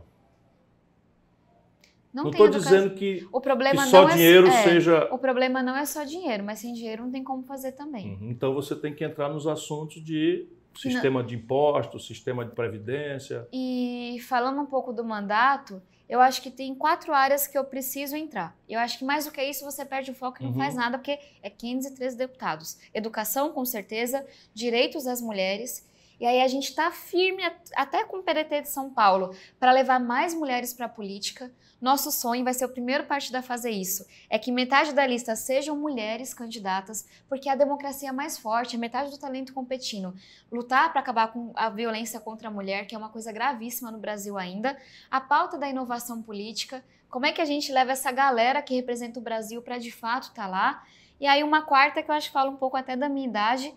Não 2.14 2.30
estou 2.30 2.48
dizendo 2.48 2.96
que, 2.96 3.28
o 3.30 3.42
problema 3.42 3.84
que 3.84 3.90
só 3.90 4.04
não 4.04 4.10
é 4.10 4.14
dinheiro 4.14 4.48
é, 4.48 4.64
seja. 4.64 5.10
O 5.12 5.18
problema 5.18 5.62
não 5.62 5.76
é 5.76 5.86
só 5.86 6.06
dinheiro, 6.06 6.46
mas 6.46 6.60
sem 6.60 6.74
dinheiro 6.74 7.04
não 7.04 7.12
tem 7.12 7.22
como 7.22 7.44
fazer 7.44 7.74
também. 7.74 8.14
Uhum. 8.14 8.30
Então 8.30 8.54
você 8.54 8.74
tem 8.74 8.94
que 8.94 9.04
entrar 9.04 9.28
nos 9.28 9.46
assuntos 9.46 10.02
de 10.02 10.48
sistema 10.74 11.20
não. 11.20 11.28
de 11.28 11.36
impostos, 11.36 12.08
sistema 12.08 12.46
de 12.46 12.52
previdência. 12.52 13.46
E 13.52 14.18
falando 14.30 14.62
um 14.62 14.66
pouco 14.66 14.94
do 14.94 15.04
mandato, 15.04 15.82
eu 16.08 16.22
acho 16.22 16.42
que 16.42 16.52
tem 16.52 16.76
quatro 16.76 17.14
áreas 17.14 17.48
que 17.48 17.58
eu 17.58 17.64
preciso 17.64 18.16
entrar. 18.16 18.56
Eu 18.68 18.80
acho 18.80 18.98
que 18.98 19.06
mais 19.06 19.26
do 19.26 19.32
que 19.32 19.44
isso 19.44 19.66
você 19.66 19.84
perde 19.84 20.12
o 20.12 20.16
foco 20.16 20.38
e 20.40 20.44
não 20.44 20.52
uhum. 20.52 20.58
faz 20.58 20.76
nada, 20.76 20.98
porque 20.98 21.20
é 21.42 21.50
513 21.50 22.16
deputados. 22.16 22.78
Educação, 22.94 23.52
com 23.52 23.66
certeza, 23.66 24.26
direitos 24.54 25.06
das 25.06 25.22
mulheres 25.22 25.86
e 26.20 26.26
aí 26.26 26.42
a 26.42 26.48
gente 26.48 26.70
está 26.70 26.92
firme, 26.92 27.44
até 27.76 28.04
com 28.04 28.18
o 28.18 28.24
PDT 28.24 28.62
de 28.62 28.70
São 28.70 28.90
Paulo, 28.90 29.36
para 29.60 29.72
levar 29.72 30.00
mais 30.00 30.34
mulheres 30.34 30.74
para 30.74 30.86
a 30.86 30.90
política. 30.90 31.52
Nosso 31.82 32.10
sonho 32.10 32.44
vai 32.44 32.54
ser 32.54 32.66
o 32.66 32.70
primeiro 32.70 33.04
partido 33.06 33.36
a 33.36 33.42
fazer 33.42 33.70
isso. 33.70 34.06
É 34.30 34.40
que 34.40 34.52
metade 34.52 34.94
da 34.94 35.06
lista 35.06 35.36
sejam 35.36 35.76
mulheres 35.76 36.34
candidatas, 36.34 37.06
porque 37.28 37.50
é 37.50 37.52
a 37.52 37.56
democracia 37.56 38.10
é 38.10 38.12
mais 38.12 38.38
forte, 38.38 38.76
é 38.76 38.80
metade 38.80 39.12
do 39.12 39.18
talento 39.18 39.54
competindo. 39.54 40.16
Lutar 40.52 40.92
para 40.92 41.02
acabar 41.02 41.34
com 41.34 41.52
a 41.54 41.70
violência 41.70 42.20
contra 42.20 42.48
a 42.48 42.52
mulher, 42.52 42.88
que 42.88 42.96
é 42.96 42.98
uma 42.98 43.10
coisa 43.10 43.32
gravíssima 43.32 43.92
no 43.92 43.98
Brasil 43.98 44.38
ainda. 44.38 44.78
A 45.12 45.20
pauta 45.20 45.58
da 45.58 45.70
inovação 45.70 46.22
política. 46.22 46.84
Como 47.10 47.26
é 47.26 47.32
que 47.32 47.42
a 47.42 47.46
gente 47.46 47.72
leva 47.72 47.92
essa 47.92 48.12
galera 48.12 48.62
que 48.62 48.74
representa 48.74 49.20
o 49.20 49.24
Brasil 49.24 49.62
para 49.62 49.78
de 49.78 49.92
fato 49.92 50.30
estar 50.30 50.44
tá 50.44 50.48
lá? 50.48 50.84
E 51.20 51.28
aí 51.28 51.44
uma 51.44 51.62
quarta 51.62 52.02
que 52.02 52.10
eu 52.10 52.16
acho 52.16 52.28
que 52.28 52.34
fala 52.34 52.50
um 52.50 52.58
pouco 52.58 52.78
até 52.78 52.96
da 52.96 53.08
minha 53.08 53.28
idade, 53.28 53.74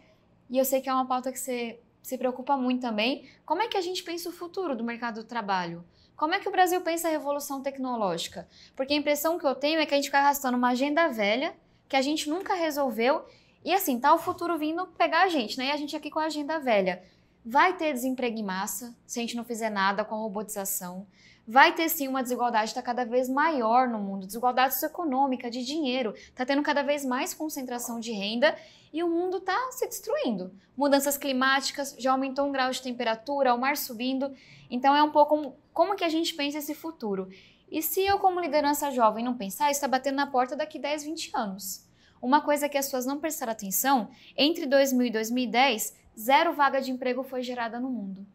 e 0.48 0.56
eu 0.56 0.64
sei 0.64 0.80
que 0.80 0.88
é 0.88 0.94
uma 0.94 1.06
pauta 1.06 1.30
que 1.30 1.38
você 1.38 1.78
se 2.02 2.16
preocupa 2.16 2.56
muito 2.56 2.80
também. 2.80 3.28
Como 3.44 3.60
é 3.60 3.68
que 3.68 3.76
a 3.76 3.80
gente 3.80 4.02
pensa 4.02 4.28
o 4.28 4.32
futuro 4.32 4.74
do 4.74 4.82
mercado 4.82 5.22
do 5.22 5.24
trabalho? 5.24 5.84
Como 6.18 6.34
é 6.34 6.40
que 6.40 6.48
o 6.48 6.52
Brasil 6.52 6.80
pensa 6.80 7.06
a 7.06 7.12
revolução 7.12 7.62
tecnológica? 7.62 8.48
Porque 8.74 8.92
a 8.92 8.96
impressão 8.96 9.38
que 9.38 9.46
eu 9.46 9.54
tenho 9.54 9.78
é 9.78 9.86
que 9.86 9.94
a 9.94 9.96
gente 9.96 10.06
fica 10.06 10.18
arrastando 10.18 10.58
uma 10.58 10.70
agenda 10.70 11.06
velha 11.06 11.54
que 11.88 11.94
a 11.94 12.02
gente 12.02 12.28
nunca 12.28 12.54
resolveu 12.54 13.24
e 13.64 13.72
assim, 13.72 14.00
tá 14.00 14.12
o 14.12 14.18
futuro 14.18 14.58
vindo 14.58 14.84
pegar 14.88 15.22
a 15.22 15.28
gente, 15.28 15.56
né? 15.56 15.66
E 15.66 15.70
a 15.70 15.76
gente 15.76 15.94
aqui 15.94 16.10
com 16.10 16.18
a 16.18 16.24
agenda 16.24 16.58
velha. 16.58 17.04
Vai 17.46 17.76
ter 17.76 17.92
desemprego 17.92 18.36
em 18.36 18.42
massa 18.42 18.92
se 19.06 19.20
a 19.20 19.22
gente 19.22 19.36
não 19.36 19.44
fizer 19.44 19.70
nada 19.70 20.04
com 20.04 20.16
a 20.16 20.18
robotização. 20.18 21.06
Vai 21.46 21.72
ter 21.72 21.88
sim 21.88 22.08
uma 22.08 22.22
desigualdade 22.22 22.70
está 22.70 22.82
cada 22.82 23.04
vez 23.04 23.28
maior 23.28 23.88
no 23.88 24.00
mundo, 24.00 24.26
desigualdade 24.26 24.74
socioeconômica, 24.74 25.48
de 25.48 25.64
dinheiro, 25.64 26.14
está 26.14 26.44
tendo 26.44 26.62
cada 26.62 26.82
vez 26.82 27.04
mais 27.04 27.32
concentração 27.32 28.00
de 28.00 28.10
renda 28.10 28.54
e 28.92 29.04
o 29.04 29.08
mundo 29.08 29.38
está 29.38 29.56
se 29.70 29.86
destruindo. 29.86 30.52
Mudanças 30.76 31.16
climáticas, 31.16 31.94
já 31.96 32.10
aumentou 32.10 32.44
um 32.46 32.52
grau 32.52 32.70
de 32.70 32.82
temperatura, 32.82 33.54
o 33.54 33.58
mar 33.58 33.76
subindo. 33.76 34.34
Então 34.70 34.94
é 34.94 35.02
um 35.02 35.10
pouco 35.10 35.54
como 35.78 35.94
que 35.94 36.02
a 36.02 36.08
gente 36.08 36.34
pensa 36.34 36.58
esse 36.58 36.74
futuro. 36.74 37.28
E 37.70 37.80
se 37.80 38.04
eu, 38.04 38.18
como 38.18 38.40
liderança 38.40 38.90
jovem, 38.90 39.24
não 39.24 39.36
pensar, 39.36 39.70
está 39.70 39.86
batendo 39.86 40.16
na 40.16 40.26
porta 40.26 40.56
daqui 40.56 40.76
10, 40.76 41.04
20 41.04 41.30
anos. 41.36 41.88
Uma 42.20 42.40
coisa 42.40 42.68
que 42.68 42.76
as 42.76 42.86
pessoas 42.86 43.06
não 43.06 43.20
prestaram 43.20 43.52
atenção, 43.52 44.10
entre 44.36 44.66
2000 44.66 45.06
e 45.06 45.10
2010, 45.12 45.96
zero 46.18 46.52
vaga 46.52 46.80
de 46.80 46.90
emprego 46.90 47.22
foi 47.22 47.44
gerada 47.44 47.78
no 47.78 47.88
mundo. 47.88 48.26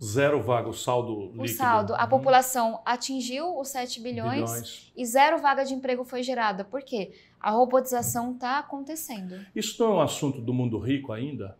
Zero 0.00 0.40
vaga, 0.40 0.68
o 0.68 0.72
saldo 0.72 1.32
líquido. 1.32 1.42
O 1.42 1.48
saldo. 1.48 1.94
A 1.96 2.04
uhum. 2.04 2.08
população 2.10 2.80
atingiu 2.84 3.58
os 3.58 3.70
7 3.70 4.00
bilhões, 4.00 4.52
bilhões, 4.52 4.92
e 4.96 5.04
zero 5.04 5.38
vaga 5.38 5.64
de 5.64 5.74
emprego 5.74 6.04
foi 6.04 6.22
gerada. 6.22 6.62
Por 6.64 6.82
quê? 6.82 7.10
A 7.40 7.50
robotização 7.50 8.34
está 8.34 8.60
acontecendo. 8.60 9.44
Isso 9.52 9.82
não 9.82 9.94
é 9.94 9.96
um 9.96 10.00
assunto 10.00 10.40
do 10.40 10.54
mundo 10.54 10.78
rico 10.78 11.12
ainda? 11.12 11.58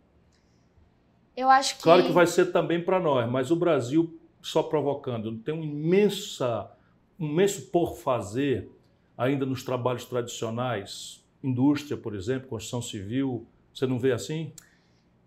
Eu 1.35 1.49
acho 1.49 1.75
que. 1.75 1.83
Claro 1.83 2.05
que 2.05 2.13
vai 2.13 2.25
ser 2.25 2.53
também 2.53 2.81
para 2.81 3.01
nós, 3.01 3.29
mas 3.29 3.51
o 3.51 3.55
Brasil 3.57 4.17
só 4.45 4.61
provocando 4.61 5.35
tem 5.39 5.55
um 5.55 5.63
imensa, 5.63 6.71
um 7.19 7.25
imenso 7.25 7.63
por 7.71 7.97
fazer 7.97 8.69
ainda 9.17 9.43
nos 9.43 9.63
trabalhos 9.63 10.05
tradicionais, 10.05 11.25
indústria, 11.43 11.97
por 11.97 12.13
exemplo, 12.13 12.49
construção 12.49 12.81
civil. 12.81 13.47
Você 13.73 13.87
não 13.87 13.97
vê 13.97 14.11
assim? 14.11 14.53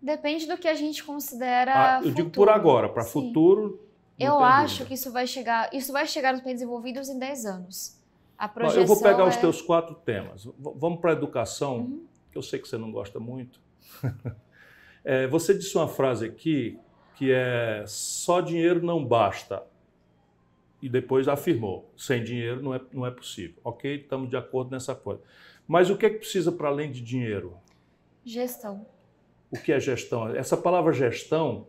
Depende 0.01 0.47
do 0.47 0.57
que 0.57 0.69
a 0.69 0.73
gente 0.73 1.03
considera. 1.03 1.73
Ah, 1.73 1.97
eu 1.97 2.03
futuro. 2.03 2.15
digo 2.15 2.29
por 2.29 2.49
agora, 2.49 2.87
para 2.87 3.03
futuro. 3.03 3.85
Eu 4.17 4.39
acho 4.39 4.79
dúvida. 4.79 4.85
que 4.87 4.93
isso 4.93 5.11
vai 5.11 5.27
chegar, 5.27 5.69
isso 5.73 5.91
vai 5.91 6.05
chegar 6.07 6.31
nos 6.31 6.41
países 6.41 6.61
desenvolvidos 6.61 7.09
em 7.09 7.19
10 7.19 7.45
anos. 7.45 7.99
A 8.37 8.47
projeção 8.47 8.81
eu 8.81 8.87
vou 8.87 9.01
pegar 9.01 9.23
é... 9.23 9.27
os 9.27 9.35
teus 9.35 9.61
quatro 9.61 9.95
temas. 9.95 10.47
Vamos 10.57 11.01
para 11.01 11.11
a 11.11 11.13
educação, 11.13 11.79
uhum. 11.79 12.05
que 12.31 12.37
eu 12.37 12.41
sei 12.41 12.59
que 12.59 12.67
você 12.67 12.77
não 12.77 12.91
gosta 12.91 13.19
muito. 13.19 13.59
é, 15.03 15.27
você 15.27 15.53
disse 15.53 15.75
uma 15.75 15.89
frase 15.89 16.25
aqui 16.25 16.79
que 17.19 17.33
é 17.33 17.83
só 17.85 18.39
dinheiro 18.39 18.81
não 18.81 19.05
basta. 19.05 19.61
E 20.81 20.87
depois 20.87 21.27
afirmou, 21.27 21.91
sem 21.97 22.23
dinheiro 22.23 22.63
não 22.63 22.73
é, 22.73 22.79
não 22.93 23.05
é 23.05 23.11
possível. 23.11 23.57
Ok, 23.61 23.93
estamos 23.93 24.29
de 24.29 24.37
acordo 24.37 24.71
nessa 24.71 24.95
coisa. 24.95 25.21
Mas 25.67 25.89
o 25.89 25.97
que 25.97 26.05
é 26.05 26.09
que 26.09 26.19
precisa 26.19 26.49
para 26.49 26.69
além 26.69 26.89
de 26.89 27.01
dinheiro? 27.01 27.57
Gestão. 28.23 28.85
O 29.51 29.57
que 29.57 29.73
é 29.73 29.79
gestão? 29.81 30.33
Essa 30.33 30.55
palavra 30.55 30.93
gestão, 30.93 31.67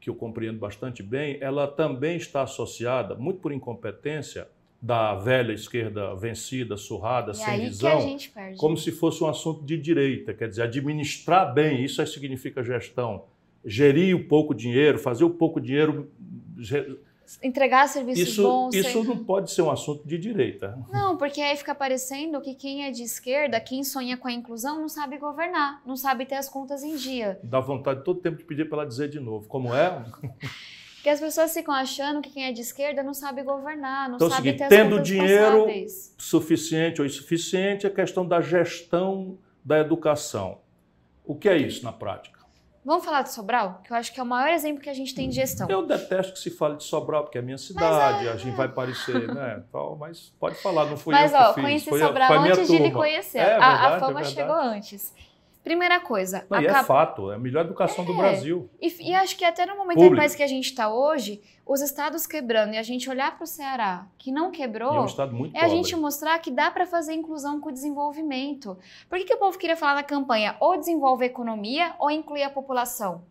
que 0.00 0.10
eu 0.10 0.16
compreendo 0.16 0.58
bastante 0.58 1.00
bem, 1.00 1.38
ela 1.40 1.68
também 1.68 2.16
está 2.16 2.42
associada, 2.42 3.14
muito 3.14 3.38
por 3.38 3.52
incompetência, 3.52 4.48
da 4.80 5.14
velha 5.14 5.52
esquerda 5.52 6.12
vencida, 6.16 6.76
surrada, 6.76 7.30
e 7.30 7.34
sem 7.36 7.60
visão, 7.60 8.18
perde. 8.34 8.56
como 8.56 8.76
se 8.76 8.90
fosse 8.90 9.22
um 9.22 9.28
assunto 9.28 9.64
de 9.64 9.78
direita, 9.78 10.34
quer 10.34 10.48
dizer, 10.48 10.62
administrar 10.62 11.54
bem, 11.54 11.84
isso 11.84 12.04
significa 12.04 12.64
gestão. 12.64 13.26
Gerir 13.64 14.16
o 14.16 14.24
pouco 14.26 14.54
dinheiro, 14.54 14.98
fazer 14.98 15.24
o 15.24 15.30
pouco 15.30 15.60
dinheiro 15.60 16.10
entregar 17.42 17.88
serviços 17.88 18.28
isso, 18.28 18.42
bons. 18.42 18.74
Isso 18.74 19.02
ser... 19.02 19.08
não 19.08 19.24
pode 19.24 19.50
ser 19.50 19.62
um 19.62 19.70
assunto 19.70 20.06
de 20.06 20.18
direita. 20.18 20.78
Não, 20.92 21.16
porque 21.16 21.40
aí 21.40 21.56
fica 21.56 21.74
parecendo 21.74 22.40
que 22.40 22.54
quem 22.54 22.84
é 22.84 22.90
de 22.90 23.02
esquerda, 23.02 23.60
quem 23.60 23.84
sonha 23.84 24.16
com 24.16 24.28
a 24.28 24.32
inclusão, 24.32 24.80
não 24.80 24.88
sabe 24.88 25.18
governar, 25.18 25.80
não 25.86 25.96
sabe 25.96 26.26
ter 26.26 26.34
as 26.34 26.48
contas 26.48 26.82
em 26.82 26.96
dia. 26.96 27.38
Dá 27.42 27.60
vontade 27.60 28.02
todo 28.04 28.20
tempo 28.20 28.38
de 28.38 28.44
pedir 28.44 28.68
para 28.68 28.78
ela 28.78 28.86
dizer 28.86 29.08
de 29.08 29.20
novo. 29.20 29.46
Como 29.48 29.74
é? 29.74 30.04
que 31.02 31.08
as 31.08 31.20
pessoas 31.20 31.52
ficam 31.52 31.74
achando 31.74 32.20
que 32.20 32.30
quem 32.30 32.44
é 32.44 32.52
de 32.52 32.60
esquerda 32.60 33.02
não 33.02 33.14
sabe 33.14 33.42
governar, 33.42 34.08
não 34.08 34.16
então, 34.16 34.30
sabe 34.30 34.42
seguinte, 34.42 34.58
ter 34.58 34.64
as 34.64 34.70
tendo 34.70 35.00
dinheiro 35.00 35.64
passáveis. 35.64 36.14
suficiente 36.18 37.00
ou 37.00 37.06
insuficiente, 37.06 37.86
é 37.86 37.90
questão 37.90 38.26
da 38.26 38.40
gestão 38.40 39.38
da 39.64 39.78
educação. 39.78 40.58
O 41.24 41.34
que 41.34 41.48
é 41.48 41.56
isso 41.56 41.84
na 41.84 41.92
prática? 41.92 42.31
Vamos 42.84 43.04
falar 43.04 43.22
de 43.22 43.32
Sobral? 43.32 43.80
Que 43.84 43.92
eu 43.92 43.96
acho 43.96 44.12
que 44.12 44.18
é 44.18 44.22
o 44.22 44.26
maior 44.26 44.52
exemplo 44.52 44.82
que 44.82 44.90
a 44.90 44.94
gente 44.94 45.14
tem 45.14 45.28
de 45.28 45.36
gestão. 45.36 45.68
Eu 45.70 45.86
detesto 45.86 46.32
que 46.32 46.38
se 46.38 46.50
fale 46.50 46.76
de 46.76 46.82
Sobral, 46.82 47.22
porque 47.22 47.38
é 47.38 47.40
a 47.40 47.44
minha 47.44 47.58
cidade, 47.58 48.26
é... 48.26 48.32
a 48.32 48.36
gente 48.36 48.56
vai 48.56 48.68
parecer, 48.68 49.32
né? 49.32 49.62
Tal, 49.70 49.96
mas 49.96 50.32
pode 50.40 50.56
falar, 50.56 50.86
não 50.86 50.96
fui 50.96 51.14
mas, 51.14 51.32
eu 51.32 51.38
ó, 51.38 51.48
que 51.48 51.54
fiz. 51.54 51.62
Conheci 51.62 51.88
foi 51.90 52.00
Sobral 52.00 52.32
a, 52.32 52.40
antes 52.40 52.68
de 52.68 52.78
lhe 52.78 52.90
conhecer. 52.90 53.38
É, 53.38 53.54
a, 53.54 53.58
verdade, 53.58 53.94
a 53.94 54.00
fama 54.00 54.20
é 54.20 54.24
chegou 54.24 54.56
antes. 54.56 55.14
Primeira 55.62 56.00
coisa. 56.00 56.44
Não, 56.50 56.58
acaba... 56.58 56.78
é 56.78 56.84
fato, 56.84 57.30
é 57.30 57.36
a 57.36 57.38
melhor 57.38 57.64
educação 57.64 58.02
é. 58.02 58.06
do 58.06 58.14
Brasil. 58.14 58.68
E, 58.80 59.10
e, 59.10 59.14
acho 59.14 59.36
que 59.36 59.44
até 59.44 59.64
no 59.64 59.76
momento 59.76 60.16
país 60.16 60.34
que 60.34 60.42
a 60.42 60.46
gente 60.46 60.66
está 60.66 60.92
hoje, 60.92 61.40
os 61.64 61.80
estados 61.80 62.26
quebrando 62.26 62.74
e 62.74 62.78
a 62.78 62.82
gente 62.82 63.08
olhar 63.08 63.36
para 63.36 63.44
o 63.44 63.46
Ceará, 63.46 64.06
que 64.18 64.32
não 64.32 64.50
quebrou, 64.50 64.92
é, 64.92 65.00
um 65.00 65.06
estado 65.06 65.32
muito 65.32 65.56
é 65.56 65.60
a 65.60 65.68
gente 65.68 65.94
mostrar 65.94 66.38
que 66.40 66.50
dá 66.50 66.70
para 66.70 66.84
fazer 66.84 67.14
inclusão 67.14 67.60
com 67.60 67.68
o 67.68 67.72
desenvolvimento. 67.72 68.76
Por 69.08 69.18
que, 69.18 69.24
que 69.24 69.34
o 69.34 69.38
povo 69.38 69.56
queria 69.56 69.76
falar 69.76 69.94
na 69.94 70.02
campanha 70.02 70.56
ou 70.58 70.76
desenvolve 70.76 71.22
a 71.22 71.26
economia 71.26 71.94
ou 72.00 72.10
inclui 72.10 72.42
a 72.42 72.50
população? 72.50 73.22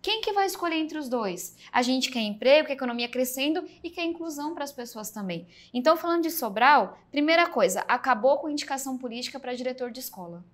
Quem 0.00 0.20
que 0.20 0.32
vai 0.32 0.46
escolher 0.46 0.76
entre 0.76 0.96
os 0.96 1.08
dois? 1.08 1.56
A 1.72 1.82
gente 1.82 2.10
quer 2.10 2.20
emprego, 2.20 2.68
quer 2.68 2.74
economia 2.74 3.08
crescendo 3.08 3.64
e 3.82 3.90
quer 3.90 4.04
inclusão 4.04 4.54
para 4.54 4.62
as 4.62 4.70
pessoas 4.70 5.10
também. 5.10 5.46
Então, 5.74 5.96
falando 5.96 6.22
de 6.22 6.30
Sobral, 6.30 6.96
primeira 7.10 7.48
coisa, 7.48 7.84
acabou 7.88 8.38
com 8.38 8.48
indicação 8.48 8.96
política 8.96 9.40
para 9.40 9.52
diretor 9.52 9.90
de 9.90 9.98
escola. 9.98 10.44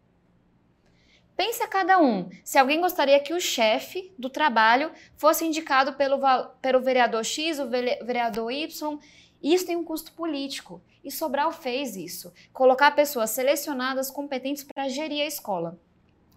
Pensa 1.37 1.67
cada 1.67 1.99
um. 1.99 2.29
Se 2.45 2.59
alguém 2.59 2.81
gostaria 2.81 3.19
que 3.21 3.33
o 3.33 3.41
chefe 3.41 4.13
do 4.19 4.29
trabalho 4.29 4.93
fosse 5.17 5.45
indicado 5.45 5.95
pelo, 5.95 6.19
pelo 6.61 6.81
vereador 6.81 7.25
X, 7.25 7.59
o 7.59 7.69
vereador 7.69 8.51
Y, 8.53 8.99
isso 9.43 9.67
tem 9.67 9.77
um 9.77 9.85
custo 9.85 10.13
político. 10.13 10.81
E 11.03 11.11
Sobral 11.11 11.51
fez 11.51 11.97
isso. 11.97 12.33
Colocar 12.53 12.93
pessoas 12.93 13.31
selecionadas, 13.31 14.11
competentes 14.11 14.63
para 14.63 14.89
gerir 14.89 15.23
a 15.23 15.27
escola. 15.27 15.79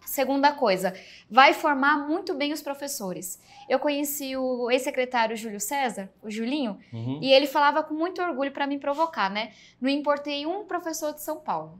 Segunda 0.05 0.53
coisa, 0.53 0.93
vai 1.29 1.53
formar 1.53 2.07
muito 2.07 2.33
bem 2.33 2.53
os 2.53 2.61
professores. 2.61 3.39
Eu 3.67 3.79
conheci 3.79 4.37
o 4.37 4.69
ex-secretário 4.69 5.35
Júlio 5.35 5.59
César, 5.59 6.09
o 6.21 6.29
Julinho, 6.29 6.79
uhum. 6.93 7.19
e 7.21 7.33
ele 7.33 7.47
falava 7.47 7.83
com 7.83 7.93
muito 7.93 8.21
orgulho 8.21 8.51
para 8.51 8.67
me 8.67 8.77
provocar, 8.77 9.29
né? 9.29 9.51
Não 9.81 9.89
importei 9.89 10.45
um 10.45 10.63
professor 10.63 11.13
de 11.13 11.21
São 11.21 11.37
Paulo. 11.37 11.79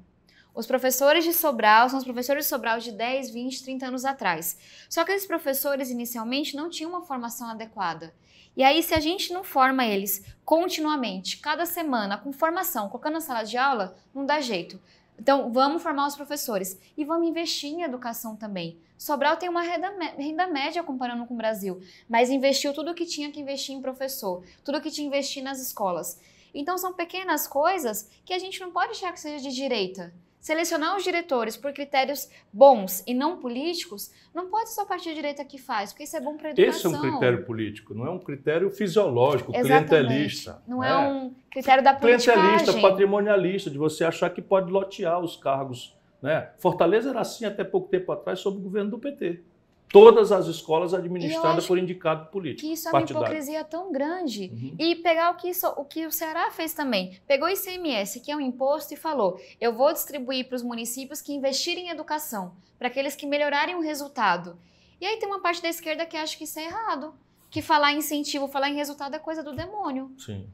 Os 0.55 0.65
professores 0.65 1.25
de 1.25 1.33
Sobral 1.33 1.89
são 1.89 1.99
os 1.99 2.05
professores 2.05 2.45
de 2.45 2.49
Sobral 2.49 2.79
de 2.79 2.93
10, 2.93 3.29
20, 3.29 3.61
30 3.61 3.87
anos 3.87 4.05
atrás. 4.05 4.57
Só 4.89 5.03
que 5.03 5.11
esses 5.11 5.27
professores 5.27 5.89
inicialmente 5.89 6.55
não 6.55 6.69
tinham 6.69 6.91
uma 6.91 7.01
formação 7.01 7.49
adequada. 7.49 8.15
E 8.55 8.63
aí, 8.63 8.81
se 8.81 8.93
a 8.93 9.01
gente 9.01 9.33
não 9.33 9.43
forma 9.43 9.85
eles 9.85 10.23
continuamente, 10.45 11.39
cada 11.39 11.65
semana, 11.65 12.17
com 12.17 12.31
formação, 12.31 12.87
colocando 12.87 13.15
na 13.15 13.19
sala 13.19 13.43
de 13.43 13.57
aula, 13.57 13.97
não 14.13 14.25
dá 14.25 14.39
jeito. 14.39 14.81
Então, 15.19 15.51
vamos 15.51 15.83
formar 15.83 16.07
os 16.07 16.15
professores 16.15 16.79
e 16.95 17.03
vamos 17.03 17.27
investir 17.27 17.71
em 17.71 17.81
educação 17.81 18.37
também. 18.37 18.79
Sobral 18.97 19.35
tem 19.35 19.49
uma 19.49 19.61
renda, 19.61 19.89
renda 20.17 20.47
média 20.47 20.81
comparando 20.83 21.25
com 21.25 21.33
o 21.33 21.37
Brasil, 21.37 21.81
mas 22.07 22.29
investiu 22.29 22.73
tudo 22.73 22.91
o 22.91 22.95
que 22.95 23.05
tinha 23.05 23.29
que 23.29 23.41
investir 23.41 23.75
em 23.75 23.81
professor, 23.81 24.41
tudo 24.63 24.77
o 24.77 24.81
que 24.81 24.89
tinha 24.89 25.09
que 25.09 25.17
investir 25.17 25.43
nas 25.43 25.59
escolas. 25.59 26.17
Então, 26.53 26.77
são 26.77 26.93
pequenas 26.93 27.45
coisas 27.45 28.09
que 28.23 28.33
a 28.33 28.39
gente 28.39 28.61
não 28.61 28.71
pode 28.71 28.91
achar 28.91 29.11
que 29.11 29.19
seja 29.19 29.43
de 29.43 29.53
direita. 29.53 30.13
Selecionar 30.45 30.95
os 30.95 31.03
diretores 31.03 31.57
por 31.57 31.73
critérios 31.73 32.29
bons 32.53 33.03
e 33.07 33.15
não 33.15 33.37
políticos 33.37 34.11
não 34.31 34.47
pode 34.47 34.69
só 34.69 34.83
a 34.83 34.85
partir 34.85 35.09
da 35.09 35.15
direita 35.15 35.43
que 35.43 35.57
faz, 35.57 35.91
porque 35.91 36.03
isso 36.03 36.15
é 36.15 36.21
bom 36.21 36.37
para 36.37 36.49
a 36.49 36.51
educação. 36.51 36.91
Esse 36.91 36.95
é 36.95 36.99
um 36.99 37.01
critério 37.01 37.45
político, 37.45 37.95
não 37.95 38.05
é 38.05 38.11
um 38.11 38.19
critério 38.19 38.69
fisiológico, 38.69 39.51
Exatamente. 39.55 39.87
clientelista. 39.87 40.61
Não 40.67 40.83
é, 40.83 40.89
é 40.91 40.97
um 40.97 41.33
critério 41.49 41.83
da 41.83 41.95
política. 41.95 42.33
Clientelista, 42.33 42.79
patrimonialista, 42.79 43.71
de 43.71 43.77
você 43.79 44.05
achar 44.05 44.29
que 44.29 44.39
pode 44.39 44.71
lotear 44.71 45.19
os 45.19 45.35
cargos. 45.35 45.97
Né? 46.21 46.51
Fortaleza 46.59 47.09
era 47.09 47.21
assim 47.21 47.45
até 47.45 47.63
pouco 47.63 47.89
tempo 47.89 48.11
atrás, 48.11 48.37
sob 48.37 48.59
o 48.59 48.61
governo 48.61 48.91
do 48.91 48.99
PT 48.99 49.41
todas 49.89 50.31
as 50.31 50.47
escolas 50.47 50.93
administradas 50.93 51.65
por 51.65 51.77
indicado 51.77 52.29
político. 52.31 52.67
Que 52.67 52.73
isso 52.73 52.87
é 52.87 52.91
uma 52.91 53.01
hipocrisia 53.01 53.63
tão 53.63 53.91
grande. 53.91 54.51
Uhum. 54.53 54.75
E 54.77 54.95
pegar 54.95 55.31
o 55.31 55.35
que, 55.35 55.49
isso, 55.49 55.67
o 55.77 55.85
que 55.85 56.05
o 56.05 56.11
Ceará 56.11 56.51
fez 56.51 56.73
também. 56.73 57.19
Pegou 57.27 57.47
o 57.47 57.51
ICMS, 57.51 58.19
que 58.19 58.31
é 58.31 58.35
um 58.35 58.41
imposto, 58.41 58.93
e 58.93 58.97
falou: 58.97 59.39
eu 59.59 59.73
vou 59.73 59.91
distribuir 59.93 60.47
para 60.47 60.55
os 60.55 60.63
municípios 60.63 61.21
que 61.21 61.33
investirem 61.33 61.87
em 61.87 61.89
educação, 61.89 62.53
para 62.77 62.87
aqueles 62.87 63.15
que 63.15 63.25
melhorarem 63.25 63.75
o 63.75 63.81
resultado. 63.81 64.57
E 64.99 65.05
aí 65.05 65.17
tem 65.17 65.27
uma 65.27 65.41
parte 65.41 65.61
da 65.61 65.69
esquerda 65.69 66.05
que 66.05 66.17
acha 66.17 66.37
que 66.37 66.45
isso 66.45 66.59
é 66.59 66.65
errado. 66.65 67.13
Que 67.49 67.61
falar 67.61 67.93
em 67.93 67.99
incentivo, 67.99 68.47
falar 68.47 68.69
em 68.69 68.75
resultado 68.75 69.15
é 69.15 69.19
coisa 69.19 69.41
do 69.41 69.53
demônio. 69.53 70.11
Sim. 70.17 70.47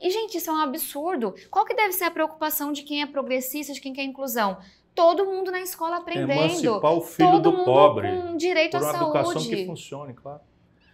E, 0.00 0.10
gente, 0.10 0.36
isso 0.36 0.50
é 0.50 0.52
um 0.52 0.58
absurdo. 0.58 1.34
Qual 1.50 1.64
que 1.64 1.74
deve 1.74 1.92
ser 1.92 2.04
a 2.04 2.10
preocupação 2.10 2.72
de 2.72 2.82
quem 2.82 3.00
é 3.00 3.06
progressista, 3.06 3.72
de 3.72 3.80
quem 3.80 3.94
quer 3.94 4.02
inclusão? 4.02 4.58
Todo 4.94 5.24
mundo 5.24 5.50
na 5.50 5.60
escola 5.60 5.96
aprendendo. 5.96 6.32
Emancipar 6.32 6.92
o 6.92 7.00
filho 7.00 7.30
todo 7.32 7.42
do 7.42 7.52
mundo 7.52 7.64
pobre. 7.64 8.08
Com 8.08 8.36
direito 8.36 8.72
por 8.72 8.78
à 8.78 8.82
uma 8.82 8.92
saúde. 8.92 9.18
educação 9.18 9.42
que 9.42 9.66
funcione, 9.66 10.14
claro. 10.14 10.40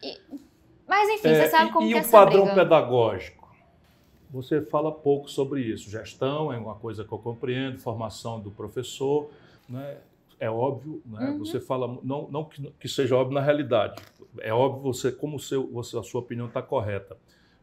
E, 0.03 0.19
mas 0.87 1.09
enfim, 1.11 1.29
é, 1.29 1.45
você 1.45 1.51
sabe 1.51 1.73
como 1.73 1.87
e, 1.87 1.93
que 1.93 1.99
é 1.99 2.03
é 2.03 2.07
o 2.07 2.11
padrão 2.11 2.45
briga. 2.45 2.63
pedagógico? 2.63 3.49
Você 4.31 4.63
fala 4.63 4.93
pouco 4.93 5.31
sobre 5.31 5.61
isso. 5.63 5.91
Gestão 5.91 6.53
é 6.53 6.59
uma 6.59 6.75
coisa 6.75 7.05
que 7.05 7.13
eu 7.13 7.19
compreendo, 7.19 7.79
formação 7.79 8.41
do 8.41 8.51
professor, 8.51 9.31
né? 9.69 9.99
é 10.41 10.51
óbvio, 10.51 11.03
né? 11.05 11.31
Uhum. 11.31 11.39
Você 11.41 11.61
fala, 11.61 11.87
não, 12.03 12.27
não 12.31 12.45
que, 12.45 12.73
que, 12.81 12.89
seja 12.89 13.15
óbvio 13.15 13.35
na 13.35 13.43
realidade, 13.43 14.03
é 14.41 14.53
óbvio 14.53 14.93
você 14.93 15.13
como 15.13 15.39
seu, 15.39 15.71
você, 15.71 15.99
a 15.99 16.03
sua 16.03 16.23
opinião 16.23 16.47
está 16.47 16.63
correta. 16.63 17.17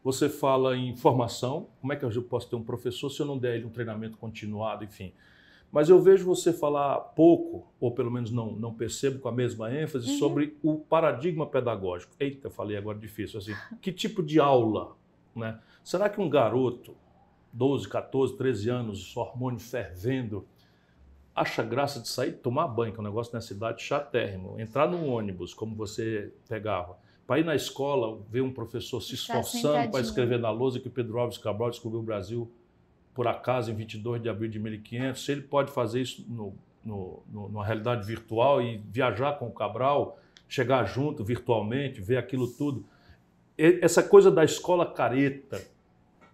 Você 0.04 0.28
fala 0.28 0.76
em 0.76 0.94
formação, 0.94 1.66
como 1.80 1.92
é 1.92 1.96
que 1.96 2.04
eu 2.04 2.22
posso 2.22 2.48
ter 2.48 2.54
um 2.54 2.62
professor 2.62 3.10
se 3.10 3.20
eu 3.20 3.26
não 3.26 3.36
der 3.36 3.56
ele 3.56 3.66
um 3.66 3.70
treinamento 3.70 4.16
continuado, 4.16 4.84
enfim. 4.84 5.12
Mas 5.70 5.88
eu 5.90 6.00
vejo 6.00 6.24
você 6.24 6.52
falar 6.52 6.98
pouco, 6.98 7.66
ou 7.78 7.90
pelo 7.90 8.10
menos 8.10 8.30
não, 8.30 8.52
não 8.52 8.72
percebo 8.72 9.18
com 9.18 9.28
a 9.28 9.32
mesma 9.32 9.72
ênfase, 9.72 10.10
uhum. 10.10 10.18
sobre 10.18 10.56
o 10.62 10.78
paradigma 10.78 11.46
pedagógico. 11.46 12.14
Eita, 12.18 12.48
falei 12.48 12.76
agora 12.76 12.98
difícil 12.98 13.38
assim. 13.38 13.54
Que 13.80 13.92
tipo 13.92 14.22
de 14.22 14.40
aula? 14.40 14.96
Né? 15.36 15.60
Será 15.84 16.08
que 16.08 16.20
um 16.20 16.28
garoto, 16.28 16.94
12, 17.52 17.88
14, 17.88 18.36
13 18.36 18.70
anos, 18.70 19.16
hormônio 19.16 19.60
fervendo, 19.60 20.46
acha 21.34 21.62
graça 21.62 22.00
de 22.00 22.08
sair 22.08 22.32
tomar 22.32 22.66
banho, 22.68 22.92
que 22.92 22.98
é 22.98 23.02
um 23.02 23.04
negócio 23.04 23.32
na 23.34 23.40
cidade 23.40 23.82
chatérrimo, 23.82 24.58
entrar 24.58 24.88
num 24.88 25.08
ônibus, 25.08 25.52
como 25.52 25.74
você 25.76 26.32
pegava, 26.48 26.96
para 27.26 27.40
ir 27.40 27.44
na 27.44 27.54
escola, 27.54 28.18
ver 28.30 28.40
um 28.40 28.52
professor 28.52 29.02
se 29.02 29.14
esforçando 29.14 29.90
para 29.90 30.00
escrever 30.00 30.38
na 30.38 30.50
lousa 30.50 30.80
que 30.80 30.88
Pedro 30.88 31.18
Alves 31.18 31.36
Cabral 31.36 31.68
descobriu 31.68 32.00
o 32.00 32.02
Brasil 32.02 32.50
por 33.18 33.26
acaso 33.26 33.72
em 33.72 33.74
22 33.74 34.22
de 34.22 34.28
abril 34.28 34.48
de 34.48 34.60
1500, 34.60 35.24
se 35.24 35.32
ele 35.32 35.40
pode 35.40 35.72
fazer 35.72 36.02
isso 36.02 36.24
no, 36.28 36.54
no, 36.84 37.20
no, 37.28 37.48
numa 37.48 37.66
realidade 37.66 38.06
virtual 38.06 38.62
e 38.62 38.76
viajar 38.76 39.32
com 39.40 39.48
o 39.48 39.52
Cabral, 39.52 40.20
chegar 40.48 40.84
junto 40.84 41.24
virtualmente, 41.24 42.00
ver 42.00 42.16
aquilo 42.16 42.46
tudo. 42.46 42.86
Essa 43.58 44.04
coisa 44.04 44.30
da 44.30 44.44
escola 44.44 44.86
careta, 44.86 45.60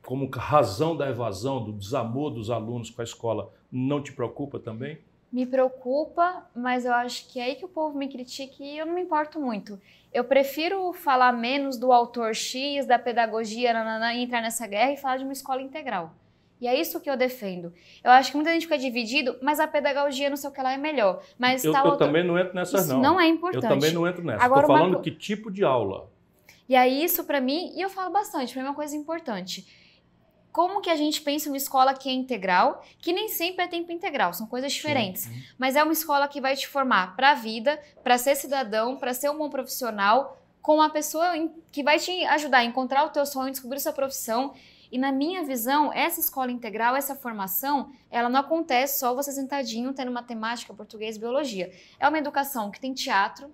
como 0.04 0.28
razão 0.28 0.94
da 0.94 1.08
evasão, 1.08 1.64
do 1.64 1.72
desamor 1.72 2.30
dos 2.30 2.50
alunos 2.50 2.90
com 2.90 3.00
a 3.00 3.04
escola, 3.04 3.50
não 3.72 4.02
te 4.02 4.12
preocupa 4.12 4.58
também? 4.58 4.98
Me 5.32 5.46
preocupa, 5.46 6.46
mas 6.54 6.84
eu 6.84 6.92
acho 6.92 7.32
que 7.32 7.40
é 7.40 7.44
aí 7.44 7.54
que 7.54 7.64
o 7.64 7.68
povo 7.68 7.96
me 7.96 8.08
critica 8.08 8.62
e 8.62 8.76
eu 8.76 8.84
não 8.84 8.92
me 8.92 9.00
importo 9.00 9.40
muito. 9.40 9.80
Eu 10.12 10.24
prefiro 10.24 10.92
falar 10.92 11.32
menos 11.32 11.78
do 11.78 11.90
autor 11.90 12.34
X, 12.34 12.84
da 12.84 12.98
pedagogia, 12.98 13.72
nanana, 13.72 14.14
entrar 14.14 14.42
nessa 14.42 14.66
guerra 14.66 14.92
e 14.92 14.98
falar 14.98 15.16
de 15.16 15.24
uma 15.24 15.32
escola 15.32 15.62
integral. 15.62 16.12
E 16.60 16.66
é 16.66 16.80
isso 16.80 17.00
que 17.00 17.10
eu 17.10 17.16
defendo. 17.16 17.72
Eu 18.02 18.10
acho 18.10 18.30
que 18.30 18.36
muita 18.36 18.52
gente 18.52 18.62
fica 18.62 18.78
dividido, 18.78 19.36
mas 19.42 19.60
a 19.60 19.66
pedagogia 19.66 20.30
não 20.30 20.36
sei 20.36 20.48
o 20.48 20.52
que 20.52 20.62
lá 20.62 20.72
é 20.72 20.76
melhor. 20.76 21.22
Mas 21.38 21.64
eu, 21.64 21.74
eu 21.74 21.96
também 21.96 22.24
não 22.24 22.38
entro 22.38 22.54
nessas, 22.54 22.84
isso 22.84 22.94
não. 22.94 23.00
não 23.00 23.20
é 23.20 23.26
importante. 23.26 23.64
Eu 23.64 23.68
também 23.68 23.92
não 23.92 24.06
entro 24.06 24.24
nessa. 24.24 24.46
Estou 24.46 24.66
falando 24.66 24.94
uma... 24.94 25.02
que 25.02 25.10
tipo 25.10 25.50
de 25.50 25.64
aula. 25.64 26.08
E 26.68 26.74
aí, 26.74 27.04
isso 27.04 27.24
para 27.24 27.40
mim, 27.40 27.72
e 27.74 27.80
eu 27.80 27.90
falo 27.90 28.10
bastante, 28.10 28.52
para 28.52 28.62
mim 28.62 28.68
é 28.68 28.70
uma 28.70 28.76
coisa 28.76 28.96
importante. 28.96 29.66
Como 30.50 30.80
que 30.80 30.88
a 30.88 30.96
gente 30.96 31.20
pensa 31.20 31.50
uma 31.50 31.56
escola 31.56 31.92
que 31.92 32.08
é 32.08 32.12
integral, 32.12 32.82
que 32.98 33.12
nem 33.12 33.28
sempre 33.28 33.64
é 33.64 33.68
tempo 33.68 33.90
integral, 33.90 34.32
são 34.32 34.46
coisas 34.46 34.72
diferentes. 34.72 35.22
Sim. 35.22 35.42
Mas 35.58 35.74
é 35.74 35.82
uma 35.82 35.92
escola 35.92 36.28
que 36.28 36.40
vai 36.40 36.54
te 36.54 36.68
formar 36.68 37.16
para 37.16 37.32
a 37.32 37.34
vida, 37.34 37.78
para 38.02 38.16
ser 38.16 38.36
cidadão, 38.36 38.96
para 38.96 39.12
ser 39.12 39.28
um 39.30 39.36
bom 39.36 39.50
profissional, 39.50 40.40
com 40.62 40.76
uma 40.76 40.88
pessoa 40.88 41.26
que 41.70 41.82
vai 41.82 41.98
te 41.98 42.24
ajudar 42.24 42.58
a 42.58 42.64
encontrar 42.64 43.04
o 43.04 43.10
teu 43.10 43.26
sonho, 43.26 43.50
descobrir 43.50 43.80
sua 43.80 43.92
profissão 43.92 44.54
e 44.94 44.98
na 44.98 45.10
minha 45.10 45.42
visão, 45.42 45.92
essa 45.92 46.20
escola 46.20 46.52
integral, 46.52 46.94
essa 46.94 47.16
formação, 47.16 47.90
ela 48.08 48.28
não 48.28 48.38
acontece 48.38 49.00
só 49.00 49.12
você 49.12 49.32
sentadinho 49.32 49.92
tendo 49.92 50.12
matemática, 50.12 50.72
português, 50.72 51.18
biologia. 51.18 51.72
É 51.98 52.08
uma 52.08 52.16
educação 52.16 52.70
que 52.70 52.78
tem 52.78 52.94
teatro, 52.94 53.52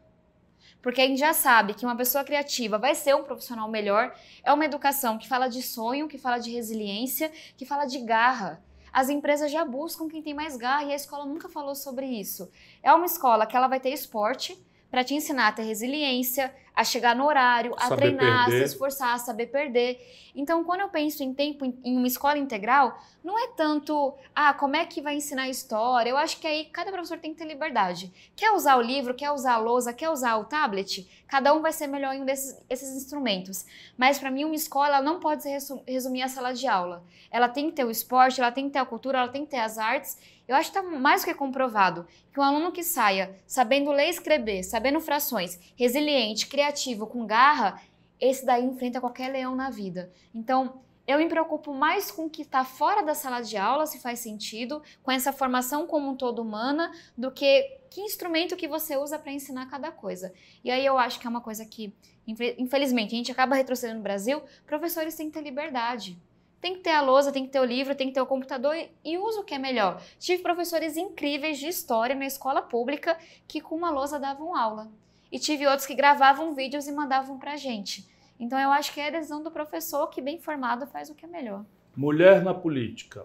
Porque 0.83 1.01
a 1.01 1.07
gente 1.07 1.19
já 1.19 1.33
sabe 1.33 1.73
que 1.73 1.87
uma 1.87 1.97
pessoa 1.97 2.25
criativa 2.25 2.77
vai 2.77 2.95
ser 2.95 3.17
um 3.17 3.25
profissional 3.25 3.71
melhor. 3.71 4.15
É 4.45 4.53
uma 4.53 4.67
educação 4.67 5.17
que 5.17 5.27
fala 5.27 5.49
de 5.49 5.63
sonho, 5.63 6.09
que 6.09 6.19
fala 6.19 6.37
de 6.37 6.51
resiliência, 6.51 7.33
que 7.57 7.65
fala 7.65 7.87
de 7.87 8.01
garra. 8.01 8.63
As 8.93 9.09
empresas 9.09 9.51
já 9.51 9.65
buscam 9.65 10.09
quem 10.09 10.21
tem 10.21 10.35
mais 10.35 10.59
garra 10.59 10.85
e 10.85 10.93
a 10.93 10.97
escola 10.97 11.25
nunca 11.25 11.49
falou 11.49 11.75
sobre 11.75 12.05
isso. 12.05 12.51
É 12.83 12.93
uma 12.93 13.07
escola 13.07 13.47
que 13.47 13.57
ela 13.57 13.67
vai 13.67 13.81
ter 13.81 13.91
esporte 13.95 14.63
para 14.91 15.05
te 15.05 15.15
ensinar 15.15 15.49
a 15.49 15.53
ter 15.53 15.63
resiliência, 15.63 16.53
a 16.75 16.83
chegar 16.85 17.15
no 17.15 17.27
horário, 17.27 17.75
a 17.77 17.89
Saber 17.89 17.97
treinar, 18.17 18.43
a 18.43 18.45
perder. 18.47 18.67
se 18.69 18.73
esforçar, 18.75 19.15
a 19.15 19.19
saber 19.19 19.47
perder. 19.47 20.01
Então, 20.35 20.65
quando 20.65 20.81
eu 20.81 20.89
penso 20.89 21.23
em 21.23 21.35
tempo 21.35 21.65
em- 21.65 21.79
uma 21.85 22.07
escola 22.07 22.39
integral, 22.39 22.99
não 23.23 23.39
é 23.39 23.49
tanto, 23.49 24.15
ah, 24.35 24.55
como 24.55 24.77
é 24.77 24.87
que 24.87 25.03
vai 25.03 25.17
ensinar 25.17 25.49
história? 25.49 26.09
Eu 26.09 26.17
acho 26.17 26.39
que 26.41 26.47
aí 26.47 26.65
cada 26.67 26.91
professor 26.91 27.19
tem 27.19 27.33
que 27.35 27.39
ter 27.39 27.45
liberdade. 27.47 28.11
Quer 28.35 28.53
usar 28.53 28.77
o 28.77 28.81
livro, 28.81 29.13
quer 29.15 29.31
usar 29.31 29.55
a 29.55 29.59
lousa, 29.59 29.93
quer 29.93 30.09
usar 30.09 30.37
o 30.39 30.45
tablet? 30.45 31.07
Cada 31.29 31.53
um 31.53 31.61
vai 31.61 31.73
ser 31.73 31.87
melhor 31.87 32.15
em 32.15 32.23
um 32.23 32.25
desses 32.25 32.59
esses 32.71 32.97
instrumentos. 32.97 33.67
Mas 33.99 34.19
para 34.19 34.31
mim, 34.31 34.45
uma 34.45 34.55
escola 34.55 35.03
não 35.03 35.21
pode 35.21 35.43
se 35.43 35.51
resu- 35.51 35.83
resumir 35.87 36.23
a 36.23 36.29
sala 36.29 36.55
de 36.55 36.67
aula. 36.67 37.05
Ela 37.31 37.49
tem 37.49 37.67
que 37.69 37.77
ter 37.77 37.85
o 37.85 37.91
esporte, 37.91 38.41
ela 38.41 38.51
tem 38.53 38.67
que 38.67 38.73
ter 38.73 38.79
a 38.79 38.87
cultura, 38.87 39.19
ela 39.19 39.29
tem 39.29 39.45
que 39.45 39.51
ter 39.51 39.59
as 39.59 39.77
artes. 39.77 40.19
Eu 40.51 40.57
acho 40.57 40.73
que 40.73 40.77
está 40.77 40.91
mais 40.91 41.23
do 41.23 41.27
que 41.27 41.35
comprovado 41.35 42.09
que 42.33 42.41
um 42.41 42.43
aluno 42.43 42.73
que 42.73 42.83
saia 42.83 43.39
sabendo 43.47 43.93
ler 43.93 44.09
e 44.09 44.11
escrever, 44.11 44.65
sabendo 44.65 44.99
frações, 44.99 45.61
resiliente, 45.77 46.49
criativo, 46.49 47.07
com 47.07 47.25
garra, 47.25 47.81
esse 48.19 48.45
daí 48.45 48.65
enfrenta 48.65 49.01
qualquer 49.01 49.31
leão 49.31 49.55
na 49.55 49.71
vida. 49.71 50.13
Então, 50.35 50.81
eu 51.07 51.19
me 51.19 51.29
preocupo 51.29 51.73
mais 51.73 52.11
com 52.11 52.25
o 52.25 52.31
que 52.31 52.43
está 52.43 52.65
fora 52.65 53.01
da 53.01 53.15
sala 53.15 53.43
de 53.43 53.57
aula, 53.57 53.87
se 53.87 54.01
faz 54.01 54.19
sentido, 54.19 54.83
com 55.05 55.13
essa 55.13 55.33
formação 55.33 55.87
como 55.87 56.11
um 56.11 56.17
todo 56.17 56.43
humana, 56.43 56.91
do 57.17 57.31
que 57.31 57.79
que 57.89 58.01
instrumento 58.01 58.57
que 58.57 58.67
você 58.67 58.97
usa 58.97 59.21
para 59.21 59.31
ensinar 59.31 59.67
cada 59.71 59.93
coisa. 59.93 60.33
E 60.65 60.71
aí 60.71 60.85
eu 60.85 60.99
acho 60.99 61.21
que 61.21 61.29
é 61.29 61.31
uma 61.31 61.41
coisa 61.41 61.65
que, 61.65 61.95
infe- 62.27 62.57
infelizmente, 62.59 63.15
a 63.15 63.19
gente 63.19 63.31
acaba 63.31 63.55
retrocedendo 63.55 63.99
no 63.99 64.03
Brasil, 64.03 64.43
professores 64.67 65.15
têm 65.15 65.29
que 65.29 65.39
ter 65.39 65.45
liberdade. 65.45 66.19
Tem 66.61 66.75
que 66.75 66.81
ter 66.81 66.91
a 66.91 67.01
lousa, 67.01 67.33
tem 67.33 67.45
que 67.47 67.51
ter 67.53 67.61
o 67.61 67.65
livro, 67.65 67.95
tem 67.95 68.09
que 68.09 68.15
ter 68.15 68.21
o 68.21 68.27
computador 68.27 68.75
e, 68.77 68.91
e 69.05 69.17
usa 69.17 69.41
o 69.41 69.45
que 69.45 69.55
é 69.55 69.59
melhor. 69.59 70.01
Tive 70.19 70.43
professores 70.43 70.97
incríveis 70.97 71.59
de 71.59 71.67
história 71.69 72.15
na 72.15 72.27
escola 72.27 72.61
pública 72.61 73.17
que 73.49 73.61
com 73.61 73.75
uma 73.77 73.91
lousa 73.91 74.19
davam 74.21 74.55
aula. 74.55 74.89
E 75.33 75.39
tive 75.39 75.67
outros 75.67 75.87
que 75.87 75.95
gravavam 75.95 76.55
vídeos 76.55 76.87
e 76.87 76.93
mandavam 76.93 77.39
pra 77.39 77.57
gente. 77.57 78.07
Então 78.39 78.59
eu 78.59 78.71
acho 78.71 78.93
que 78.93 79.01
é 79.01 79.09
a 79.09 79.11
decisão 79.11 79.43
do 79.43 79.51
professor 79.51 80.09
que 80.09 80.21
bem 80.21 80.39
formado 80.39 80.87
faz 80.87 81.09
o 81.09 81.15
que 81.15 81.25
é 81.25 81.29
melhor. 81.29 81.65
Mulher 81.97 82.43
na 82.43 82.53
política. 82.53 83.25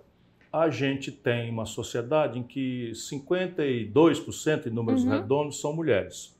A 0.51 0.69
gente 0.69 1.11
tem 1.11 1.49
uma 1.49 1.65
sociedade 1.65 2.39
em 2.39 2.43
que 2.43 2.91
52% 2.93 4.67
em 4.67 4.69
números 4.69 5.03
Uhum. 5.03 5.09
redondos 5.11 5.59
são 5.59 5.73
mulheres. 5.73 6.33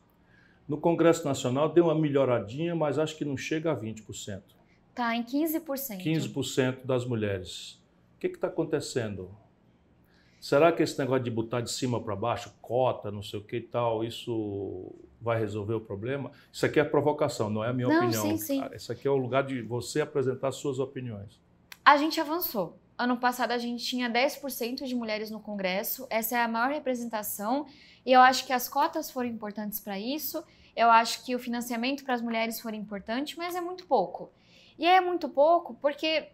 No 0.67 0.77
Congresso 0.77 1.25
Nacional 1.25 1.69
deu 1.69 1.85
uma 1.85 1.95
melhoradinha, 1.95 2.73
mas 2.75 2.97
acho 2.97 3.15
que 3.17 3.25
não 3.25 3.37
chega 3.37 3.71
a 3.71 3.75
20%. 3.75 4.54
Tá 4.95 5.13
em 5.13 5.23
15%. 5.23 6.01
15% 6.01 6.85
das 6.85 7.05
mulheres. 7.05 7.77
O 8.15 8.19
que 8.19 8.27
está 8.27 8.47
acontecendo? 8.47 9.29
Será 10.39 10.71
que 10.71 10.81
esse 10.81 10.97
negócio 10.97 11.23
de 11.23 11.31
botar 11.31 11.59
de 11.59 11.69
cima 11.69 12.01
para 12.01 12.15
baixo, 12.15 12.53
cota, 12.61 13.11
não 13.11 13.21
sei 13.21 13.39
o 13.39 13.43
que 13.43 13.57
e 13.57 13.61
tal, 13.61 14.03
isso 14.05 14.93
vai 15.19 15.37
resolver 15.37 15.73
o 15.73 15.81
problema? 15.81 16.31
Isso 16.53 16.65
aqui 16.65 16.79
é 16.79 16.83
provocação, 16.83 17.49
não 17.49 17.63
é 17.63 17.69
a 17.69 17.73
minha 17.73 17.87
Não, 17.87 17.97
opinião. 17.97 18.21
sim, 18.21 18.37
sim. 18.37 18.63
Isso 18.73 18.91
aqui 18.91 19.07
é 19.07 19.11
o 19.11 19.17
lugar 19.17 19.43
de 19.43 19.61
você 19.61 19.99
apresentar 20.01 20.51
suas 20.53 20.79
opiniões. 20.79 21.41
A 21.83 21.97
gente 21.97 22.21
avançou. 22.21 22.77
Ano 22.97 23.17
passado 23.17 23.51
a 23.51 23.57
gente 23.57 23.83
tinha 23.83 24.09
10% 24.09 24.85
de 24.85 24.95
mulheres 24.95 25.29
no 25.29 25.41
Congresso, 25.41 26.07
essa 26.09 26.37
é 26.37 26.41
a 26.41 26.47
maior 26.47 26.69
representação, 26.71 27.65
e 28.05 28.13
eu 28.13 28.21
acho 28.21 28.45
que 28.45 28.53
as 28.53 28.69
cotas 28.69 29.11
foram 29.11 29.27
importantes 29.27 29.81
para 29.81 29.99
isso, 29.99 30.41
eu 30.75 30.89
acho 30.89 31.25
que 31.25 31.35
o 31.35 31.39
financiamento 31.39 32.05
para 32.05 32.13
as 32.13 32.21
mulheres 32.21 32.61
foi 32.61 32.73
importante, 32.75 33.37
mas 33.37 33.55
é 33.55 33.61
muito 33.61 33.85
pouco. 33.85 34.31
E 34.77 34.85
é 34.85 34.99
muito 34.99 35.29
pouco 35.29 35.73
porque 35.75 36.27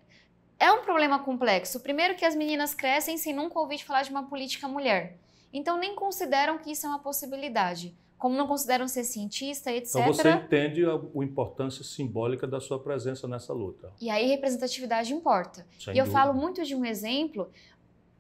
é 0.60 0.72
um 0.72 0.82
problema 0.82 1.20
complexo. 1.20 1.80
Primeiro 1.80 2.16
que 2.16 2.26
as 2.26 2.36
meninas 2.36 2.74
crescem 2.74 3.18
sem 3.18 3.34
nunca 3.34 3.60
ouvir 3.60 3.80
falar 3.80 4.04
de 4.04 4.12
uma 4.12 4.24
política 4.24 4.68
mulher. 4.68 5.18
Então 5.54 5.78
nem 5.78 5.96
consideram 5.96 6.58
que 6.58 6.72
isso 6.72 6.86
é 6.86 6.90
uma 6.90 7.00
possibilidade. 7.00 7.96
Como 8.18 8.38
não 8.38 8.46
consideram 8.46 8.88
ser 8.88 9.04
cientista, 9.04 9.72
etc. 9.72 9.96
Então 9.96 10.14
você 10.14 10.30
entende 10.30 10.86
a, 10.86 10.94
a 10.94 11.24
importância 11.24 11.84
simbólica 11.84 12.46
da 12.46 12.60
sua 12.60 12.80
presença 12.80 13.28
nessa 13.28 13.52
luta. 13.52 13.92
E 14.00 14.10
aí 14.10 14.28
representatividade 14.28 15.12
importa. 15.12 15.66
sem 15.80 15.96
E 15.96 15.98
eu 15.98 16.06
dúvida. 16.06 16.20
falo 16.20 16.34
muito 16.34 16.64
de 16.64 16.76
um 16.76 16.86
exemplo, 16.86 17.50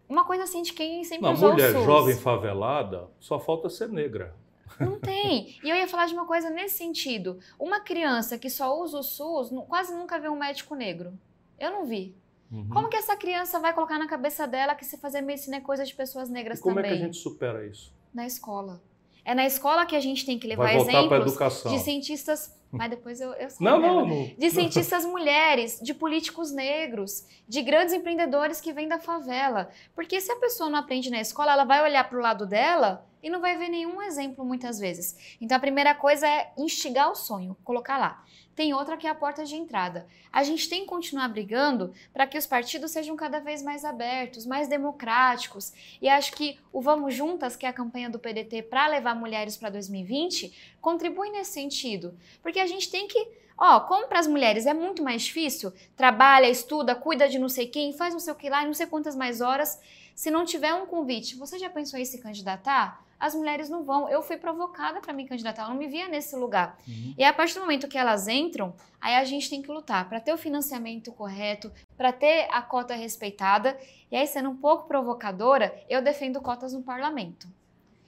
uma 0.10 0.26
coisa 0.26 0.44
assim 0.44 0.64
de 0.64 0.74
quem 0.74 1.04
sempre 1.04 1.30
Uma 1.30 1.38
mulher 1.38 1.72
jovem 1.72 2.18
favelada 2.18 3.08
só 3.20 3.40
falta 3.40 3.70
ser 3.70 3.90
negra. 3.90 4.36
Não 4.80 5.00
tem. 5.00 5.56
E 5.64 5.70
eu 5.70 5.76
ia 5.76 5.88
falar 5.88 6.06
de 6.08 6.14
uma 6.14 6.26
coisa 6.26 6.50
nesse 6.50 6.78
sentido. 6.78 7.40
Uma 7.60 7.80
criança 7.80 8.38
que 8.38 8.50
só 8.50 8.80
usa 8.80 9.00
o 9.00 9.04
SUS 9.04 9.50
quase 9.68 9.94
nunca 9.94 10.20
vê 10.20 10.30
um 10.30 10.38
médico 10.38 10.76
negro. 10.76 11.14
Eu 11.60 11.72
não 11.72 11.86
vi. 11.86 12.16
Uhum. 12.52 12.68
Como 12.70 12.90
que 12.90 12.98
essa 12.98 13.16
criança 13.16 13.60
vai 13.60 13.74
colocar 13.74 13.98
na 13.98 14.08
cabeça 14.08 14.46
dela 14.48 14.76
que 14.76 14.84
se 14.84 14.98
fazer 14.98 15.22
medicina 15.22 15.58
é 15.58 15.62
coisa 15.62 15.86
de 15.86 15.94
pessoas 15.96 16.30
negras 16.30 16.60
E 16.60 16.62
como 16.62 16.76
também? 16.76 16.92
é 16.92 16.96
que 16.96 17.02
a 17.02 17.06
gente 17.06 17.18
supera 17.18 17.66
isso? 17.66 17.94
Na 18.14 18.26
escola. 18.26 18.82
É 19.24 19.34
na 19.36 19.46
escola 19.46 19.86
que 19.86 19.96
a 19.96 20.00
gente 20.00 20.26
tem 20.26 20.38
que 20.38 20.48
levar 20.48 20.64
Vai 20.64 20.78
exemplos 20.78 21.38
de 21.70 21.80
cientistas. 21.80 22.60
Mas 22.72 22.90
depois 22.90 23.20
eu, 23.20 23.34
eu 23.34 23.50
Não, 23.60 23.80
não, 23.80 24.06
não. 24.08 24.32
de 24.38 24.50
cientistas 24.50 25.06
mulheres, 25.06 25.80
de 25.82 25.94
políticos 25.94 26.52
negros, 26.54 27.26
de 27.48 27.62
grandes 27.62 27.94
empreendedores 27.94 28.62
que 28.62 28.72
vêm 28.72 28.88
da 28.88 28.98
favela. 28.98 29.70
Porque 29.94 30.22
se 30.22 30.32
a 30.32 30.38
pessoa 30.38 30.70
não 30.70 30.80
aprende 30.80 31.10
na 31.10 31.20
escola, 31.20 31.52
ela 31.52 31.66
vai 31.66 31.84
olhar 31.84 32.08
para 32.10 32.18
o 32.18 32.22
lado 32.22 32.46
dela 32.48 33.06
e 33.22 33.30
não 33.30 33.42
vai 33.42 33.58
ver 33.58 33.70
nenhum 33.70 34.02
exemplo 34.02 34.44
muitas 34.46 34.80
vezes. 34.80 35.38
Então 35.40 35.56
a 35.58 35.60
primeira 35.60 35.94
coisa 35.96 36.28
é 36.28 36.52
instigar 36.58 37.12
o 37.12 37.16
sonho, 37.16 37.56
colocar 37.64 37.98
lá. 37.98 38.24
Tem 38.56 38.74
outra 38.74 38.98
que 38.98 39.08
é 39.08 39.10
a 39.10 39.16
porta 39.16 39.46
de 39.46 39.56
entrada. 39.56 40.06
A 40.32 40.44
gente 40.44 40.68
tem 40.68 40.82
que 40.82 40.88
continuar 40.88 41.28
brigando 41.30 41.94
para 42.14 42.28
que 42.28 42.38
os 42.38 42.46
partidos 42.46 42.92
sejam 42.92 43.16
cada 43.16 43.40
vez 43.40 43.64
mais 43.64 43.86
abertos, 43.86 44.46
mais 44.46 44.68
democráticos. 44.68 45.72
E 46.02 46.10
acho 46.10 46.34
que 46.34 46.60
o 46.72 46.82
Vamos 46.82 47.14
Juntas, 47.14 47.56
que 47.56 47.66
é 47.66 47.70
a 47.70 47.74
campanha 47.74 48.10
do 48.10 48.20
PDT 48.20 48.64
para 48.64 48.88
levar 48.88 49.16
mulheres 49.16 49.56
para 49.56 49.70
2020, 49.70 50.76
contribui 50.82 51.30
nesse 51.30 51.54
sentido. 51.54 52.18
Porque 52.42 52.60
a 52.60 52.68
gente 52.68 52.90
tem 52.90 53.08
que 53.08 53.42
Ó, 53.64 53.82
como 53.82 54.08
para 54.08 54.18
as 54.18 54.26
mulheres 54.26 54.66
é 54.66 54.74
muito 54.74 55.04
mais 55.04 55.22
difícil, 55.22 55.72
trabalha, 55.96 56.50
estuda, 56.50 56.96
cuida 56.96 57.30
de 57.30 57.38
não 57.38 57.48
sei 57.48 57.68
quem, 57.68 57.94
faz 57.94 58.12
não 58.12 58.20
sei 58.20 58.34
o 58.34 58.36
que 58.36 58.50
lá, 58.50 58.66
não 58.66 58.74
sei 58.74 58.88
quantas 58.88 59.16
mais 59.16 59.40
horas. 59.40 59.80
Se 60.16 60.32
não 60.32 60.46
tiver 60.46 60.74
um 60.74 60.88
convite, 60.88 61.36
você 61.36 61.60
já 61.60 61.70
pensou 61.70 62.00
em 62.00 62.06
se 62.06 62.18
candidatar? 62.18 63.06
As 63.22 63.36
mulheres 63.36 63.70
não 63.70 63.84
vão. 63.84 64.10
Eu 64.10 64.22
fui 64.24 64.36
provocada 64.36 65.00
para 65.00 65.14
me 65.14 65.28
candidatar, 65.28 65.64
eu 65.64 65.70
não 65.70 65.76
me 65.76 65.88
via 65.88 66.08
nesse 66.08 66.36
lugar. 66.36 66.76
Uhum. 66.88 67.14
E 67.18 67.24
a 67.24 67.32
partir 67.32 67.54
do 67.54 67.62
momento 67.62 67.88
que 67.88 67.98
elas 67.98 68.28
entram, 68.28 68.74
aí 69.00 69.16
a 69.16 69.24
gente 69.24 69.48
tem 69.50 69.62
que 69.62 69.72
lutar 69.72 70.10
para 70.10 70.20
ter 70.20 70.34
o 70.34 70.38
financiamento 70.38 71.12
correto, 71.12 71.72
para 71.96 72.12
ter 72.12 72.48
a 72.52 72.62
cota 72.64 72.96
respeitada. 72.96 73.78
E 74.12 74.16
aí, 74.16 74.26
sendo 74.26 74.50
um 74.50 74.58
pouco 74.58 74.88
provocadora, 74.88 75.74
eu 75.88 76.02
defendo 76.02 76.42
cotas 76.42 76.74
no 76.74 76.82
parlamento. 76.82 77.48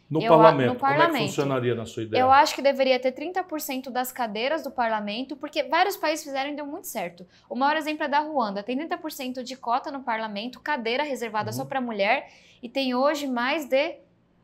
No, 0.09 0.22
Eu 0.22 0.30
parlamento, 0.34 0.74
no 0.74 0.80
como 0.80 0.91
é 0.91 0.93
que 0.95 1.01
parlamento. 1.01 1.28
funcionaria 1.28 1.74
na 1.76 1.86
sua 1.86 2.03
ideia? 2.03 2.22
Eu 2.22 2.32
acho 2.32 2.53
que 2.53 2.61
deveria 2.61 2.99
ter 2.99 3.14
30% 3.14 3.89
das 3.89 4.11
cadeiras 4.11 4.61
do 4.64 4.70
parlamento, 4.70 5.36
porque 5.36 5.64
vários 5.64 5.97
países 5.97 6.24
fizeram 6.24 6.51
e 6.51 6.55
deu 6.55 6.66
muito 6.68 6.86
certo. 6.88 7.26
O 7.49 7.55
maior 7.55 7.78
exemplo 7.78 8.03
é 8.03 8.07
da 8.07 8.20
Ruanda. 8.20 8.61
Tem 8.61 8.78
30% 8.78 9.41
de 9.41 9.55
cota 9.55 9.89
no 9.91 10.01
parlamento, 10.03 10.59
cadeira 10.59 11.01
reservada 11.03 11.49
Uhum. 11.49 11.57
só 11.57 11.66
para 11.66 11.82
mulher, 11.82 12.30
e 12.61 12.70
tem 12.70 12.93
hoje 12.93 13.26
mais 13.28 13.66
de, 13.66 13.95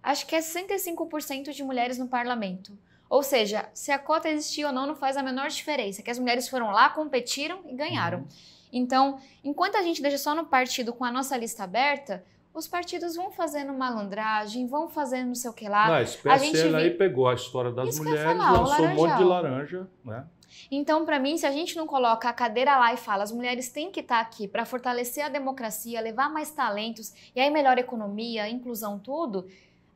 acho 0.02 0.26
que 0.26 0.36
é 0.36 0.40
65% 0.40 1.52
de 1.52 1.64
mulheres 1.64 1.98
no 1.98 2.08
parlamento. 2.08 2.78
Ou 3.10 3.24
seja, 3.24 3.68
se 3.74 3.92
a 3.92 3.98
cota 3.98 4.30
existir 4.30 4.66
ou 4.66 4.72
não, 4.72 4.86
não 4.86 4.96
faz 4.96 5.18
a 5.18 5.24
menor 5.24 5.50
diferença, 5.50 6.04
que 6.04 6.12
as 6.12 6.20
mulheres 6.20 6.48
foram 6.48 6.70
lá, 6.72 6.90
competiram 6.90 7.62
e 7.68 7.74
ganharam. 7.74 8.20
Uhum. 8.20 8.28
Então, 8.72 9.20
enquanto 9.44 9.76
a 9.76 9.82
gente 9.82 10.02
deixa 10.02 10.18
só 10.20 10.36
no 10.36 10.46
partido 10.46 10.94
com 10.94 11.04
a 11.04 11.12
nossa 11.12 11.36
lista 11.36 11.64
aberta, 11.64 12.24
os 12.54 12.68
partidos 12.68 13.16
vão 13.16 13.32
fazendo 13.32 13.74
malandragem, 13.74 14.68
vão 14.68 14.88
fazendo 14.88 15.30
não 15.30 15.36
sei 15.36 15.50
o 15.50 15.54
que 15.54 15.68
lá. 15.68 15.88
Não, 15.88 16.32
a 16.34 16.38
gente 16.38 16.76
aí 16.76 16.92
pegou 16.92 17.28
a 17.28 17.34
história 17.34 17.72
das 17.72 17.90
Isso 17.90 18.04
mulheres, 18.04 18.24
falar, 18.24 18.52
lançou 18.52 18.86
um 18.86 18.96
monte 18.96 19.18
de 19.18 19.24
laranja, 19.24 19.88
né? 20.04 20.26
Então, 20.72 21.06
para 21.06 21.20
mim, 21.20 21.38
se 21.38 21.46
a 21.46 21.52
gente 21.52 21.78
não 21.78 21.86
coloca 21.86 22.28
a 22.28 22.34
cadeira 22.34 22.78
lá 22.78 22.94
e 22.94 22.98
fala, 22.98 23.24
as 23.24 23.32
mulheres 23.32 23.70
têm 23.70 23.92
que 23.92 24.00
estar 24.00 24.20
aqui 24.20 24.48
para 24.48 24.66
fortalecer 24.66 25.24
a 25.24 25.30
democracia, 25.30 26.02
levar 26.02 26.30
mais 26.30 26.52
talentos 26.52 27.14
e 27.36 27.40
aí 27.40 27.50
melhora 27.50 27.80
a 27.80 27.82
economia, 27.82 28.50
inclusão, 28.50 29.00
tudo, 29.00 29.48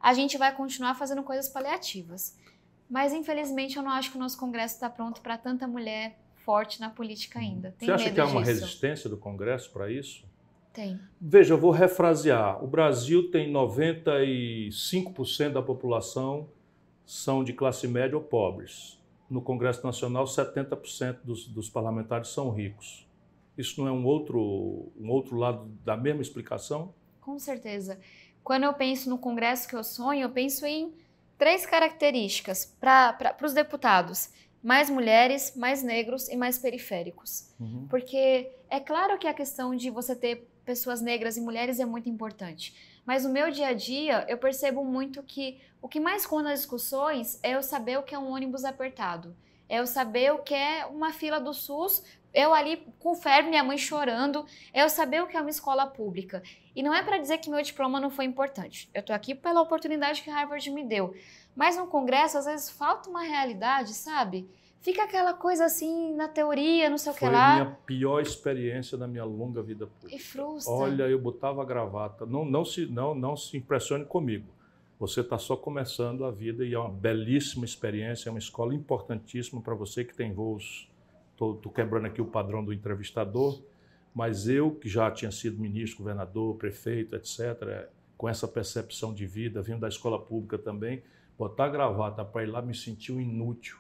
a 0.04 0.14
gente 0.14 0.38
vai 0.38 0.54
continuar 0.54 0.96
fazendo 0.96 1.24
coisas 1.24 1.48
paliativas. 1.48 2.38
Mas 2.90 3.14
infelizmente 3.14 3.78
eu 3.78 3.84
não 3.84 3.92
acho 3.92 4.12
que 4.12 4.18
o 4.18 4.20
nosso 4.20 4.38
Congresso 4.38 4.76
está 4.76 4.90
pronto 4.90 5.22
para 5.22 5.38
tanta 5.38 5.66
mulher 5.66 6.20
forte 6.36 6.82
na 6.82 6.90
política 6.90 7.40
ainda. 7.40 7.74
Tem 7.80 7.88
Você 7.88 7.94
acha 7.94 8.12
que 8.12 8.20
há 8.20 8.26
uma 8.26 8.44
disso? 8.44 8.62
resistência 8.62 9.10
do 9.10 9.18
Congresso 9.18 9.72
para 9.72 9.90
isso? 9.90 10.26
Tem. 10.74 11.00
Veja, 11.22 11.54
eu 11.54 11.58
vou 11.58 11.72
refrasear. 11.72 12.62
O 12.62 12.68
Brasil 12.68 13.32
tem 13.32 13.50
95% 13.52 15.54
da 15.54 15.62
população 15.62 16.50
são 17.06 17.44
de 17.44 17.54
classe 17.54 17.88
média 17.88 18.18
ou 18.18 18.24
pobres. 18.24 19.00
No 19.30 19.42
Congresso 19.42 19.86
Nacional, 19.86 20.26
70% 20.26 21.20
dos, 21.24 21.48
dos 21.48 21.70
parlamentares 21.70 22.28
são 22.30 22.50
ricos. 22.50 23.08
Isso 23.58 23.80
não 23.80 23.88
é 23.88 23.92
um 23.92 24.06
outro, 24.06 24.92
um 25.00 25.10
outro 25.10 25.38
lado 25.38 25.66
da 25.86 25.96
mesma 25.96 26.22
explicação? 26.22 26.94
Com 27.22 27.40
certeza. 27.40 28.00
Quando 28.44 28.64
eu 28.64 28.74
penso 28.74 29.10
no 29.10 29.18
Congresso 29.18 29.68
que 29.68 29.76
eu 29.76 29.84
sonho, 29.84 30.22
eu 30.22 30.30
penso 30.30 30.66
em 30.66 30.94
três 31.38 31.66
características 31.66 32.66
para 32.80 33.38
os 33.42 33.54
deputados: 33.54 34.30
mais 34.62 34.90
mulheres, 34.90 35.56
mais 35.56 35.82
negros 35.82 36.28
e 36.30 36.36
mais 36.36 36.58
periféricos. 36.58 37.50
Uhum. 37.60 37.88
Porque 37.90 38.52
é 38.70 38.80
claro 38.80 39.18
que 39.18 39.28
a 39.28 39.34
questão 39.34 39.76
de 39.76 39.90
você 39.90 40.16
ter 40.16 40.50
pessoas 40.66 41.02
negras 41.02 41.38
e 41.38 41.42
mulheres 41.42 41.80
é 41.80 41.86
muito 41.86 42.10
importante. 42.10 42.76
Mas 43.06 43.26
no 43.26 43.30
meu 43.30 43.52
dia 43.52 43.68
a 43.68 43.74
dia, 43.74 44.26
eu 44.30 44.38
percebo 44.38 44.84
muito 44.84 45.22
que 45.24 45.60
o 45.82 45.90
que 45.90 46.00
mais 46.00 46.26
conta 46.26 46.44
nas 46.50 46.60
discussões 46.60 47.40
é 47.44 47.56
eu 47.56 47.62
saber 47.62 48.00
o 48.00 48.04
que 48.04 48.16
é 48.16 48.20
um 48.20 48.32
ônibus 48.32 48.64
apertado. 48.64 49.36
É 49.68 49.80
eu 49.80 49.88
saber 49.88 50.32
o 50.34 50.40
que 50.40 50.54
é 50.54 50.86
uma 50.86 51.12
fila 51.12 51.40
do 51.40 51.54
SUS, 51.54 52.04
eu 52.34 52.54
ali 52.54 52.84
com 53.00 53.14
febre, 53.16 53.50
minha 53.50 53.64
mãe 53.64 53.78
chorando, 53.78 54.46
é 54.74 54.84
eu 54.84 54.90
saber 54.90 55.22
o 55.22 55.28
que 55.28 55.38
é 55.38 55.42
uma 55.42 55.50
escola 55.50 55.86
pública. 55.86 56.42
E 56.76 56.82
não 56.82 56.94
é 56.94 57.04
para 57.04 57.20
dizer 57.20 57.38
que 57.38 57.50
meu 57.50 57.62
diploma 57.62 58.00
não 58.00 58.10
foi 58.10 58.26
importante. 58.26 58.90
Eu 58.94 59.02
estou 59.02 59.16
aqui 59.16 59.36
pela 59.36 59.62
oportunidade 59.62 60.24
que 60.24 60.30
Harvard 60.30 60.70
me 60.72 60.84
deu. 60.84 61.14
Mas 61.56 61.78
no 61.78 61.86
congresso, 61.86 62.38
às 62.38 62.46
vezes, 62.46 62.70
falta 62.72 63.10
uma 63.10 63.22
realidade, 63.22 63.94
sabe? 63.94 64.50
Fica 64.82 65.04
aquela 65.04 65.34
coisa 65.34 65.64
assim, 65.66 66.14
na 66.14 66.28
teoria, 66.28 66.90
não 66.90 66.98
sei 66.98 67.12
o 67.12 67.16
que 67.16 67.24
lá. 67.24 67.32
Foi 67.32 67.62
a 67.62 67.66
minha 67.66 67.78
pior 67.86 68.20
experiência 68.20 68.98
da 68.98 69.08
minha 69.08 69.24
longa 69.24 69.62
vida 69.62 69.88
pública. 69.88 70.16
E 70.16 70.20
frustra. 70.20 70.74
Olha, 70.74 71.04
eu 71.04 71.20
botava 71.20 71.62
a 71.62 71.66
gravata. 71.66 72.26
Não, 72.26 72.44
não, 72.44 72.66
se, 72.66 72.88
não, 72.88 73.16
não 73.16 73.38
se 73.38 73.56
impressione 73.56 74.04
comigo. 74.04 74.48
Você 75.00 75.22
está 75.22 75.38
só 75.38 75.56
começando 75.56 76.26
a 76.26 76.32
vida 76.32 76.66
e 76.66 76.74
é 76.74 76.80
uma 76.80 76.90
belíssima 76.90 77.64
experiência, 77.66 78.30
é 78.30 78.32
uma 78.32 78.40
escola 78.40 78.74
importantíssima 78.74 79.62
para 79.62 79.74
você 79.74 80.04
que 80.04 80.14
tem 80.14 80.34
voos. 80.34 80.90
Estou 81.34 81.72
quebrando 81.74 82.06
aqui 82.06 82.22
o 82.22 82.26
padrão 82.26 82.64
do 82.64 82.72
entrevistador 82.72 83.62
mas 84.14 84.48
eu, 84.48 84.72
que 84.72 84.88
já 84.88 85.10
tinha 85.10 85.32
sido 85.32 85.60
ministro, 85.60 86.00
governador, 86.00 86.56
prefeito, 86.56 87.16
etc., 87.16 87.90
com 88.16 88.30
essa 88.30 88.48
percepção 88.48 89.14
de 89.14 89.26
vida, 89.26 89.62
vindo 89.62 89.80
da 89.80 89.88
escola 89.88 90.20
pública 90.20 90.58
também, 90.58 91.02
botar 91.38 91.68
gravata 91.70 92.24
para 92.24 92.44
ir 92.44 92.48
lá 92.48 92.62
me 92.62 92.76
sentiu 92.76 93.20
inútil. 93.20 93.78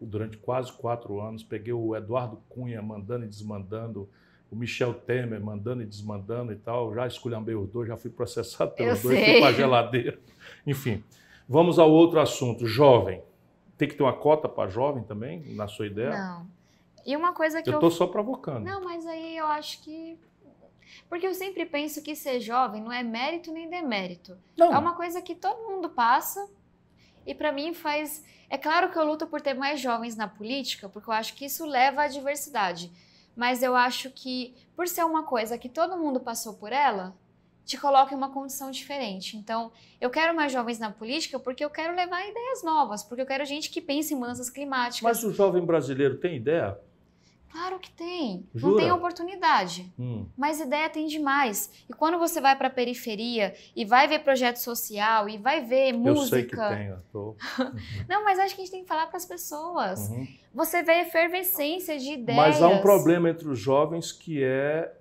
Durante 0.00 0.36
quase 0.36 0.72
quatro 0.72 1.20
anos, 1.20 1.42
peguei 1.42 1.72
o 1.72 1.96
Eduardo 1.96 2.38
Cunha 2.48 2.82
mandando 2.82 3.24
e 3.24 3.28
desmandando, 3.28 4.08
o 4.50 4.56
Michel 4.56 4.92
Temer 4.92 5.40
mandando 5.40 5.82
e 5.82 5.86
desmandando 5.86 6.52
e 6.52 6.56
tal. 6.56 6.94
Já 6.94 7.06
esculhambei 7.06 7.54
os 7.54 7.68
dois, 7.70 7.88
já 7.88 7.96
fui 7.96 8.10
processado 8.10 8.72
pelos 8.72 9.00
dois, 9.02 9.18
fui 9.18 9.38
para 9.38 9.48
a 9.48 9.52
geladeira. 9.52 10.18
Enfim, 10.66 11.02
vamos 11.48 11.78
ao 11.78 11.90
outro 11.90 12.20
assunto. 12.20 12.66
Jovem. 12.66 13.22
Tem 13.78 13.88
que 13.88 13.94
ter 13.94 14.02
uma 14.02 14.12
cota 14.12 14.48
para 14.48 14.68
jovem 14.68 15.02
também, 15.04 15.54
na 15.54 15.68
sua 15.68 15.86
ideia? 15.86 16.10
Não. 16.10 16.55
E 17.06 17.16
uma 17.16 17.32
coisa 17.32 17.62
que 17.62 17.70
eu. 17.70 17.74
Eu 17.74 17.80
tô 17.80 17.90
só 17.90 18.08
provocando. 18.08 18.64
Não, 18.64 18.82
mas 18.82 19.06
aí 19.06 19.36
eu 19.36 19.46
acho 19.46 19.80
que. 19.82 20.18
Porque 21.08 21.26
eu 21.26 21.34
sempre 21.34 21.64
penso 21.64 22.02
que 22.02 22.16
ser 22.16 22.40
jovem 22.40 22.82
não 22.82 22.92
é 22.92 23.02
mérito 23.02 23.52
nem 23.52 23.70
demérito. 23.70 24.36
Não. 24.56 24.72
É 24.72 24.78
uma 24.78 24.94
coisa 24.94 25.22
que 25.22 25.34
todo 25.34 25.68
mundo 25.70 25.88
passa. 25.88 26.50
E 27.24 27.32
para 27.32 27.52
mim 27.52 27.72
faz. 27.72 28.24
É 28.50 28.58
claro 28.58 28.90
que 28.90 28.98
eu 28.98 29.04
luto 29.04 29.26
por 29.26 29.40
ter 29.40 29.54
mais 29.54 29.80
jovens 29.80 30.16
na 30.16 30.26
política, 30.26 30.88
porque 30.88 31.08
eu 31.08 31.14
acho 31.14 31.34
que 31.34 31.44
isso 31.44 31.64
leva 31.64 32.02
à 32.02 32.08
diversidade. 32.08 32.90
Mas 33.36 33.62
eu 33.62 33.76
acho 33.76 34.10
que, 34.10 34.54
por 34.74 34.88
ser 34.88 35.04
uma 35.04 35.22
coisa 35.22 35.58
que 35.58 35.68
todo 35.68 35.96
mundo 35.96 36.18
passou 36.18 36.54
por 36.54 36.72
ela, 36.72 37.14
te 37.64 37.76
coloca 37.76 38.14
em 38.14 38.16
uma 38.16 38.30
condição 38.30 38.70
diferente. 38.70 39.36
Então, 39.36 39.70
eu 40.00 40.08
quero 40.08 40.34
mais 40.34 40.52
jovens 40.52 40.78
na 40.78 40.90
política 40.90 41.38
porque 41.38 41.64
eu 41.64 41.68
quero 41.68 41.94
levar 41.94 42.26
ideias 42.26 42.62
novas, 42.64 43.02
porque 43.02 43.22
eu 43.22 43.26
quero 43.26 43.44
gente 43.44 43.68
que 43.70 43.80
pense 43.80 44.14
em 44.14 44.16
mudanças 44.16 44.48
climáticas. 44.48 45.02
Mas 45.02 45.24
o 45.24 45.32
jovem 45.32 45.64
brasileiro 45.64 46.16
tem 46.18 46.36
ideia? 46.36 46.78
Claro 47.56 47.78
que 47.78 47.90
tem. 47.90 48.46
Jura? 48.54 48.70
Não 48.70 48.78
tem 48.78 48.92
oportunidade. 48.92 49.90
Hum. 49.98 50.26
Mas 50.36 50.60
ideia 50.60 50.90
tem 50.90 51.06
demais. 51.06 51.70
E 51.88 51.92
quando 51.94 52.18
você 52.18 52.38
vai 52.38 52.54
para 52.54 52.68
a 52.68 52.70
periferia 52.70 53.54
e 53.74 53.82
vai 53.82 54.06
ver 54.06 54.18
projeto 54.18 54.58
social 54.58 55.26
e 55.26 55.38
vai 55.38 55.64
ver 55.64 55.94
música. 55.94 56.12
Eu 56.12 56.26
sei 56.26 56.44
que 56.44 56.56
tem. 56.56 56.94
Tô... 57.10 57.34
Não, 58.06 58.22
mas 58.24 58.38
acho 58.38 58.54
que 58.54 58.60
a 58.60 58.64
gente 58.64 58.72
tem 58.72 58.82
que 58.82 58.88
falar 58.88 59.06
para 59.06 59.16
as 59.16 59.24
pessoas. 59.24 60.10
Uhum. 60.10 60.28
Você 60.52 60.82
vê 60.82 61.00
efervescência 61.00 61.98
de 61.98 62.12
ideias. 62.12 62.36
Mas 62.36 62.62
há 62.62 62.68
um 62.68 62.82
problema 62.82 63.30
entre 63.30 63.48
os 63.48 63.58
jovens 63.58 64.12
que 64.12 64.44
é 64.44 64.94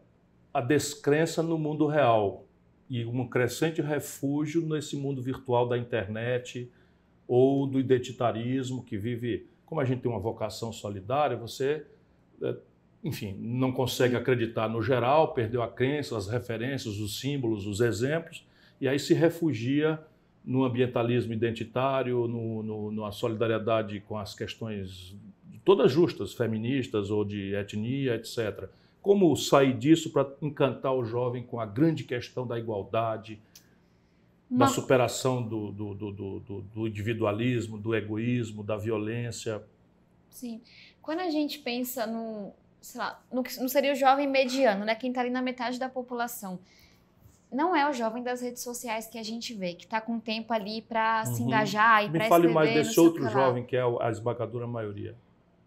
a 0.54 0.62
descrença 0.62 1.44
no 1.44 1.58
mundo 1.58 1.88
real 1.88 2.46
e 2.90 3.04
um 3.04 3.28
crescente 3.28 3.82
refúgio 3.82 4.66
nesse 4.66 4.96
mundo 4.96 5.22
virtual 5.22 5.68
da 5.68 5.78
internet 5.78 6.72
ou 7.28 7.68
do 7.68 7.82
identitarismo 7.82 8.82
que 8.82 8.98
vive. 8.98 9.50
Como 9.66 9.82
a 9.82 9.84
gente 9.84 10.02
tem 10.02 10.10
uma 10.10 10.22
vocação 10.22 10.72
solidária, 10.72 11.36
você 11.36 11.86
enfim, 13.04 13.36
não 13.40 13.72
consegue 13.72 14.16
acreditar 14.16 14.68
no 14.68 14.82
geral, 14.82 15.34
perdeu 15.34 15.62
a 15.62 15.68
crença, 15.68 16.18
as 16.18 16.28
referências, 16.28 16.98
os 16.98 17.20
símbolos, 17.20 17.68
os 17.68 17.80
exemplos, 17.80 18.46
e 18.82 18.88
aí 18.88 18.98
se 18.98 19.14
refugia 19.14 20.00
no 20.44 20.64
ambientalismo 20.64 21.34
identitário, 21.34 22.28
no, 22.28 22.62
no, 22.64 22.92
na 22.92 23.12
solidariedade 23.12 24.00
com 24.02 24.18
as 24.18 24.36
questões 24.36 25.16
todas 25.66 25.92
justas, 25.92 26.34
feministas 26.34 27.10
ou 27.10 27.26
de 27.26 27.56
etnia, 27.56 28.16
etc. 28.16 28.70
Como 29.02 29.36
sair 29.36 29.76
disso 29.76 30.12
para 30.12 30.32
encantar 30.42 30.94
o 30.94 31.04
jovem 31.04 31.44
com 31.44 31.60
a 31.60 31.66
grande 31.66 32.04
questão 32.04 32.46
da 32.46 32.58
igualdade, 32.58 33.40
Uma... 34.50 34.60
da 34.60 34.68
superação 34.68 35.42
do, 35.42 35.72
do, 35.72 35.94
do, 35.94 36.64
do, 36.74 36.88
individualismo, 36.88 37.80
do 37.80 37.96
egoísmo, 37.96 38.64
da 38.64 38.78
violência? 38.78 39.64
Sim. 40.30 40.62
Quando 41.06 41.20
a 41.20 41.30
gente 41.30 41.60
pensa 41.60 42.08
no, 42.08 42.52
sei 42.82 43.00
lá, 43.00 43.22
no 43.32 43.44
que 43.44 43.56
não 43.60 43.68
seria 43.68 43.92
o 43.92 43.96
jovem 43.96 44.28
mediano, 44.28 44.84
né? 44.84 44.96
Quem 44.96 45.12
está 45.12 45.22
ali 45.22 45.30
na 45.30 45.40
metade 45.40 45.78
da 45.78 45.88
população. 45.88 46.58
Não 47.52 47.76
é 47.76 47.88
o 47.88 47.94
jovem 47.94 48.24
das 48.24 48.42
redes 48.42 48.64
sociais 48.64 49.06
que 49.06 49.20
a 49.20 49.24
gente 49.24 49.54
vê, 49.54 49.76
que 49.76 49.86
está 49.86 50.02
com 50.02 50.20
tempo 50.20 50.52
ali 50.52 50.82
para 50.82 51.24
uhum. 51.28 51.36
se 51.36 51.44
engajar 51.44 52.04
e 52.04 52.10
para. 52.10 52.24
Me 52.24 52.28
fale 52.28 52.48
mais 52.48 52.74
desse 52.74 53.00
outro 53.00 53.30
jovem 53.30 53.64
que 53.64 53.78
é 53.78 53.84
a 54.02 54.10
esmagadora 54.10 54.66
maioria. 54.66 55.16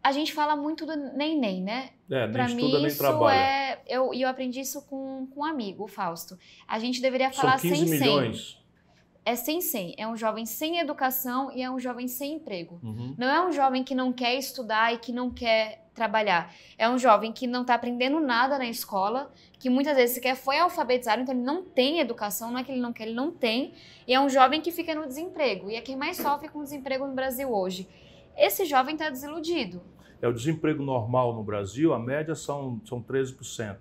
A 0.02 0.10
gente 0.10 0.32
fala 0.32 0.56
muito 0.56 0.84
do 0.84 0.96
nem-nem, 0.96 1.62
né? 1.62 1.90
É, 2.10 2.24
nem 2.24 2.32
pra 2.32 2.46
estuda, 2.46 2.62
mim, 2.62 2.72
nem 2.72 2.86
isso 2.86 2.98
trabalha. 2.98 3.36
é. 3.38 3.82
Eu, 3.86 4.12
eu 4.12 4.28
aprendi 4.28 4.58
isso 4.58 4.82
com, 4.86 5.28
com 5.32 5.42
um 5.42 5.44
amigo, 5.44 5.84
o 5.84 5.88
Fausto. 5.88 6.36
A 6.66 6.80
gente 6.80 7.00
deveria 7.00 7.30
falar 7.30 7.58
São 7.58 7.70
15 7.70 7.86
sem 7.86 8.00
milhões 8.00 8.57
é 9.28 9.36
sem 9.36 9.60
sem. 9.60 9.94
É 9.98 10.08
um 10.08 10.16
jovem 10.16 10.46
sem 10.46 10.78
educação 10.78 11.52
e 11.52 11.62
é 11.62 11.70
um 11.70 11.78
jovem 11.78 12.08
sem 12.08 12.36
emprego. 12.36 12.80
Uhum. 12.82 13.14
Não 13.18 13.28
é 13.28 13.46
um 13.46 13.52
jovem 13.52 13.84
que 13.84 13.94
não 13.94 14.10
quer 14.10 14.34
estudar 14.36 14.94
e 14.94 14.98
que 14.98 15.12
não 15.12 15.30
quer 15.30 15.84
trabalhar. 15.94 16.50
É 16.78 16.88
um 16.88 16.96
jovem 16.96 17.30
que 17.30 17.46
não 17.46 17.60
está 17.60 17.74
aprendendo 17.74 18.20
nada 18.20 18.56
na 18.56 18.66
escola, 18.66 19.30
que 19.58 19.68
muitas 19.68 19.94
vezes 19.96 20.14
sequer 20.14 20.34
foi 20.34 20.58
alfabetizado, 20.58 21.20
então 21.20 21.34
ele 21.34 21.44
não 21.44 21.62
tem 21.62 22.00
educação, 22.00 22.50
não 22.50 22.58
é 22.58 22.64
que 22.64 22.72
ele 22.72 22.80
não 22.80 22.90
quer, 22.90 23.04
ele 23.04 23.14
não 23.14 23.30
tem. 23.30 23.74
E 24.06 24.14
é 24.14 24.20
um 24.20 24.30
jovem 24.30 24.62
que 24.62 24.72
fica 24.72 24.94
no 24.94 25.06
desemprego. 25.06 25.70
E 25.70 25.74
é 25.74 25.82
quem 25.82 25.94
mais 25.94 26.16
sofre 26.16 26.48
com 26.48 26.62
desemprego 26.62 27.06
no 27.06 27.12
Brasil 27.12 27.52
hoje. 27.52 27.86
Esse 28.34 28.64
jovem 28.64 28.94
está 28.94 29.10
desiludido. 29.10 29.82
É 30.22 30.26
o 30.26 30.32
desemprego 30.32 30.82
normal 30.82 31.34
no 31.34 31.44
Brasil, 31.44 31.92
a 31.92 31.98
média 31.98 32.34
são, 32.34 32.80
são 32.86 33.02
13%. 33.02 33.76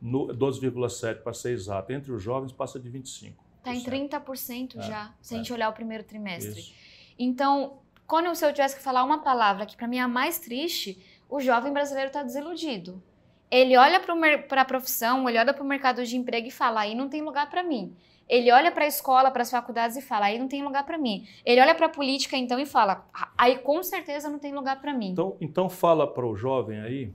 12,7% 0.00 1.22
para 1.22 1.32
ser 1.32 1.50
exato. 1.50 1.92
Entre 1.92 2.12
os 2.12 2.22
jovens 2.22 2.52
passa 2.52 2.78
de 2.78 2.88
25%. 2.88 3.43
Está 3.64 3.74
em 3.74 3.82
30% 3.82 4.76
é, 4.76 4.82
já, 4.82 5.14
se 5.22 5.34
a 5.34 5.38
gente 5.38 5.50
é. 5.50 5.54
olhar 5.54 5.70
o 5.70 5.72
primeiro 5.72 6.04
trimestre. 6.04 6.60
Isso. 6.60 6.74
Então, 7.18 7.78
quando 8.06 8.34
se 8.34 8.44
eu 8.44 8.52
tivesse 8.52 8.76
que 8.76 8.82
falar 8.82 9.02
uma 9.04 9.22
palavra 9.22 9.64
que 9.64 9.76
para 9.76 9.88
mim 9.88 9.96
é 9.96 10.02
a 10.02 10.08
mais 10.08 10.38
triste, 10.38 10.98
o 11.28 11.40
jovem 11.40 11.72
brasileiro 11.72 12.08
está 12.08 12.22
desiludido. 12.22 13.02
Ele 13.50 13.76
olha 13.76 14.00
para 14.48 14.62
a 14.62 14.64
profissão, 14.64 15.28
ele 15.28 15.38
olha 15.38 15.54
para 15.54 15.62
o 15.62 15.66
mercado 15.66 16.04
de 16.04 16.16
emprego 16.16 16.48
e 16.48 16.50
fala: 16.50 16.80
aí 16.80 16.94
não 16.94 17.08
tem 17.08 17.22
lugar 17.22 17.48
para 17.48 17.62
mim. 17.62 17.94
Ele 18.28 18.50
olha 18.50 18.72
para 18.72 18.84
a 18.84 18.88
escola, 18.88 19.30
para 19.30 19.42
as 19.42 19.50
faculdades 19.50 19.96
e 19.96 20.02
fala: 20.02 20.26
aí 20.26 20.38
não 20.38 20.48
tem 20.48 20.62
lugar 20.62 20.84
para 20.84 20.98
mim. 20.98 21.26
Ele 21.44 21.60
olha 21.60 21.74
para 21.74 21.86
a 21.86 21.90
política 21.90 22.36
então 22.36 22.58
e 22.58 22.66
fala: 22.66 23.06
aí 23.36 23.58
com 23.58 23.82
certeza 23.82 24.28
não 24.28 24.38
tem 24.38 24.52
lugar 24.52 24.80
para 24.80 24.92
mim. 24.92 25.10
Então, 25.10 25.36
então 25.40 25.68
fala 25.68 26.06
para 26.06 26.26
o 26.26 26.34
jovem 26.34 26.80
aí, 26.80 27.12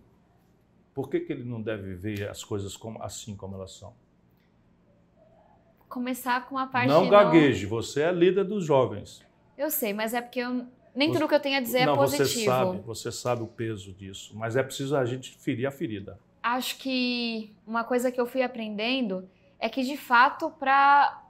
por 0.93 1.09
que, 1.09 1.19
que 1.19 1.33
ele 1.33 1.43
não 1.43 1.61
deve 1.61 1.95
ver 1.95 2.29
as 2.29 2.43
coisas 2.43 2.75
como, 2.77 3.01
assim 3.03 3.35
como 3.35 3.55
elas 3.55 3.71
são? 3.73 3.93
Começar 5.89 6.47
com 6.47 6.57
a 6.57 6.67
parte. 6.67 6.87
Não 6.87 7.09
gagueje, 7.09 7.63
não... 7.63 7.69
você 7.69 8.03
é 8.03 8.11
líder 8.11 8.45
dos 8.45 8.63
jovens. 8.63 9.25
Eu 9.57 9.69
sei, 9.69 9.91
mas 9.91 10.13
é 10.13 10.21
porque 10.21 10.39
eu... 10.39 10.65
nem 10.95 11.11
tudo 11.11 11.27
que 11.27 11.35
eu 11.35 11.39
tenho 11.39 11.57
a 11.57 11.61
dizer 11.61 11.79
é 11.79 11.85
não, 11.85 11.95
é 11.95 11.97
positivo. 11.97 12.29
Você 12.29 12.45
sabe, 12.45 12.79
você 12.85 13.11
sabe 13.11 13.43
o 13.43 13.47
peso 13.47 13.91
disso, 13.91 14.31
mas 14.37 14.55
é 14.55 14.63
preciso 14.63 14.95
a 14.95 15.03
gente 15.03 15.37
ferir 15.37 15.65
a 15.65 15.71
ferida. 15.71 16.17
Acho 16.41 16.77
que 16.77 17.53
uma 17.67 17.83
coisa 17.83 18.11
que 18.11 18.21
eu 18.21 18.25
fui 18.25 18.41
aprendendo 18.41 19.27
é 19.59 19.67
que, 19.67 19.83
de 19.83 19.97
fato, 19.97 20.49
para 20.51 21.21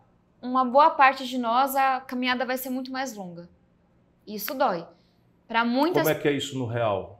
uma 0.41 0.64
boa 0.64 0.91
parte 0.91 1.28
de 1.28 1.38
nós, 1.38 1.76
a 1.76 1.99
caminhada 2.01 2.45
vai 2.45 2.57
ser 2.57 2.70
muito 2.70 2.91
mais 2.91 3.16
longa. 3.16 3.49
Isso 4.28 4.53
dói. 4.53 4.86
Para 5.47 5.66
muitas. 5.66 6.03
Como 6.03 6.16
é 6.16 6.20
que 6.20 6.28
é 6.28 6.34
isso 6.34 6.57
no 6.57 6.68
real? 6.68 7.19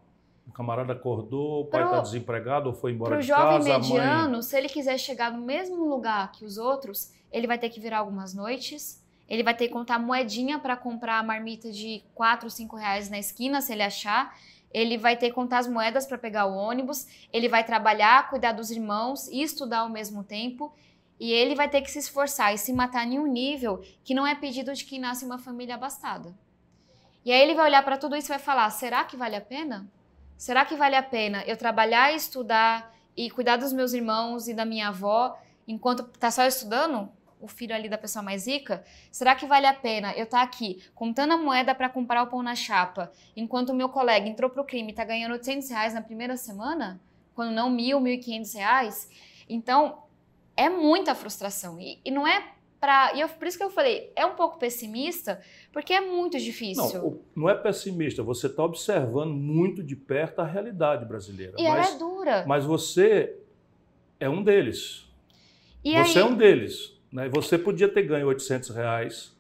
O 0.50 0.52
camarada 0.52 0.93
acordou, 0.93 1.62
o 1.62 1.66
pai 1.66 1.84
está 1.84 2.02
desempregado 2.02 2.70
ou 2.70 2.74
foi 2.74 2.91
embora 2.91 3.22
de 3.22 3.28
casa. 3.28 3.39
Para 3.39 3.60
o 3.60 3.62
jovem 3.62 3.80
mediano, 3.80 4.32
mãe... 4.32 4.41
se 4.41 4.58
ele 4.58 4.68
quiser 4.68 4.97
chegar 4.97 5.32
no 5.32 5.45
mesmo 5.45 5.86
lugar 5.86 6.32
que 6.32 6.43
os 6.43 6.58
outros, 6.58 7.14
ele 7.32 7.45
vai 7.45 7.60
ter 7.60 7.70
que 7.70 7.80
virar 7.80 8.00
algumas 8.00 8.34
noites, 8.34 9.00
ele 9.28 9.43
vai 9.43 9.54
ter 9.54 9.68
que 9.68 9.74
contar 9.74 10.00
moedinha 10.00 10.58
para 10.58 10.76
comprar 10.76 11.20
a 11.20 11.24
marmita 11.24 11.72
de 11.72 12.04
4, 12.16 12.50
5 12.50 12.76
reais 12.76 13.12
na 13.12 13.20
esquina, 13.20 13.62
se 13.62 13.72
ele 13.72 13.84
achar. 13.84 14.36
Ele 14.72 14.97
vai 14.97 15.16
ter 15.16 15.28
que 15.28 15.36
contar 15.36 15.60
as 15.60 15.68
moedas 15.68 16.08
para 16.08 16.18
pegar 16.18 16.47
o 16.47 16.56
ônibus, 16.56 17.08
ele 17.32 17.47
vai 17.47 17.64
trabalhar, 17.64 18.28
cuidar 18.30 18.54
dos 18.54 18.72
irmãos 18.72 19.28
e 19.28 19.43
estudar 19.43 19.80
ao 19.82 19.89
mesmo 19.89 20.24
tempo. 20.24 20.74
E 21.20 21.32
ele 21.32 21.54
vai 21.54 21.70
ter 21.70 21.82
que 21.82 21.91
se 21.91 22.00
esforçar 22.00 22.56
e 22.56 22.58
se 22.58 22.74
matar 22.74 23.06
em 23.06 23.20
um 23.20 23.28
nível 23.28 23.84
que 24.04 24.16
não 24.16 24.26
é 24.26 24.34
pedido 24.34 24.74
de 24.74 24.84
quem 24.84 25.00
nasce 25.00 25.26
uma 25.26 25.38
família 25.38 25.76
abastada. 25.76 26.36
E 27.24 27.32
aí 27.32 27.39
ele 27.39 27.54
vai 27.54 27.66
olhar 27.66 27.84
para 27.84 27.97
tudo 27.97 28.16
isso 28.16 28.30
e 28.30 28.36
vai 28.36 28.39
falar: 28.39 28.68
será 28.72 29.04
que 29.04 29.16
vale 29.16 29.36
a 29.36 29.41
pena? 29.41 29.88
Será 30.39 30.63
que 30.63 30.73
vale 30.73 30.95
a 30.95 31.03
pena 31.03 31.43
eu 31.45 31.57
trabalhar 31.57 32.13
e 32.13 32.15
estudar 32.15 32.95
e 33.15 33.29
cuidar 33.29 33.57
dos 33.57 33.73
meus 33.73 33.91
irmãos 33.91 34.47
e 34.47 34.53
da 34.53 34.63
minha 34.63 34.87
avó 34.87 35.37
enquanto 35.67 36.03
tá 36.17 36.31
só 36.31 36.45
estudando? 36.45 37.09
O 37.41 37.47
filho 37.47 37.75
ali 37.75 37.89
da 37.89 37.97
pessoa 37.97 38.23
mais 38.23 38.47
rica? 38.47 38.81
Será 39.11 39.35
que 39.35 39.45
vale 39.45 39.65
a 39.65 39.73
pena 39.73 40.13
eu 40.13 40.23
estar 40.23 40.37
tá 40.37 40.43
aqui 40.43 40.81
contando 40.95 41.33
a 41.33 41.37
moeda 41.37 41.75
para 41.75 41.89
comprar 41.89 42.23
o 42.23 42.27
pão 42.27 42.41
na 42.41 42.55
chapa, 42.55 43.11
enquanto 43.35 43.71
o 43.71 43.75
meu 43.75 43.89
colega 43.89 44.29
entrou 44.29 44.49
pro 44.49 44.63
crime 44.63 44.93
e 44.93 44.95
tá 44.95 45.03
ganhando 45.03 45.33
800 45.33 45.69
reais 45.71 45.93
na 45.93 46.01
primeira 46.01 46.37
semana? 46.37 47.01
Quando 47.35 47.51
não 47.51 47.69
mil, 47.69 47.99
mil 47.99 48.13
e 48.13 48.17
quinhentos 48.17 48.53
reais? 48.53 49.09
Então, 49.49 50.03
é 50.55 50.69
muita 50.69 51.13
frustração. 51.13 51.77
E, 51.81 51.99
e 52.03 52.11
não 52.11 52.25
é 52.25 52.53
para. 52.80 53.15
E 53.15 53.21
eu, 53.21 53.30
por 53.30 53.47
isso 53.47 53.57
que 53.57 53.63
eu 53.63 53.69
falei, 53.69 54.11
é 54.15 54.25
um 54.25 54.36
pouco 54.36 54.57
pessimista, 54.57 55.41
porque 55.71 55.93
é 55.93 56.01
muito 56.01 56.39
difícil. 56.39 56.84
Não, 56.93 57.19
não 57.36 57.49
é 57.49 57.55
pessimista, 57.55 58.23
você 58.23 58.47
está 58.47 58.63
observando 58.63 59.34
muito 59.34 59.84
de 59.84 59.95
perto 59.95 60.39
a 60.39 60.45
realidade 60.45 61.05
brasileira. 61.05 61.53
E 61.57 61.63
mas, 61.63 61.88
ela 61.88 61.95
é 61.95 61.97
dura. 61.97 62.45
Mas 62.47 62.65
você 62.65 63.36
é 64.19 64.30
um 64.30 64.43
deles. 64.43 65.07
E 65.84 65.91
você 65.91 66.19
é 66.19 66.21
aí... 66.21 66.27
é 66.27 66.32
um 66.32 66.36
deles. 66.36 66.97
Né? 67.11 67.30
Você 67.30 67.57
podia 67.57 67.89
ter 67.89 68.03
ganho 68.03 68.27
800 68.27 68.69
reais, 68.69 69.36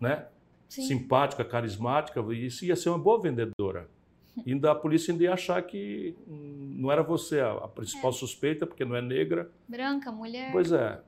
né? 0.00 0.26
Sim. 0.68 0.82
simpática, 0.82 1.44
carismática, 1.44 2.20
e 2.32 2.46
isso 2.46 2.64
ia 2.64 2.74
ser 2.74 2.88
uma 2.88 2.98
boa 2.98 3.20
vendedora. 3.20 3.88
Ainda 4.44 4.72
a 4.72 4.74
polícia 4.74 5.12
ainda 5.12 5.22
ia 5.22 5.32
achar 5.32 5.62
que 5.62 6.16
não 6.26 6.90
era 6.90 7.04
você 7.04 7.38
a, 7.38 7.52
a 7.52 7.68
principal 7.68 8.10
é. 8.10 8.14
suspeita, 8.14 8.66
porque 8.66 8.84
não 8.84 8.96
é 8.96 9.00
negra. 9.00 9.48
Branca, 9.68 10.10
mulher. 10.10 10.50
Pois 10.50 10.72
é. 10.72 11.00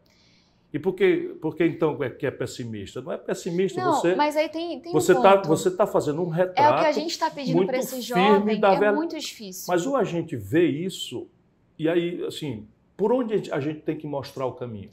E 0.77 0.79
por 0.79 0.93
que, 0.93 1.35
por 1.41 1.57
que 1.57 1.65
então 1.65 1.97
é 2.05 2.11
que 2.11 2.27
é 2.27 2.31
pessimista? 2.31 3.01
Não 3.01 3.11
é 3.11 3.17
pessimista, 3.17 3.81
não, 3.81 3.95
você. 3.95 4.15
Mas 4.15 4.37
aí 4.37 4.47
tem, 4.51 4.79
tem 4.79 4.93
você 4.93 5.15
um 5.15 5.23
tá, 5.23 5.37
Você 5.37 5.71
está 5.71 5.87
fazendo 5.87 6.21
um 6.21 6.29
retrato. 6.29 6.61
É 6.61 6.77
o 6.77 6.81
que 6.83 6.87
a 6.87 6.93
gente 6.93 7.13
está 7.13 7.31
pedindo 7.31 7.65
para 7.65 7.79
esse 7.79 8.03
jovem. 8.03 8.57
É 8.63 8.79
velha... 8.79 8.93
muito 8.93 9.19
difícil. 9.19 9.65
Mas 9.69 9.87
ou 9.87 9.97
a 9.97 10.05
gente 10.05 10.37
vê 10.37 10.67
isso, 10.67 11.29
e 11.79 11.89
aí, 11.89 12.23
assim, 12.27 12.69
por 12.95 13.11
onde 13.11 13.51
a 13.51 13.59
gente 13.59 13.81
tem 13.81 13.97
que 13.97 14.07
mostrar 14.07 14.45
o 14.45 14.53
caminho? 14.53 14.91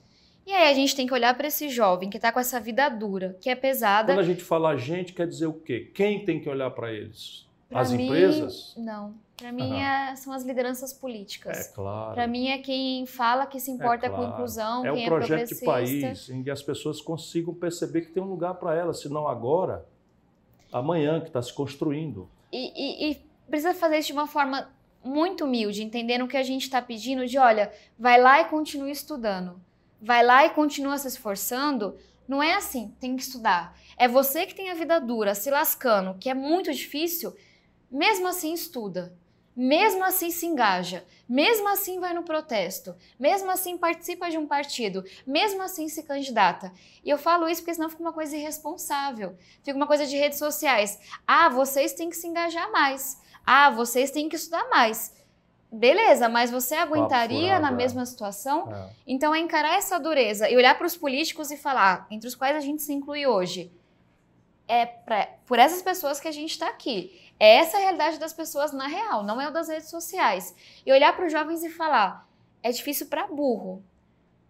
E 0.47 0.53
aí 0.53 0.71
a 0.71 0.73
gente 0.73 0.95
tem 0.95 1.05
que 1.05 1.13
olhar 1.13 1.35
para 1.35 1.47
esse 1.47 1.67
jovem 1.67 2.09
que 2.09 2.15
está 2.15 2.31
com 2.31 2.39
essa 2.39 2.61
vida 2.61 2.87
dura, 2.87 3.35
que 3.41 3.49
é 3.49 3.55
pesada. 3.55 4.13
Quando 4.13 4.19
a 4.19 4.23
gente 4.23 4.41
fala 4.41 4.69
a 4.69 4.77
gente, 4.77 5.11
quer 5.11 5.27
dizer 5.27 5.47
o 5.47 5.53
quê? 5.53 5.91
Quem 5.93 6.23
tem 6.23 6.39
que 6.39 6.47
olhar 6.47 6.71
para 6.71 6.93
eles? 6.93 7.45
Pra 7.67 7.81
as 7.81 7.91
mim, 7.91 8.05
empresas? 8.05 8.73
Não. 8.77 9.15
Para 9.37 9.51
mim 9.51 9.79
é, 9.79 10.15
são 10.15 10.31
as 10.31 10.43
lideranças 10.43 10.93
políticas. 10.93 11.57
É 11.57 11.73
claro. 11.73 12.13
Para 12.13 12.27
mim 12.27 12.49
é 12.49 12.59
quem 12.59 13.05
fala 13.05 13.45
que 13.45 13.59
se 13.59 13.71
importa 13.71 14.05
é 14.05 14.09
claro. 14.09 14.23
com 14.23 14.29
a 14.29 14.33
inclusão, 14.33 14.85
é 14.85 14.93
quem 14.93 15.05
um 15.05 15.09
projeto 15.09 15.51
é 15.51 15.55
de 15.55 15.65
país 15.65 16.29
em 16.29 16.43
que 16.43 16.51
as 16.51 16.61
pessoas 16.61 17.01
consigam 17.01 17.53
perceber 17.53 18.01
que 18.01 18.11
tem 18.11 18.21
um 18.21 18.27
lugar 18.27 18.53
para 18.55 18.75
elas, 18.75 19.01
se 19.01 19.09
não 19.09 19.27
agora, 19.27 19.85
amanhã 20.71 21.19
que 21.19 21.27
está 21.27 21.41
se 21.41 21.51
construindo. 21.51 22.29
E, 22.51 22.71
e, 22.75 23.11
e 23.11 23.25
precisa 23.49 23.73
fazer 23.73 23.97
isso 23.97 24.07
de 24.07 24.13
uma 24.13 24.27
forma 24.27 24.69
muito 25.03 25.45
humilde, 25.45 25.83
entendendo 25.83 26.25
o 26.25 26.27
que 26.27 26.37
a 26.37 26.43
gente 26.43 26.63
está 26.63 26.81
pedindo 26.81 27.25
de, 27.25 27.37
olha, 27.37 27.71
vai 27.97 28.21
lá 28.21 28.39
e 28.41 28.45
continue 28.45 28.91
estudando. 28.91 29.59
Vai 30.01 30.23
lá 30.23 30.45
e 30.45 30.51
continua 30.51 30.97
se 30.97 31.07
esforçando. 31.07 31.97
Não 32.27 32.41
é 32.41 32.53
assim, 32.53 32.93
tem 32.99 33.15
que 33.15 33.23
estudar. 33.23 33.77
É 33.97 34.07
você 34.07 34.45
que 34.45 34.55
tem 34.55 34.69
a 34.69 34.75
vida 34.75 34.99
dura, 34.99 35.35
se 35.35 35.49
lascando, 35.49 36.17
que 36.19 36.29
é 36.29 36.33
muito 36.33 36.71
difícil, 36.71 37.35
mesmo 37.91 38.27
assim 38.27 38.53
estuda. 38.53 39.13
Mesmo 39.55 40.03
assim 40.03 40.31
se 40.31 40.47
engaja, 40.47 41.05
mesmo 41.29 41.69
assim 41.69 41.99
vai 41.99 42.11
no 42.11 42.23
protesto, 42.23 42.95
mesmo 43.19 43.51
assim 43.51 43.77
participa 43.77 44.29
de 44.29 44.37
um 44.37 44.47
partido, 44.47 45.03
mesmo 45.27 45.61
assim 45.61 45.87
se 45.87 46.01
candidata. 46.01 46.73
E 47.03 47.09
eu 47.09 47.19
falo 47.19 47.47
isso 47.47 47.61
porque 47.61 47.75
senão 47.75 47.89
fica 47.89 48.01
uma 48.01 48.13
coisa 48.13 48.35
irresponsável, 48.35 49.37
fica 49.63 49.77
uma 49.77 49.85
coisa 49.85 50.07
de 50.07 50.17
redes 50.17 50.39
sociais. 50.39 50.99
Ah, 51.27 51.49
vocês 51.49 51.93
têm 51.93 52.09
que 52.09 52.15
se 52.15 52.25
engajar 52.25 52.71
mais. 52.71 53.21
Ah, 53.45 53.69
vocês 53.69 54.09
têm 54.09 54.27
que 54.27 54.35
estudar 54.35 54.67
mais. 54.69 55.13
Beleza, 55.71 56.29
mas 56.29 56.51
você 56.51 56.75
aguentaria 56.75 57.59
na 57.59 57.71
mesma 57.71 58.05
situação? 58.05 58.71
É. 58.71 58.89
Então 59.07 59.33
é 59.33 59.39
encarar 59.39 59.75
essa 59.75 59.99
dureza 59.99 60.49
e 60.49 60.55
olhar 60.55 60.77
para 60.77 60.85
os 60.85 60.95
políticos 60.95 61.49
e 61.51 61.57
falar, 61.57 62.07
entre 62.11 62.27
os 62.27 62.35
quais 62.35 62.55
a 62.55 62.59
gente 62.59 62.81
se 62.83 62.93
inclui 62.93 63.25
hoje, 63.25 63.71
é 64.67 64.85
pra, 64.85 65.27
por 65.45 65.59
essas 65.59 65.81
pessoas 65.81 66.19
que 66.19 66.27
a 66.27 66.31
gente 66.31 66.51
está 66.51 66.67
aqui. 66.67 67.19
É 67.43 67.57
essa 67.57 67.75
a 67.75 67.79
realidade 67.81 68.17
das 68.19 68.31
pessoas 68.31 68.71
na 68.71 68.87
real, 68.87 69.21
não 69.21 69.41
é 69.41 69.49
o 69.49 69.51
das 69.51 69.67
redes 69.67 69.89
sociais. 69.89 70.55
E 70.85 70.93
olhar 70.93 71.13
para 71.13 71.25
os 71.25 71.31
jovens 71.33 71.61
e 71.61 71.69
falar: 71.69 72.25
é 72.63 72.71
difícil 72.71 73.07
para 73.07 73.27
burro. 73.27 73.83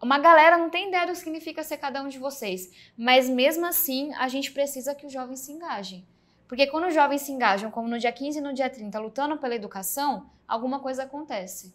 Uma 0.00 0.16
galera 0.16 0.56
não 0.56 0.70
tem 0.70 0.86
ideia 0.86 1.04
do 1.04 1.10
que 1.10 1.18
significa 1.18 1.64
ser 1.64 1.78
cada 1.78 2.00
um 2.00 2.08
de 2.08 2.20
vocês, 2.20 2.70
mas 2.96 3.28
mesmo 3.28 3.66
assim 3.66 4.14
a 4.14 4.28
gente 4.28 4.52
precisa 4.52 4.94
que 4.94 5.04
os 5.06 5.12
jovens 5.12 5.40
se 5.40 5.50
engajem. 5.50 6.06
Porque 6.46 6.68
quando 6.68 6.86
os 6.86 6.94
jovens 6.94 7.22
se 7.22 7.32
engajam, 7.32 7.68
como 7.68 7.88
no 7.88 7.98
dia 7.98 8.12
15 8.12 8.38
e 8.38 8.40
no 8.40 8.54
dia 8.54 8.70
30, 8.70 8.96
lutando 9.00 9.38
pela 9.38 9.56
educação, 9.56 10.30
alguma 10.46 10.78
coisa 10.78 11.02
acontece. 11.02 11.74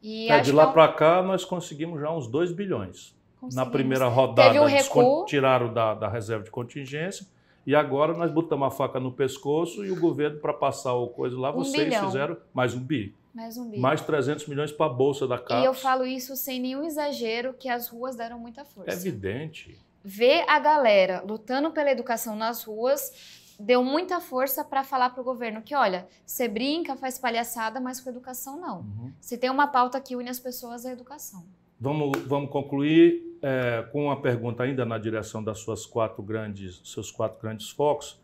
E 0.00 0.30
é, 0.30 0.38
de 0.38 0.52
lá 0.52 0.68
é 0.68 0.72
para 0.72 0.92
cá 0.92 1.20
nós 1.20 1.44
conseguimos 1.44 2.00
já 2.00 2.12
uns 2.12 2.28
2 2.28 2.52
bilhões. 2.52 3.12
Na 3.52 3.66
primeira 3.66 4.06
rodada, 4.06 4.62
um 4.62 4.66
recuo... 4.66 5.24
tiraram 5.24 5.74
da, 5.74 5.94
da 5.94 6.08
reserva 6.08 6.44
de 6.44 6.50
contingência 6.52 7.26
e 7.66 7.74
agora 7.74 8.12
nós 8.12 8.30
botamos 8.30 8.66
a 8.66 8.70
faca 8.70 9.00
no 9.00 9.12
pescoço 9.12 9.84
e 9.84 9.90
o 9.90 9.98
governo, 9.98 10.40
para 10.40 10.52
passar 10.52 10.94
o 10.94 11.08
coisa 11.08 11.38
lá, 11.38 11.50
um 11.50 11.54
vocês 11.54 11.84
bilhão. 11.84 12.06
fizeram 12.06 12.36
mais 12.52 12.74
um 12.74 12.80
bi. 12.80 13.14
Mais 13.32 13.56
um 13.56 13.68
bi. 13.68 13.78
Mais 13.78 14.00
300 14.00 14.46
milhões 14.46 14.70
para 14.70 14.86
a 14.86 14.88
Bolsa 14.88 15.26
da 15.26 15.38
CAPES. 15.38 15.62
E 15.62 15.64
eu 15.64 15.74
falo 15.74 16.06
isso 16.06 16.36
sem 16.36 16.60
nenhum 16.60 16.84
exagero, 16.84 17.54
que 17.54 17.68
as 17.68 17.88
ruas 17.88 18.14
deram 18.14 18.38
muita 18.38 18.64
força. 18.64 18.90
É 18.90 18.94
evidente. 18.94 19.78
Ver 20.04 20.44
a 20.48 20.58
galera 20.58 21.24
lutando 21.26 21.70
pela 21.70 21.90
educação 21.90 22.36
nas 22.36 22.62
ruas 22.62 23.44
deu 23.58 23.82
muita 23.82 24.20
força 24.20 24.64
para 24.64 24.84
falar 24.84 25.10
para 25.10 25.20
o 25.20 25.24
governo 25.24 25.62
que, 25.62 25.74
olha, 25.74 26.06
você 26.24 26.46
brinca, 26.48 26.96
faz 26.96 27.18
palhaçada, 27.18 27.80
mas 27.80 28.00
com 28.00 28.10
educação 28.10 28.60
não. 28.60 28.80
Uhum. 28.80 29.12
Se 29.20 29.38
tem 29.38 29.50
uma 29.50 29.66
pauta 29.68 30.00
que 30.00 30.16
une 30.16 30.28
as 30.28 30.38
pessoas, 30.38 30.84
é 30.84 30.90
a 30.90 30.92
educação. 30.92 31.44
Vamos, 31.80 32.18
vamos 32.26 32.50
concluir 32.50 33.38
é, 33.42 33.82
com 33.92 34.06
uma 34.06 34.20
pergunta 34.20 34.62
ainda 34.62 34.84
na 34.84 34.96
direção 34.96 35.44
das 35.44 35.58
suas 35.58 35.84
quatro 35.84 36.22
grandes, 36.22 36.80
seus 36.84 37.10
quatro 37.10 37.40
grandes 37.40 37.68
focos. 37.70 38.18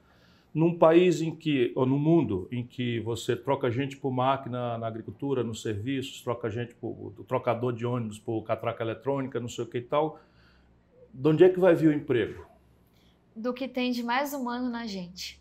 Num 0.53 0.77
país 0.77 1.21
em 1.21 1.31
que, 1.31 1.73
ou 1.77 1.87
no 1.87 1.99
mundo, 1.99 2.49
em 2.51 2.65
que 2.67 2.99
você 3.01 3.37
troca 3.37 3.71
gente 3.71 3.97
por 3.97 4.11
máquina 4.11 4.79
na 4.79 4.87
agricultura, 4.87 5.45
nos 5.45 5.63
serviços, 5.63 6.23
troca 6.23 6.51
gente 6.51 6.75
por 6.75 7.13
trocador 7.29 7.73
de 7.73 7.87
ônibus 7.87 8.19
por 8.19 8.43
catraca 8.43 8.83
eletrônica, 8.83 9.39
não 9.39 9.49
sei 9.49 9.65
o 9.65 9.67
que 9.67 9.79
e 9.79 9.83
tal, 9.83 10.19
de 11.13 11.29
onde 11.29 11.45
é 11.45 11.49
que 11.49 11.61
vai 11.61 11.75
vir 11.75 11.89
o 11.89 11.93
emprego? 11.93 12.47
Do 13.37 13.53
que 13.53 13.69
tem 13.69 13.93
de 13.93 14.03
mais 14.03 14.33
humano 14.33 14.69
na 14.69 14.87
gente. 14.87 15.41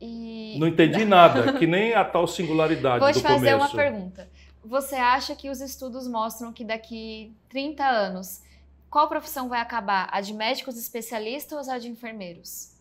E... 0.00 0.56
Não 0.58 0.66
entendi 0.66 1.04
nada, 1.04 1.52
que 1.58 1.66
nem 1.66 1.92
a 1.92 2.04
tal 2.04 2.26
singularidade 2.26 3.00
Vou 3.00 3.12
te 3.12 3.20
fazer 3.20 3.52
começo. 3.52 3.56
uma 3.56 3.82
pergunta. 3.82 4.30
Você 4.64 4.96
acha 4.96 5.34
que 5.34 5.48
os 5.48 5.60
estudos 5.60 6.06
mostram 6.06 6.52
que 6.52 6.64
daqui 6.64 7.34
30 7.48 7.84
anos, 7.84 8.42
qual 8.90 9.08
profissão 9.08 9.48
vai 9.48 9.60
acabar? 9.60 10.08
A 10.12 10.20
de 10.20 10.34
médicos 10.34 10.76
especialistas 10.76 11.66
ou 11.66 11.72
a 11.72 11.78
de 11.78 11.88
enfermeiros? 11.88 12.76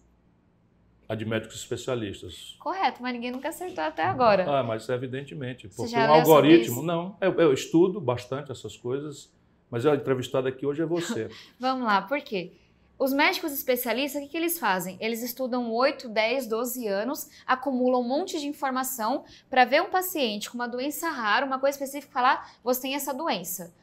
A 1.08 1.16
de 1.16 1.26
médicos 1.26 1.56
especialistas. 1.56 2.56
Correto, 2.60 3.02
mas 3.02 3.14
ninguém 3.14 3.32
nunca 3.32 3.50
acertou 3.50 3.84
até 3.84 4.04
agora. 4.04 4.46
Ah, 4.48 4.64
mas 4.64 4.88
evidentemente. 4.90 5.68
Porque 5.70 5.96
um 5.96 6.14
algoritmo. 6.14 6.84
Não, 6.84 7.18
eu, 7.22 7.34
eu, 7.40 7.54
estudo 7.54 8.00
bastante 8.00 8.52
essas 8.52 8.78
coisas, 8.78 9.32
mas 9.72 9.86
a 9.86 9.96
entrevistada 9.96 10.50
aqui 10.50 10.66
hoje 10.66 10.82
é 10.82 10.86
você. 10.86 11.30
Vamos 11.60 11.86
lá, 11.86 12.02
por 12.02 12.22
quê? 12.22 12.54
Os 13.00 13.14
médicos 13.14 13.54
especialistas, 13.54 14.22
o 14.22 14.26
que, 14.26 14.32
que, 14.32 14.38
eles 14.38 14.60
fazem? 14.60 14.98
Eles 15.00 15.24
estudam 15.24 15.72
8, 15.72 16.10
10, 16.10 16.48
12 16.48 16.86
anos, 16.86 17.30
acumulam 17.48 18.02
um 18.02 18.08
monte 18.08 18.38
de 18.38 18.46
informação 18.46 19.24
para 19.50 19.64
ver 19.64 19.82
um 19.82 19.90
paciente 19.90 20.50
com 20.50 20.56
uma 20.56 20.68
doença 20.68 21.10
rara, 21.10 21.46
uma 21.46 21.58
coisa 21.58 21.78
específica, 21.78 22.12
falar: 22.12 22.52
você 22.62 22.82
tem 22.82 22.96
essa 22.96 23.14
doença. 23.14 23.74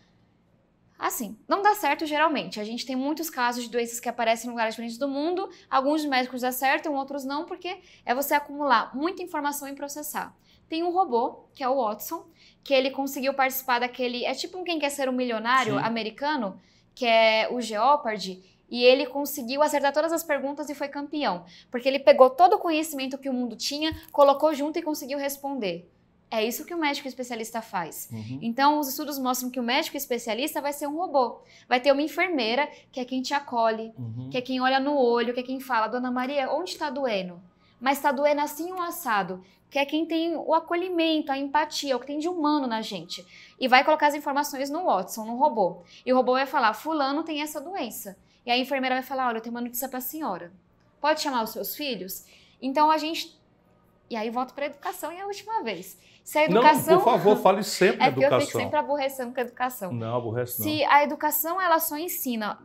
Assim, 0.98 1.38
não 1.48 1.62
dá 1.62 1.74
certo 1.74 2.04
geralmente. 2.04 2.60
A 2.60 2.64
gente 2.64 2.84
tem 2.84 2.94
muitos 2.94 3.30
casos 3.30 3.64
de 3.64 3.70
doenças 3.70 4.00
que 4.00 4.08
aparecem 4.08 4.48
em 4.48 4.50
lugares 4.50 4.74
diferentes 4.74 4.98
do 4.98 5.08
mundo, 5.08 5.48
alguns 5.70 6.04
médicos 6.04 6.44
acertam, 6.44 6.94
outros 6.94 7.24
não, 7.24 7.46
porque 7.46 7.78
é 8.04 8.14
você 8.14 8.34
acumular 8.34 8.94
muita 8.94 9.22
informação 9.22 9.66
e 9.66 9.74
processar. 9.74 10.36
Tem 10.68 10.82
um 10.82 10.90
robô, 10.90 11.46
que 11.54 11.62
é 11.62 11.68
o 11.68 11.76
Watson, 11.76 12.26
que 12.62 12.74
ele 12.74 12.90
conseguiu 12.90 13.32
participar 13.32 13.78
daquele. 13.78 14.26
É 14.26 14.34
tipo 14.34 14.58
um 14.58 14.64
Quem 14.64 14.78
Quer 14.78 14.90
Ser 14.90 15.08
um 15.08 15.12
Milionário 15.12 15.74
Sim. 15.74 15.84
americano, 15.84 16.60
que 16.94 17.06
é 17.06 17.48
o 17.50 17.62
Jeopardy 17.62 18.55
e 18.70 18.82
ele 18.82 19.06
conseguiu 19.06 19.62
acertar 19.62 19.92
todas 19.92 20.12
as 20.12 20.24
perguntas 20.24 20.68
e 20.68 20.74
foi 20.74 20.88
campeão, 20.88 21.44
porque 21.70 21.88
ele 21.88 21.98
pegou 21.98 22.30
todo 22.30 22.54
o 22.54 22.58
conhecimento 22.58 23.18
que 23.18 23.28
o 23.28 23.32
mundo 23.32 23.56
tinha, 23.56 23.94
colocou 24.12 24.52
junto 24.54 24.78
e 24.78 24.82
conseguiu 24.82 25.18
responder. 25.18 25.90
É 26.28 26.44
isso 26.44 26.64
que 26.64 26.74
o 26.74 26.78
médico 26.78 27.06
especialista 27.06 27.62
faz. 27.62 28.08
Uhum. 28.10 28.40
Então, 28.42 28.80
os 28.80 28.88
estudos 28.88 29.16
mostram 29.16 29.48
que 29.48 29.60
o 29.60 29.62
médico 29.62 29.96
especialista 29.96 30.60
vai 30.60 30.72
ser 30.72 30.88
um 30.88 30.96
robô. 30.96 31.40
Vai 31.68 31.80
ter 31.80 31.92
uma 31.92 32.02
enfermeira, 32.02 32.68
que 32.90 32.98
é 32.98 33.04
quem 33.04 33.22
te 33.22 33.32
acolhe, 33.32 33.92
uhum. 33.96 34.28
que 34.28 34.36
é 34.36 34.40
quem 34.40 34.60
olha 34.60 34.80
no 34.80 34.96
olho, 34.98 35.32
que 35.32 35.38
é 35.38 35.44
quem 35.44 35.60
fala: 35.60 35.86
Dona 35.86 36.10
Maria, 36.10 36.50
onde 36.50 36.70
está 36.70 36.90
doendo? 36.90 37.40
mas 37.80 37.98
está 37.98 38.10
doendo 38.10 38.40
assim 38.40 38.72
um 38.72 38.80
assado, 38.80 39.42
que 39.70 39.78
é 39.78 39.84
quem 39.84 40.06
tem 40.06 40.36
o 40.36 40.54
acolhimento, 40.54 41.30
a 41.30 41.38
empatia, 41.38 41.96
o 41.96 42.00
que 42.00 42.06
tem 42.06 42.18
de 42.18 42.28
humano 42.28 42.66
na 42.66 42.80
gente. 42.80 43.24
E 43.58 43.68
vai 43.68 43.84
colocar 43.84 44.06
as 44.06 44.14
informações 44.14 44.70
no 44.70 44.84
Watson, 44.84 45.24
no 45.24 45.36
robô. 45.36 45.82
E 46.04 46.12
o 46.12 46.16
robô 46.16 46.32
vai 46.32 46.46
falar: 46.46 46.72
Fulano 46.72 47.22
tem 47.22 47.42
essa 47.42 47.60
doença. 47.60 48.16
E 48.46 48.50
a 48.50 48.56
enfermeira 48.56 48.94
vai 48.94 49.02
falar: 49.02 49.26
Olha, 49.26 49.38
eu 49.38 49.40
tenho 49.42 49.54
uma 49.54 49.60
notícia 49.60 49.88
para 49.88 49.98
a 49.98 50.00
senhora. 50.00 50.52
Pode 51.00 51.20
chamar 51.20 51.42
os 51.42 51.50
seus 51.50 51.74
filhos? 51.74 52.24
Então 52.62 52.90
a 52.90 52.96
gente. 52.96 53.36
E 54.08 54.14
aí 54.14 54.30
volto 54.30 54.54
para 54.54 54.66
a 54.66 54.68
educação 54.68 55.12
e 55.12 55.16
é 55.16 55.22
a 55.22 55.26
última 55.26 55.64
vez. 55.64 55.98
Se 56.22 56.38
a 56.38 56.44
educação. 56.44 56.94
Não, 56.94 57.02
por 57.02 57.10
favor, 57.10 57.36
fale 57.42 57.62
sempre 57.64 58.04
é 58.04 58.08
educação. 58.08 58.38
É 58.38 58.42
eu 58.42 58.46
fico 58.46 58.58
sempre 58.58 58.78
aborrecendo 58.78 59.34
com 59.34 59.40
a 59.40 59.42
educação. 59.42 59.92
Não, 59.92 60.16
aborrece 60.16 60.60
não. 60.60 60.64
Se 60.64 60.84
a 60.84 61.02
educação 61.02 61.60
ela 61.60 61.80
só 61.80 61.98
ensina 61.98 62.58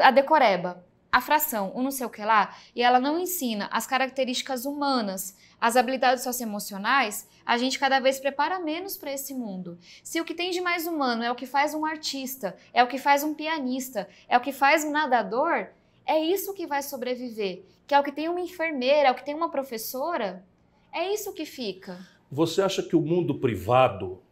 a 0.00 0.10
decoreba, 0.10 0.82
a 1.12 1.20
fração, 1.20 1.70
o 1.74 1.82
não 1.82 1.90
sei 1.90 2.06
o 2.06 2.10
que 2.10 2.24
lá, 2.24 2.56
e 2.74 2.82
ela 2.82 2.98
não 2.98 3.20
ensina 3.20 3.68
as 3.70 3.86
características 3.86 4.64
humanas, 4.64 5.36
as 5.60 5.76
habilidades 5.76 6.24
socioemocionais, 6.24 7.28
a 7.44 7.58
gente 7.58 7.78
cada 7.78 8.00
vez 8.00 8.18
prepara 8.18 8.58
menos 8.58 8.96
para 8.96 9.12
esse 9.12 9.34
mundo. 9.34 9.78
Se 10.02 10.18
o 10.22 10.24
que 10.24 10.34
tem 10.34 10.50
de 10.50 10.62
mais 10.62 10.86
humano 10.86 11.22
é 11.22 11.30
o 11.30 11.34
que 11.34 11.44
faz 11.44 11.74
um 11.74 11.84
artista, 11.84 12.56
é 12.72 12.82
o 12.82 12.88
que 12.88 12.96
faz 12.96 13.22
um 13.22 13.34
pianista, 13.34 14.08
é 14.26 14.38
o 14.38 14.40
que 14.40 14.52
faz 14.52 14.84
um 14.84 14.90
nadador, 14.90 15.68
é 16.06 16.18
isso 16.18 16.54
que 16.54 16.66
vai 16.66 16.82
sobreviver. 16.82 17.62
Que 17.86 17.94
é 17.94 18.00
o 18.00 18.02
que 18.02 18.12
tem 18.12 18.30
uma 18.30 18.40
enfermeira, 18.40 19.08
é 19.08 19.10
o 19.10 19.14
que 19.14 19.24
tem 19.24 19.34
uma 19.34 19.50
professora, 19.50 20.42
é 20.90 21.12
isso 21.12 21.34
que 21.34 21.44
fica. 21.44 21.98
Você 22.30 22.62
acha 22.62 22.82
que 22.82 22.96
o 22.96 23.02
mundo 23.02 23.34
privado, 23.34 24.22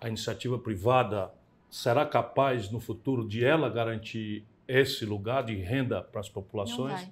a 0.00 0.06
iniciativa 0.06 0.58
privada, 0.58 1.34
será 1.68 2.06
capaz 2.06 2.70
no 2.70 2.78
futuro 2.78 3.26
de 3.26 3.44
ela 3.44 3.68
garantir 3.68 4.46
esse 4.66 5.04
lugar 5.04 5.44
de 5.44 5.54
renda 5.56 6.02
para 6.02 6.20
as 6.20 6.28
populações? 6.28 7.08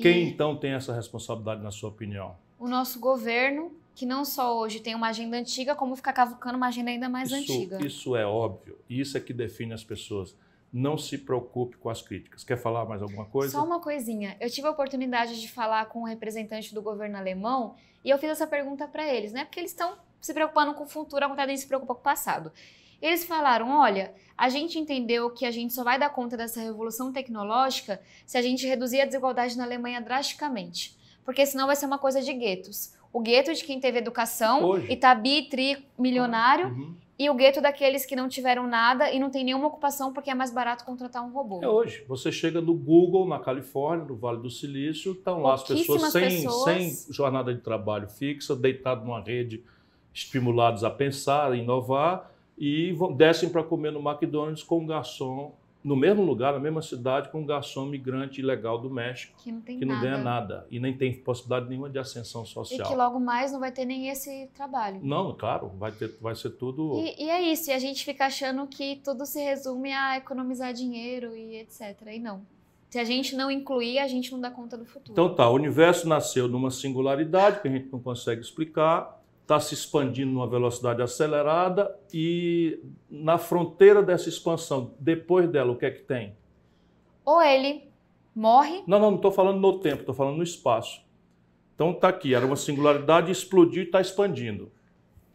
Quem 0.00 0.28
então 0.28 0.56
tem 0.56 0.72
essa 0.72 0.94
responsabilidade, 0.94 1.62
na 1.62 1.70
sua 1.70 1.90
opinião? 1.90 2.36
O 2.58 2.66
nosso 2.66 2.98
governo, 2.98 3.72
que 3.94 4.06
não 4.06 4.24
só 4.24 4.58
hoje 4.58 4.80
tem 4.80 4.94
uma 4.94 5.08
agenda 5.08 5.36
antiga, 5.36 5.74
como 5.74 5.94
fica 5.96 6.12
cavucando 6.12 6.56
uma 6.56 6.68
agenda 6.68 6.90
ainda 6.90 7.08
mais 7.08 7.30
isso, 7.30 7.52
antiga. 7.52 7.84
Isso 7.84 8.16
é 8.16 8.24
óbvio. 8.24 8.78
E 8.88 9.00
isso 9.00 9.16
é 9.16 9.20
que 9.20 9.32
define 9.32 9.72
as 9.72 9.84
pessoas. 9.84 10.34
Não 10.72 10.96
se 10.96 11.18
preocupe 11.18 11.76
com 11.76 11.90
as 11.90 12.00
críticas. 12.00 12.42
Quer 12.42 12.56
falar 12.56 12.86
mais 12.86 13.02
alguma 13.02 13.26
coisa? 13.26 13.52
Só 13.52 13.62
uma 13.62 13.80
coisinha. 13.80 14.36
Eu 14.40 14.48
tive 14.48 14.66
a 14.66 14.70
oportunidade 14.70 15.38
de 15.38 15.48
falar 15.50 15.84
com 15.86 16.00
um 16.00 16.04
representante 16.04 16.74
do 16.74 16.80
governo 16.80 17.18
alemão 17.18 17.74
e 18.02 18.08
eu 18.08 18.16
fiz 18.16 18.30
essa 18.30 18.46
pergunta 18.46 18.88
para 18.88 19.06
eles, 19.12 19.32
né? 19.32 19.44
Porque 19.44 19.60
eles 19.60 19.72
estão 19.72 19.98
se 20.18 20.32
preocupando 20.32 20.72
com 20.72 20.84
o 20.84 20.88
futuro, 20.88 21.22
a 21.24 21.28
vontade 21.28 21.52
de 21.52 21.58
se 21.58 21.66
preocupar 21.66 21.96
com 21.96 22.00
o 22.00 22.04
passado. 22.04 22.50
Eles 23.02 23.24
falaram: 23.24 23.70
olha, 23.70 24.14
a 24.38 24.48
gente 24.48 24.78
entendeu 24.78 25.28
que 25.30 25.44
a 25.44 25.50
gente 25.50 25.72
só 25.72 25.82
vai 25.82 25.98
dar 25.98 26.10
conta 26.10 26.36
dessa 26.36 26.60
revolução 26.60 27.12
tecnológica 27.12 28.00
se 28.24 28.38
a 28.38 28.42
gente 28.42 28.66
reduzir 28.66 29.00
a 29.00 29.04
desigualdade 29.04 29.58
na 29.58 29.64
Alemanha 29.64 30.00
drasticamente. 30.00 30.96
Porque 31.24 31.44
senão 31.44 31.66
vai 31.66 31.76
ser 31.76 31.86
uma 31.86 31.98
coisa 31.98 32.22
de 32.22 32.32
guetos. 32.32 32.94
O 33.12 33.20
gueto 33.20 33.52
de 33.52 33.64
quem 33.64 33.78
teve 33.78 33.98
educação 33.98 34.64
Hoje. 34.64 34.86
e 34.90 34.96
tá 34.96 35.14
bi, 35.14 35.48
tri, 35.48 35.84
milionário, 35.98 36.68
uhum. 36.68 36.94
e 37.18 37.28
o 37.28 37.34
gueto 37.34 37.60
daqueles 37.60 38.06
que 38.06 38.16
não 38.16 38.28
tiveram 38.28 38.66
nada 38.66 39.12
e 39.12 39.20
não 39.20 39.30
tem 39.30 39.44
nenhuma 39.44 39.66
ocupação 39.66 40.12
porque 40.12 40.30
é 40.30 40.34
mais 40.34 40.50
barato 40.50 40.84
contratar 40.84 41.22
um 41.22 41.30
robô. 41.30 41.60
É 41.62 41.68
hoje. 41.68 42.04
Você 42.08 42.32
chega 42.32 42.60
no 42.60 42.74
Google, 42.74 43.28
na 43.28 43.38
Califórnia, 43.38 44.06
no 44.06 44.16
Vale 44.16 44.38
do 44.38 44.50
Silício, 44.50 45.12
estão 45.12 45.42
lá 45.42 45.54
as 45.54 45.62
pessoas 45.62 46.10
sem, 46.10 46.22
pessoas 46.22 46.64
sem 46.64 47.12
jornada 47.12 47.54
de 47.54 47.60
trabalho 47.60 48.08
fixa, 48.08 48.56
deitadas 48.56 49.04
numa 49.04 49.20
rede, 49.20 49.62
estimulados 50.12 50.82
a 50.82 50.90
pensar, 50.90 51.52
a 51.52 51.56
inovar 51.56 52.31
e 52.64 52.94
descem 53.16 53.48
para 53.48 53.64
comer 53.64 53.90
no 53.90 53.98
McDonald's 53.98 54.62
com 54.62 54.78
um 54.78 54.86
garçom 54.86 55.52
no 55.82 55.96
mesmo 55.96 56.22
lugar, 56.22 56.52
na 56.52 56.60
mesma 56.60 56.80
cidade, 56.80 57.28
com 57.28 57.40
um 57.40 57.44
garçom 57.44 57.86
migrante 57.86 58.40
ilegal 58.40 58.78
do 58.78 58.88
México, 58.88 59.34
que 59.42 59.50
não, 59.50 59.60
tem 59.60 59.78
que 59.80 59.84
não 59.84 59.96
nada. 59.96 60.06
ganha 60.06 60.22
nada 60.22 60.66
e 60.70 60.78
nem 60.78 60.96
tem 60.96 61.12
possibilidade 61.12 61.68
nenhuma 61.68 61.90
de 61.90 61.98
ascensão 61.98 62.44
social. 62.44 62.86
E 62.86 62.88
que 62.88 62.96
logo 62.96 63.18
mais 63.18 63.50
não 63.50 63.58
vai 63.58 63.72
ter 63.72 63.84
nem 63.84 64.08
esse 64.10 64.48
trabalho. 64.54 65.00
Não, 65.02 65.34
claro, 65.34 65.72
vai, 65.76 65.90
ter, 65.90 66.16
vai 66.20 66.36
ser 66.36 66.50
tudo. 66.50 67.00
E, 67.00 67.24
e 67.24 67.28
é 67.28 67.42
isso, 67.42 67.68
e 67.68 67.72
a 67.72 67.80
gente 67.80 68.04
fica 68.04 68.26
achando 68.26 68.64
que 68.68 69.00
tudo 69.02 69.26
se 69.26 69.42
resume 69.42 69.90
a 69.92 70.18
economizar 70.18 70.72
dinheiro 70.72 71.36
e 71.36 71.56
etc. 71.56 72.00
E 72.12 72.20
não. 72.20 72.42
Se 72.88 73.00
a 73.00 73.04
gente 73.04 73.34
não 73.34 73.50
incluir, 73.50 73.98
a 73.98 74.06
gente 74.06 74.30
não 74.30 74.40
dá 74.40 74.52
conta 74.52 74.78
do 74.78 74.84
futuro. 74.84 75.10
Então 75.10 75.34
tá, 75.34 75.50
o 75.50 75.54
universo 75.54 76.06
nasceu 76.06 76.46
numa 76.46 76.70
singularidade 76.70 77.60
que 77.60 77.66
a 77.66 77.70
gente 77.72 77.90
não 77.90 77.98
consegue 77.98 78.40
explicar 78.40 79.20
está 79.42 79.60
se 79.60 79.74
expandindo 79.74 80.32
numa 80.32 80.46
velocidade 80.46 81.02
acelerada 81.02 81.94
e 82.12 82.80
na 83.10 83.36
fronteira 83.38 84.02
dessa 84.02 84.28
expansão, 84.28 84.94
depois 84.98 85.48
dela, 85.48 85.72
o 85.72 85.76
que 85.76 85.84
é 85.84 85.90
que 85.90 86.02
tem? 86.02 86.34
Ou 87.24 87.42
ele 87.42 87.88
morre. 88.34 88.82
Não, 88.86 88.98
não, 88.98 89.10
não 89.10 89.16
estou 89.16 89.30
falando 89.30 89.60
no 89.60 89.78
tempo, 89.78 90.00
estou 90.00 90.14
falando 90.14 90.36
no 90.36 90.42
espaço. 90.42 91.04
Então 91.74 91.90
está 91.90 92.08
aqui, 92.08 92.34
era 92.34 92.46
uma 92.46 92.56
singularidade, 92.56 93.30
explodiu 93.30 93.82
e 93.82 93.86
está 93.86 94.00
expandindo. 94.00 94.70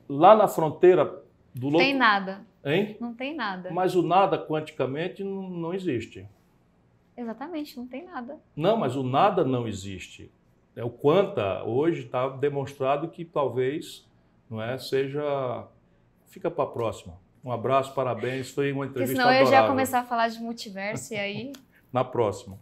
Lá 0.07 0.35
na 0.35 0.47
fronteira 0.47 1.23
do 1.53 1.69
Não 1.69 1.79
tem 1.79 1.93
nada. 1.93 2.45
Hein? 2.63 2.97
Não 2.99 3.13
tem 3.13 3.35
nada. 3.35 3.69
Mas 3.71 3.95
o 3.95 4.01
nada 4.01 4.37
quanticamente 4.37 5.23
não, 5.23 5.49
não 5.49 5.73
existe. 5.73 6.27
Exatamente, 7.15 7.75
não 7.75 7.87
tem 7.87 8.05
nada. 8.05 8.39
Não, 8.55 8.77
mas 8.77 8.95
o 8.95 9.03
nada 9.03 9.43
não 9.43 9.67
existe. 9.67 10.31
É, 10.77 10.83
o 10.83 10.91
quanta 10.91 11.63
hoje 11.63 12.05
está 12.05 12.29
demonstrado 12.29 13.07
que 13.07 13.25
talvez 13.25 14.07
não 14.47 14.61
é, 14.61 14.77
seja. 14.77 15.67
Fica 16.27 16.51
para 16.51 16.65
a 16.65 16.67
próxima. 16.67 17.19
Um 17.43 17.51
abraço, 17.51 17.95
parabéns. 17.95 18.51
Foi 18.51 18.71
uma 18.71 18.85
entrevista 18.85 19.15
Porque 19.15 19.17
senão 19.17 19.27
adorável. 19.27 19.47
eu 19.47 19.51
já 19.51 19.63
ia 19.63 19.67
começar 19.67 19.99
a 20.01 20.03
falar 20.03 20.27
de 20.27 20.39
multiverso 20.39 21.15
e 21.15 21.17
aí. 21.17 21.53
Na 21.91 22.03
próxima. 22.03 22.59